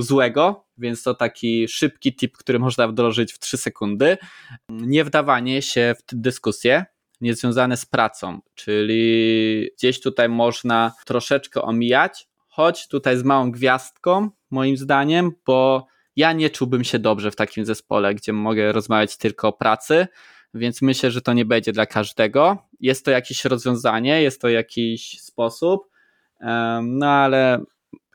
złego, 0.00 0.64
więc 0.78 1.02
to 1.02 1.14
taki 1.14 1.68
szybki 1.68 2.16
tip, 2.16 2.36
który 2.36 2.58
można 2.58 2.88
wdrożyć 2.88 3.32
w 3.32 3.38
3 3.38 3.56
sekundy. 3.56 4.16
Nie 4.68 5.04
wdawanie 5.04 5.62
się 5.62 5.94
w 5.98 6.14
dyskusję, 6.14 6.84
niezwiązane 7.20 7.76
z 7.76 7.86
pracą, 7.86 8.40
czyli 8.54 9.70
gdzieś 9.78 10.00
tutaj 10.00 10.28
można 10.28 10.92
troszeczkę 11.06 11.62
omijać, 11.62 12.28
choć 12.48 12.88
tutaj 12.88 13.16
z 13.16 13.22
małą 13.22 13.50
gwiazdką, 13.50 14.30
moim 14.50 14.76
zdaniem, 14.76 15.32
bo 15.46 15.86
ja 16.16 16.32
nie 16.32 16.50
czułbym 16.50 16.84
się 16.84 16.98
dobrze 16.98 17.30
w 17.30 17.36
takim 17.36 17.64
zespole, 17.64 18.14
gdzie 18.14 18.32
mogę 18.32 18.72
rozmawiać 18.72 19.16
tylko 19.16 19.48
o 19.48 19.52
pracy, 19.52 20.06
więc 20.54 20.82
myślę, 20.82 21.10
że 21.10 21.22
to 21.22 21.32
nie 21.32 21.44
będzie 21.44 21.72
dla 21.72 21.86
każdego. 21.86 22.58
Jest 22.80 23.04
to 23.04 23.10
jakieś 23.10 23.44
rozwiązanie, 23.44 24.22
jest 24.22 24.40
to 24.40 24.48
jakiś 24.48 25.20
sposób, 25.20 25.90
no 26.82 27.06
ale 27.06 27.64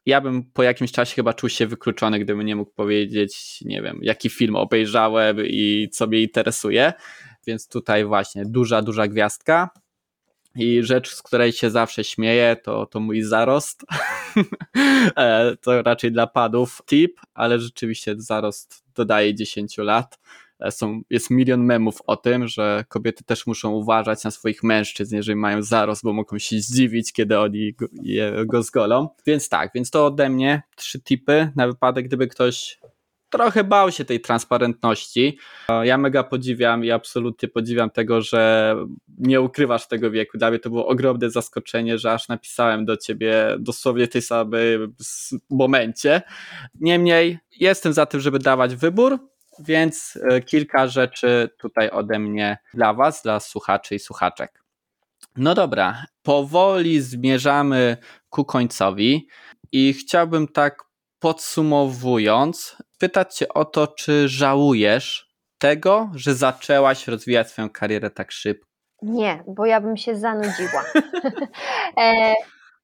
ja 0.06 0.22
bym 0.22 0.43
po 0.43 0.64
jakimś 0.64 0.91
czasie 0.91 1.16
chyba 1.16 1.34
czuł 1.34 1.50
się 1.50 1.68
wykluczony, 1.68 2.20
gdybym 2.20 2.45
nie 2.45 2.56
mógł 2.56 2.72
powiedzieć, 2.72 3.62
nie 3.62 3.82
wiem, 3.82 4.00
jaki 4.02 4.30
film 4.30 4.56
obejrzałem 4.56 5.38
i 5.45 5.89
co 5.91 6.08
mnie 6.08 6.22
interesuje. 6.22 6.93
Więc 7.47 7.68
tutaj 7.68 8.06
właśnie 8.06 8.43
duża, 8.45 8.82
duża 8.82 9.08
gwiazdka. 9.08 9.70
I 10.56 10.84
rzecz, 10.84 11.16
z 11.16 11.22
której 11.22 11.52
się 11.52 11.70
zawsze 11.70 12.04
śmieję, 12.04 12.58
to, 12.64 12.86
to 12.86 13.00
mój 13.00 13.22
zarost. 13.22 13.86
E, 15.18 15.56
to 15.62 15.82
raczej 15.82 16.12
dla 16.12 16.28
padów 16.28 16.82
tip, 16.86 17.20
ale 17.34 17.60
rzeczywiście 17.60 18.16
zarost 18.18 18.84
dodaje 18.95 19.36
10 19.36 19.78
lat. 19.78 20.20
E, 20.60 20.72
są, 20.72 21.02
jest 21.10 21.30
milion 21.30 21.64
memów 21.64 22.02
o 22.08 22.16
tym, 22.16 22.47
że 22.47 22.86
kobiety 22.88 23.24
też 23.24 23.47
muszą 23.47 23.72
uważać 23.72 24.24
na 24.24 24.32
swoich 24.32 24.64
mężczyzn, 24.64 25.16
jeżeli 25.16 25.36
mają 25.36 25.62
zarost, 25.62 26.04
bo 26.04 26.14
mogą 26.14 26.39
się 26.39 26.60
zdziwić, 26.60 27.14
kiedy 27.14 27.39
oni 27.39 27.74
go, 27.74 27.86
je, 28.02 28.34
go 28.45 28.64
zgolą. 28.64 29.10
Więc 29.26 29.50
tak, 29.50 29.72
więc 29.76 29.91
to 29.91 30.06
ode 30.06 30.30
mnie 30.30 30.62
trzy 30.76 31.02
tipy 31.02 31.52
na 31.56 31.68
wypadek, 31.68 32.06
gdyby 32.08 32.28
ktoś 32.28 32.80
trochę 33.30 33.64
bał 33.64 33.92
się 33.92 34.06
tej 34.06 34.22
transparentności. 34.22 35.38
Ja 35.84 35.98
mega 35.98 36.24
podziwiam 36.24 36.86
i 36.86 36.92
absolutnie 36.92 37.50
podziwiam 37.50 37.90
tego, 37.90 38.22
że 38.22 38.76
nie 39.18 39.42
ukrywasz 39.42 39.88
tego 39.88 40.12
wieku. 40.12 40.38
Dla 40.38 40.50
mnie 40.50 40.60
to 40.60 40.70
było 40.70 40.88
ogromne 40.88 41.30
zaskoczenie, 41.30 41.98
że 41.98 42.14
aż 42.14 42.28
napisałem 42.28 42.86
do 42.86 42.98
ciebie 42.98 43.56
dosłownie 43.60 44.08
tej 44.08 44.22
samej 44.22 44.78
momencie. 45.50 46.22
Niemniej 46.80 47.40
jestem 47.60 47.94
za 47.94 48.06
tym, 48.06 48.20
żeby 48.20 48.40
dawać 48.40 48.76
wybór, 48.76 49.20
więc 49.60 50.20
e, 50.30 50.42
kilka 50.42 50.88
rzeczy 50.88 51.50
tutaj 51.58 51.90
ode 51.90 52.20
mnie 52.20 52.58
dla 52.74 52.94
Was, 52.94 53.22
dla 53.24 53.40
słuchaczy 53.40 53.96
i 53.96 54.00
słuchaczek. 54.00 54.64
No 55.38 55.56
dobra, 55.56 56.06
powoli 56.24 57.02
zmierzamy 57.02 57.98
ku 58.30 58.46
końcowi 58.46 59.28
i 59.72 59.94
chciałbym 59.94 60.48
tak 60.48 60.89
podsumowując, 61.20 62.78
pytać 62.99 63.36
Cię 63.36 63.49
o 63.49 63.65
to, 63.65 63.88
czy 63.88 64.30
żałujesz 64.30 65.30
tego, 65.57 66.09
że 66.15 66.36
zaczęłaś 66.36 67.07
rozwijać 67.07 67.49
swoją 67.49 67.70
karierę 67.70 68.09
tak 68.09 68.32
szybko? 68.32 68.70
Nie, 69.01 69.43
bo 69.47 69.65
ja 69.65 69.82
bym 69.82 69.97
się 69.97 70.15
zanudziła. 70.15 70.84
e, 72.01 72.34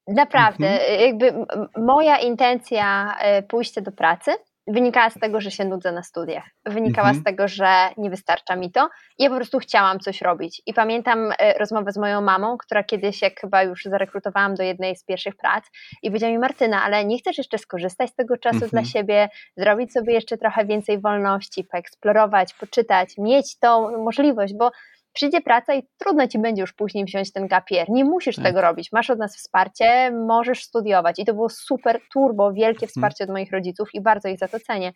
naprawdę, 0.08 0.68
mhm. 0.68 1.00
jakby 1.00 1.46
moja 1.76 2.18
intencja 2.18 3.16
e, 3.18 3.42
pójścia 3.42 3.80
do 3.80 3.92
pracy 3.92 4.30
wynikała 4.66 5.10
z 5.10 5.18
tego, 5.18 5.40
że 5.40 5.50
się 5.50 5.64
nudzę 5.64 5.92
na 5.92 6.02
studiach. 6.02 6.44
Wynikała 6.64 7.08
mhm. 7.08 7.22
z 7.22 7.24
tego, 7.24 7.48
że 7.48 7.88
nie 7.96 8.10
wystarcza 8.10 8.56
mi 8.56 8.72
to. 8.72 8.88
I 9.18 9.22
ja 9.22 9.30
po 9.30 9.36
prostu 9.36 9.58
chciałam 9.58 10.00
coś 10.00 10.22
robić. 10.22 10.62
I 10.66 10.74
pamiętam 10.74 11.32
e, 11.38 11.58
rozmowę 11.58 11.92
z 11.92 11.96
moją 11.96 12.20
mamą, 12.20 12.58
która 12.58 12.84
kiedyś, 12.84 13.22
jak 13.22 13.40
chyba 13.40 13.62
już 13.62 13.84
zarekrutowałam 13.84 14.54
do 14.54 14.62
jednej 14.62 14.96
z 14.96 15.04
pierwszych 15.04 15.36
prac, 15.36 15.64
i 16.02 16.10
powiedziała 16.10 16.32
mi: 16.32 16.38
Martyna, 16.38 16.82
ale 16.82 17.04
nie 17.04 17.18
chcesz 17.18 17.38
jeszcze 17.38 17.58
skorzystać 17.58 18.10
z 18.10 18.14
tego 18.14 18.36
czasu 18.36 18.64
mhm. 18.64 18.70
dla 18.70 18.84
siebie, 18.84 19.28
zrobić 19.56 19.92
sobie 19.92 20.14
jeszcze 20.14 20.38
trochę 20.38 20.66
więcej 20.66 21.00
wolności, 21.00 21.64
poeksplorować, 21.64 22.54
poczytać, 22.54 23.14
mieć 23.18 23.58
tą 23.58 23.98
możliwość, 24.04 24.54
bo 24.58 24.70
przyjdzie 25.16 25.40
praca 25.40 25.74
i 25.74 25.82
trudno 25.98 26.26
ci 26.26 26.38
będzie 26.38 26.60
już 26.60 26.72
później 26.72 27.04
wziąć 27.04 27.32
ten 27.32 27.46
gapier. 27.46 27.90
Nie 27.90 28.04
musisz 28.04 28.36
tak. 28.36 28.44
tego 28.44 28.60
robić. 28.60 28.92
Masz 28.92 29.10
od 29.10 29.18
nas 29.18 29.36
wsparcie, 29.36 30.10
możesz 30.10 30.62
studiować. 30.62 31.18
I 31.18 31.24
to 31.24 31.34
było 31.34 31.48
super, 31.48 32.00
turbo, 32.12 32.52
wielkie 32.52 32.86
mhm. 32.86 32.88
wsparcie 32.88 33.24
od 33.24 33.30
moich 33.30 33.52
rodziców 33.52 33.88
i 33.94 34.00
bardzo 34.00 34.28
ich 34.28 34.38
za 34.38 34.48
to 34.48 34.60
cenię. 34.60 34.92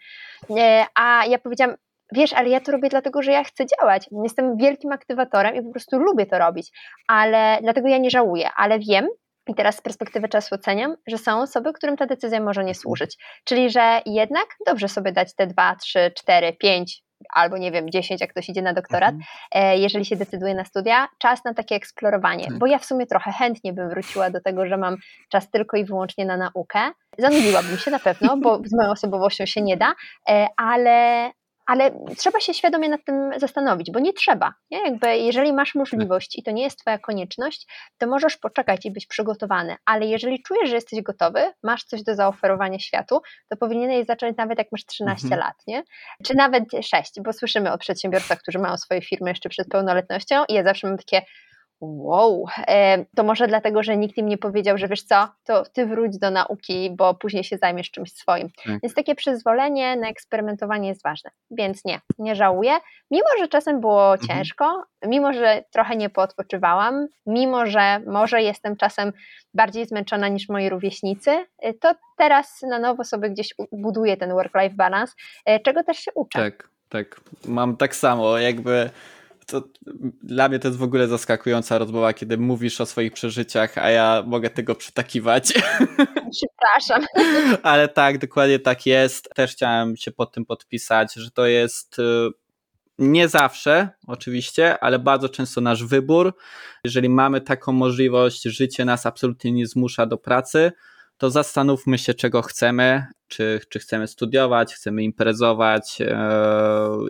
E, 0.59 0.85
a 0.95 1.27
ja 1.27 1.39
powiedziałam, 1.39 1.77
wiesz, 2.13 2.33
ale 2.33 2.49
ja 2.49 2.61
to 2.61 2.73
robię 2.73 2.89
dlatego, 2.89 3.23
że 3.23 3.33
ja 3.33 3.45
chcę 3.45 3.65
działać. 3.67 4.09
Jestem 4.23 4.57
wielkim 4.57 4.93
aktywatorem 4.93 5.55
i 5.55 5.63
po 5.63 5.71
prostu 5.71 5.99
lubię 5.99 6.27
to 6.27 6.39
robić, 6.39 6.71
ale 7.09 7.59
dlatego 7.63 7.89
ja 7.89 7.99
nie 7.99 8.11
żałuję, 8.11 8.51
ale 8.57 8.79
wiem, 8.79 9.09
i 9.49 9.55
teraz 9.55 9.77
z 9.77 9.81
perspektywy 9.81 10.29
czasu 10.29 10.55
oceniam, 10.55 10.97
że 11.07 11.19
są 11.19 11.43
osoby, 11.43 11.73
którym 11.73 11.97
ta 11.97 12.07
decyzja 12.07 12.41
może 12.41 12.65
nie 12.65 12.75
służyć. 12.75 13.17
Czyli, 13.45 13.71
że 13.71 14.03
jednak 14.07 14.47
dobrze 14.67 14.89
sobie 14.89 15.13
dać 15.13 15.35
te 15.35 15.47
2, 15.47 15.77
3, 15.77 16.13
4, 16.17 16.53
5, 16.53 17.03
albo 17.35 17.59
nie 17.59 17.73
wiem, 17.73 17.91
10, 17.91 18.21
jak 18.21 18.31
ktoś 18.31 18.49
idzie 18.49 18.63
na 18.63 18.73
doktorat, 18.73 19.15
mhm. 19.15 19.25
E, 19.53 19.79
jeżeli 19.79 20.05
się 20.05 20.17
decyduje 20.17 20.55
na 20.55 20.65
studia, 20.65 21.09
czas 21.19 21.45
na 21.45 21.55
takie 21.55 21.75
eksplorowanie, 21.75 22.47
tak. 22.47 22.59
bo 22.59 22.67
ja 22.67 22.79
w 22.79 22.85
sumie 22.85 23.07
trochę 23.07 23.33
chętnie 23.33 23.73
bym 23.73 23.89
wróciła 23.89 24.31
do 24.31 24.41
tego, 24.41 24.67
że 24.67 24.77
mam 24.77 24.97
czas 25.29 25.51
tylko 25.51 25.77
i 25.77 25.85
wyłącznie 25.85 26.27
na 26.27 26.37
naukę. 26.37 26.79
Zanudziłabym 27.19 27.79
się 27.79 27.91
na 27.91 27.99
pewno, 27.99 28.37
bo 28.37 28.61
z 28.65 28.73
moją 28.73 28.91
osobowością 28.91 29.47
się 29.47 29.63
nie 29.63 29.77
da, 29.77 29.95
e, 30.29 30.47
ale, 30.57 31.31
ale 31.71 31.91
trzeba 32.17 32.41
się 32.41 32.55
świadomie 32.55 32.89
nad 32.89 33.05
tym 33.05 33.31
zastanowić, 33.37 33.91
bo 33.91 34.01
nie 34.01 34.13
trzeba. 34.13 34.55
Nie? 34.71 34.79
Jakby 34.79 35.17
jeżeli 35.17 35.53
masz 35.53 35.75
możliwość 35.75 36.39
i 36.39 36.43
to 36.43 36.51
nie 36.51 36.63
jest 36.63 36.79
Twoja 36.79 36.99
konieczność, 36.99 37.67
to 37.99 38.07
możesz 38.07 38.37
poczekać 38.37 38.87
i 38.87 38.91
być 38.91 39.07
przygotowany, 39.07 39.77
ale 39.85 40.07
jeżeli 40.07 40.43
czujesz, 40.43 40.69
że 40.69 40.75
jesteś 40.75 41.03
gotowy, 41.03 41.53
masz 41.63 41.85
coś 41.85 42.03
do 42.03 42.15
zaoferowania 42.15 42.79
światu, 42.79 43.21
to 43.49 43.57
powinieneś 43.57 44.07
zacząć 44.07 44.37
nawet 44.37 44.59
jak 44.59 44.67
masz 44.73 44.87
13 44.87 45.25
mhm. 45.27 45.41
lat, 45.41 45.55
nie? 45.67 45.83
czy 46.27 46.35
nawet 46.35 46.65
6, 46.83 47.13
bo 47.25 47.33
słyszymy 47.33 47.73
o 47.73 47.79
przedsiębiorcach, 47.79 48.39
którzy 48.39 48.59
mają 48.59 48.77
swoje 48.77 49.03
firmy 49.03 49.31
jeszcze 49.31 49.49
przed 49.49 49.69
pełnoletnością 49.69 50.45
i 50.49 50.55
ja 50.55 50.65
zawsze 50.65 50.87
mam 50.87 50.99
takie 50.99 51.23
wow, 51.81 52.47
e, 52.69 53.05
to 53.17 53.23
może 53.23 53.49
dlatego, 53.49 53.83
że 53.83 53.97
nikt 53.97 54.19
im 54.19 54.29
nie 54.29 54.39
powiedział, 54.39 54.79
że 54.79 54.89
wiesz 54.89 55.03
co, 55.03 55.29
to 55.45 55.65
ty 55.65 55.87
wróć 55.87 56.19
do 56.19 56.31
nauki, 56.31 56.91
bo 56.97 57.15
później 57.15 57.45
się 57.45 57.57
zajmiesz 57.57 57.91
czymś 57.91 58.13
swoim. 58.13 58.49
Tak. 58.65 58.81
Więc 58.83 58.95
takie 58.95 59.15
przyzwolenie 59.15 59.97
na 59.97 60.09
eksperymentowanie 60.09 60.89
jest 60.89 61.03
ważne. 61.03 61.31
Więc 61.51 61.85
nie, 61.85 62.01
nie 62.19 62.35
żałuję. 62.35 62.73
Mimo, 63.11 63.27
że 63.39 63.49
czasem 63.49 63.81
było 63.81 64.13
mhm. 64.13 64.29
ciężko, 64.29 64.85
mimo, 65.07 65.33
że 65.33 65.65
trochę 65.71 65.97
nie 65.97 66.11
poodpoczywałam, 66.11 67.07
mimo, 67.27 67.67
że 67.67 68.01
może 68.07 68.43
jestem 68.43 68.77
czasem 68.77 69.13
bardziej 69.55 69.87
zmęczona 69.87 70.29
niż 70.29 70.49
moi 70.49 70.69
rówieśnicy, 70.69 71.47
e, 71.59 71.75
to 71.75 71.95
teraz 72.19 72.63
na 72.63 72.79
nowo 72.79 73.05
sobie 73.05 73.31
gdzieś 73.31 73.55
buduję 73.73 74.17
ten 74.17 74.31
work-life 74.31 74.75
balance, 74.75 75.15
e, 75.45 75.61
czego 75.61 75.85
też 75.85 75.99
się 75.99 76.11
uczę. 76.15 76.39
Tak, 76.39 76.69
tak. 76.89 77.21
Mam 77.45 77.77
tak 77.77 77.97
samo, 77.97 78.39
jakby 78.39 78.91
to 79.51 79.69
dla 80.23 80.49
mnie 80.49 80.59
to 80.59 80.69
jest 80.69 80.79
w 80.79 80.83
ogóle 80.83 81.09
zaskakująca 81.09 81.79
rozmowa, 81.79 82.13
kiedy 82.13 82.39
mówisz 82.39 82.81
o 82.81 82.87
swoich 82.87 83.13
przeżyciach, 83.13 83.79
a 83.79 83.91
ja 83.91 84.23
mogę 84.27 84.51
tego 84.51 84.75
przytakiwać. 84.75 85.53
Przepraszam. 86.37 87.07
Ale 87.63 87.89
tak, 87.89 88.19
dokładnie 88.19 88.59
tak 88.59 88.87
jest. 88.87 89.29
Też 89.35 89.53
chciałem 89.53 89.97
się 89.97 90.11
pod 90.11 90.33
tym 90.33 90.45
podpisać, 90.47 91.15
że 91.15 91.31
to 91.31 91.47
jest 91.47 91.99
y, 91.99 92.03
nie 92.99 93.29
zawsze, 93.29 93.89
oczywiście, 94.07 94.79
ale 94.79 94.99
bardzo 94.99 95.29
często 95.29 95.61
nasz 95.61 95.85
wybór. 95.85 96.35
Jeżeli 96.85 97.09
mamy 97.09 97.41
taką 97.41 97.73
możliwość, 97.73 98.43
życie 98.43 98.85
nas 98.85 99.07
absolutnie 99.07 99.53
nie 99.53 99.67
zmusza 99.67 100.07
do 100.07 100.19
pracy, 100.19 100.73
to 101.21 101.31
zastanówmy 101.31 101.99
się, 101.99 102.15
czego 102.15 102.43
chcemy, 102.43 103.07
czy, 103.29 103.61
czy 103.69 103.79
chcemy 103.79 104.09
studiować, 104.09 104.75
chcemy 104.75 105.03
imprezować 105.03 105.99
e, 106.01 106.17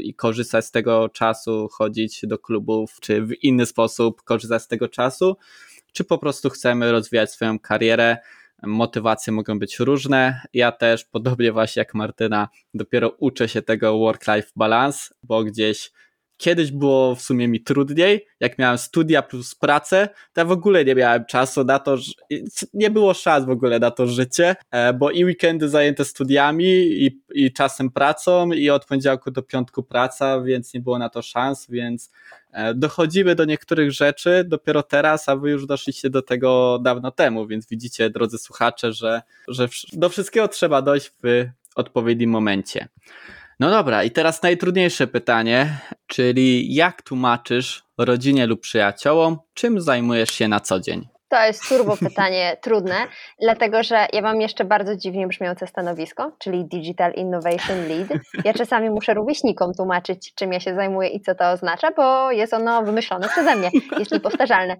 i 0.01 0.15
korzystać 0.15 0.65
z 0.65 0.71
tego 0.71 1.09
czasu, 1.09 1.69
chodzić 1.73 2.21
do 2.23 2.39
klubów, 2.39 2.97
czy 3.01 3.23
w 3.23 3.45
inny 3.45 3.67
sposób 3.67 4.23
korzystać 4.23 4.63
z 4.63 4.69
tego 4.69 4.89
czasu, 4.89 5.37
czy 5.93 6.05
po 6.05 6.19
prostu 6.19 6.51
chcemy 6.51 6.93
rozwijać 6.93 7.31
swoją 7.31 7.59
karierę. 7.59 8.17
Motywacje 8.63 9.33
mogą 9.33 9.59
być 9.59 9.79
różne. 9.79 10.41
Ja 10.53 10.73
też, 10.73 11.05
podobnie 11.05 11.53
właśnie 11.53 11.81
jak 11.81 11.95
Martyna, 11.95 12.49
dopiero 12.75 13.09
uczę 13.19 13.49
się 13.49 13.63
tego 13.63 13.99
work-life 13.99 14.49
balance, 14.57 15.15
bo 15.23 15.45
gdzieś 15.45 15.93
Kiedyś 16.41 16.73
było 16.73 17.15
w 17.15 17.23
sumie 17.23 17.49
mi 17.49 17.61
trudniej, 17.61 18.27
jak 18.41 18.59
miałem 18.59 18.79
studia 18.79 19.23
plus 19.23 19.55
pracę, 19.55 20.09
to 20.33 20.41
ja 20.41 20.45
w 20.45 20.51
ogóle 20.51 20.85
nie 20.85 20.95
miałem 20.95 21.25
czasu 21.25 21.65
na 21.65 21.79
to, 21.79 21.97
nie 22.75 22.91
było 22.91 23.15
szans 23.15 23.47
w 23.47 23.51
ogóle 23.51 23.79
na 23.79 23.91
to 23.91 24.07
życie, 24.07 24.57
e, 24.71 24.93
bo 24.93 25.11
i 25.11 25.25
weekendy 25.25 25.69
zajęte 25.69 26.05
studiami 26.05 26.65
i, 26.67 27.21
i 27.35 27.53
czasem 27.53 27.91
pracą 27.91 28.53
i 28.53 28.71
od 28.71 28.85
poniedziałku 28.85 29.31
do 29.31 29.43
piątku 29.43 29.83
praca, 29.83 30.43
więc 30.43 30.75
nie 30.75 30.81
było 30.81 30.99
na 30.99 31.09
to 31.09 31.23
szans, 31.23 31.67
więc 31.71 32.11
e, 32.53 32.75
dochodzimy 32.75 33.35
do 33.35 33.45
niektórych 33.45 33.93
rzeczy 33.93 34.45
dopiero 34.49 34.83
teraz, 34.83 35.29
a 35.29 35.37
wy 35.37 35.51
już 35.51 35.67
doszliście 35.67 36.11
do 36.11 36.23
tego 36.23 36.79
dawno 36.83 37.11
temu, 37.11 37.47
więc 37.47 37.69
widzicie, 37.69 38.11
drodzy 38.11 38.39
słuchacze, 38.39 38.93
że, 38.93 39.23
że 39.49 39.69
do 39.93 40.09
wszystkiego 40.09 40.49
trzeba 40.49 40.83
dojść 40.83 41.13
w 41.23 41.47
odpowiednim 41.75 42.31
momencie. 42.31 42.89
No 43.61 43.71
dobra, 43.71 44.05
i 44.05 44.11
teraz 44.11 44.43
najtrudniejsze 44.43 45.07
pytanie, 45.07 45.79
czyli 46.11 46.75
jak 46.75 47.03
tłumaczysz 47.03 47.83
rodzinie 47.99 48.47
lub 48.47 48.61
przyjaciołom, 48.61 49.39
czym 49.55 49.81
zajmujesz 49.81 50.31
się 50.31 50.49
na 50.49 50.61
co 50.61 50.81
dzień? 50.81 51.09
To 51.31 51.45
jest 51.45 51.69
turbo 51.69 51.97
pytanie 51.97 52.57
trudne, 52.65 52.95
dlatego 53.41 53.83
że 53.83 54.07
ja 54.13 54.23
mam 54.23 54.41
jeszcze 54.41 54.65
bardzo 54.65 54.97
dziwnie 54.97 55.27
brzmiące 55.27 55.67
stanowisko, 55.67 56.33
czyli 56.39 56.65
Digital 56.65 57.13
Innovation 57.13 57.89
Lead. 57.89 58.09
Ja 58.45 58.55
czasami 58.55 58.91
muszę 58.91 59.15
rówieśnikom 59.15 59.75
tłumaczyć, 59.75 60.35
czym 60.35 60.53
ja 60.53 60.61
się 60.61 60.75
zajmuję 60.75 61.09
i 61.09 61.21
co 61.21 61.35
to 61.35 61.51
oznacza, 61.51 61.91
bo 61.97 62.31
jest 62.31 62.55
ono 62.55 62.83
wymyślone 62.83 63.29
przeze 63.29 63.57
mnie, 63.57 63.71
jest 63.99 64.13
niepowtarzalne. 64.13 64.77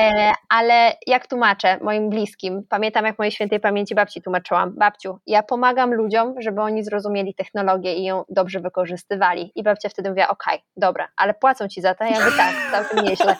E, 0.00 0.32
ale 0.48 0.92
jak 1.06 1.26
tłumaczę 1.26 1.78
moim 1.82 2.10
bliskim, 2.10 2.62
pamiętam 2.68 3.04
jak 3.04 3.18
mojej 3.18 3.32
świętej 3.32 3.60
pamięci 3.60 3.94
babci 3.94 4.22
tłumaczyłam, 4.22 4.74
babciu, 4.76 5.18
ja 5.26 5.42
pomagam 5.42 5.94
ludziom, 5.94 6.34
żeby 6.40 6.60
oni 6.60 6.84
zrozumieli 6.84 7.34
technologię 7.34 7.94
i 7.94 8.04
ją 8.04 8.24
dobrze 8.28 8.60
wykorzystywali. 8.60 9.52
I 9.54 9.62
babcia 9.62 9.88
wtedy 9.88 10.08
mówiła, 10.08 10.28
okej, 10.28 10.54
okay, 10.54 10.66
dobra, 10.76 11.08
ale 11.16 11.34
płacą 11.34 11.68
ci 11.68 11.80
za 11.80 11.94
to? 11.94 12.04
Ja 12.04 12.10
mówię, 12.10 12.36
tak, 12.36 12.54
całkiem 12.70 13.04
nieźle. 13.04 13.36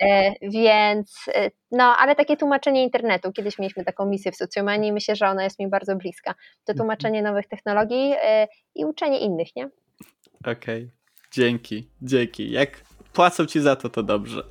E, 0.00 0.32
więc, 0.42 1.24
e, 1.34 1.50
no, 1.70 1.84
ale 1.98 2.16
takie 2.16 2.36
tłumaczenie 2.36 2.84
internetu, 2.84 3.32
kiedyś 3.32 3.58
mieliśmy 3.58 3.84
taką 3.84 4.06
misję 4.06 4.32
w 4.32 4.36
socjomanii 4.36 4.88
i 4.88 4.92
myślę, 4.92 5.16
że 5.16 5.28
ona 5.28 5.44
jest 5.44 5.58
mi 5.58 5.68
bardzo 5.68 5.96
bliska. 5.96 6.34
To 6.64 6.72
mhm. 6.72 6.78
tłumaczenie 6.78 7.22
nowych 7.22 7.48
technologii 7.48 8.14
e, 8.22 8.48
i 8.74 8.84
uczenie 8.84 9.18
innych, 9.18 9.56
nie? 9.56 9.68
Okej, 10.40 10.52
okay. 10.52 10.90
dzięki, 11.32 11.88
dzięki. 12.02 12.50
Jak 12.50 12.70
płacą 13.12 13.46
ci 13.46 13.60
za 13.60 13.76
to, 13.76 13.88
to 13.88 14.02
dobrze. 14.02 14.42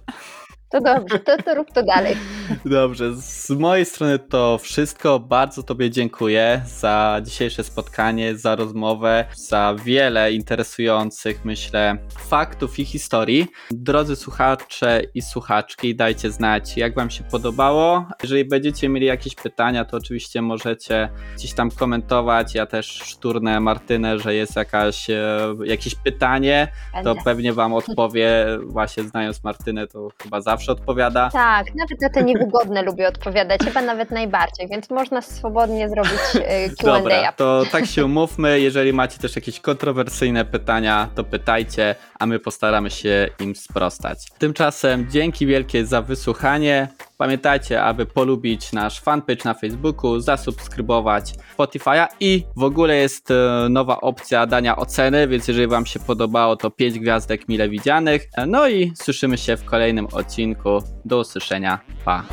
To 0.69 0.81
dobrze, 0.81 1.19
to, 1.19 1.37
to 1.37 1.55
rób 1.55 1.71
to 1.71 1.83
dalej. 1.83 2.15
Dobrze, 2.65 3.13
z 3.15 3.49
mojej 3.49 3.85
strony 3.85 4.19
to 4.19 4.57
wszystko. 4.57 5.19
Bardzo 5.19 5.63
Tobie 5.63 5.89
dziękuję 5.89 6.61
za 6.65 7.21
dzisiejsze 7.23 7.63
spotkanie, 7.63 8.35
za 8.35 8.55
rozmowę, 8.55 9.25
za 9.35 9.75
wiele 9.85 10.33
interesujących, 10.33 11.45
myślę, 11.45 11.97
faktów 12.17 12.79
i 12.79 12.85
historii. 12.85 13.47
Drodzy 13.71 14.15
słuchacze 14.15 15.01
i 15.13 15.21
słuchaczki, 15.21 15.95
dajcie 15.95 16.31
znać, 16.31 16.77
jak 16.77 16.95
Wam 16.95 17.09
się 17.09 17.23
podobało. 17.23 18.05
Jeżeli 18.23 18.45
będziecie 18.45 18.89
mieli 18.89 19.05
jakieś 19.05 19.35
pytania, 19.35 19.85
to 19.85 19.97
oczywiście 19.97 20.41
możecie 20.41 21.09
gdzieś 21.35 21.53
tam 21.53 21.71
komentować. 21.71 22.55
Ja 22.55 22.65
też 22.65 22.87
szturnę 22.87 23.59
Martynę, 23.59 24.19
że 24.19 24.35
jest 24.35 24.55
jakaś, 24.55 25.09
e, 25.09 25.39
jakieś 25.65 25.95
pytanie, 25.95 26.67
to 27.03 27.15
pewnie 27.23 27.53
Wam 27.53 27.73
odpowie. 27.73 28.45
Właśnie 28.65 29.03
znając 29.03 29.43
Martynę, 29.43 29.87
to 29.87 30.07
chyba 30.23 30.41
zawsze 30.41 30.71
odpowiada. 30.71 31.29
Tak, 31.29 31.75
nawet 31.75 32.01
na 32.01 32.09
te 32.09 32.23
niewygodne 32.49 32.81
lubię 32.81 33.07
odpowiadać, 33.07 33.61
chyba 33.61 33.81
nawet 33.81 34.11
najbardziej, 34.11 34.67
więc 34.67 34.89
można 34.89 35.21
swobodnie 35.21 35.89
zrobić 35.89 36.19
e, 36.35 36.69
Q&A. 36.69 36.99
Dobra, 36.99 37.31
to 37.31 37.63
tak 37.71 37.85
się 37.85 38.05
umówmy. 38.05 38.59
Jeżeli 38.59 38.93
macie 38.93 39.19
też 39.19 39.35
jakieś 39.35 39.59
kontrowersyjne 39.59 40.45
pytania, 40.45 41.09
to 41.15 41.23
pytajcie, 41.23 41.95
a 42.19 42.25
my 42.25 42.39
postaramy 42.39 42.89
się 42.89 43.27
im 43.39 43.55
sprostać. 43.55 44.17
Tymczasem 44.37 45.07
dzięki 45.09 45.45
wielkie 45.45 45.85
za 45.85 46.01
wysłuchanie. 46.01 46.87
Pamiętajcie, 47.22 47.84
aby 47.84 48.05
polubić 48.05 48.74
nasz 48.74 48.99
fanpage 48.99 49.41
na 49.45 49.53
Facebooku, 49.53 50.20
zasubskrybować 50.20 51.34
Spotify'a 51.57 52.07
i 52.20 52.43
w 52.55 52.63
ogóle 52.63 52.95
jest 52.95 53.32
e, 53.32 53.67
nowa 53.70 54.01
opcja 54.01 54.45
dania 54.45 54.76
oceny, 54.76 55.28
więc 55.28 55.47
jeżeli 55.47 55.67
Wam 55.67 55.86
się 55.86 55.99
podobało, 55.99 56.55
to 56.55 56.72
5 56.72 56.99
gwiazdek 56.99 57.47
mile 57.47 57.70
widzianych. 57.70 58.30
No 58.47 58.70
i 58.70 58.91
słyszymy 58.95 59.38
się 59.38 59.57
w 59.57 59.65
kolejnym 59.65 60.07
odcinku. 60.11 60.84
Do 61.05 61.20
usłyszenia. 61.20 61.80
Pa. 62.05 62.24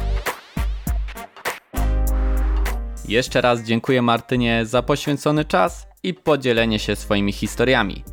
Jeszcze 3.09 3.41
raz 3.41 3.63
dziękuję 3.63 4.03
Martynie 4.03 4.67
za 4.67 4.83
poświęcony 4.83 5.45
czas 5.45 5.87
i 6.03 6.15
podzielenie 6.15 6.79
się 6.79 6.97
swoimi 6.97 7.33
historiami. 7.33 8.05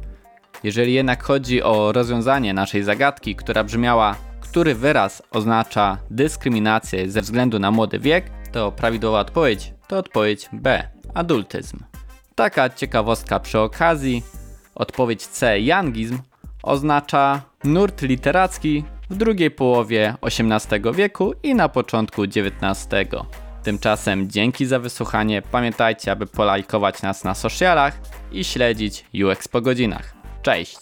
Jeżeli 0.64 0.94
jednak 0.94 1.24
chodzi 1.24 1.64
o 1.64 1.92
rozwiązanie 1.92 2.54
naszej 2.54 2.84
zagadki, 2.84 3.36
która 3.36 3.64
brzmiała, 3.64 4.16
który 4.54 4.76
wyraz 4.76 5.24
oznacza 5.32 5.98
dyskryminację 6.10 7.12
ze 7.12 7.22
względu 7.22 7.60
na 7.60 7.72
młody 7.72 8.00
wiek, 8.00 8.26
to 8.52 8.72
prawidłowa 8.72 9.20
odpowiedź 9.20 9.74
to 9.88 9.98
odpowiedź 9.98 10.50
B 10.52 10.88
adultyzm. 11.14 11.78
Taka 12.36 12.70
ciekawostka 12.70 13.40
przy 13.40 13.60
okazji, 13.60 14.24
odpowiedź 14.76 15.28
C 15.28 15.60
youngizm 15.60 16.20
oznacza 16.64 17.42
nurt 17.64 18.02
literacki 18.02 18.84
w 19.10 19.16
drugiej 19.16 19.52
połowie 19.52 20.16
XVIII 20.22 20.94
wieku 20.94 21.34
i 21.44 21.56
na 21.56 21.70
początku 21.70 22.24
XIX. 22.24 22.88
Tymczasem 23.64 24.30
dzięki 24.30 24.66
za 24.66 24.80
wysłuchanie. 24.80 25.42
Pamiętajcie, 25.42 26.12
aby 26.12 26.28
polajkować 26.28 27.02
nas 27.02 27.24
na 27.24 27.36
socialach 27.36 28.00
i 28.32 28.44
śledzić 28.44 29.06
UX 29.24 29.48
po 29.48 29.62
godzinach. 29.62 30.14
Cześć! 30.42 30.78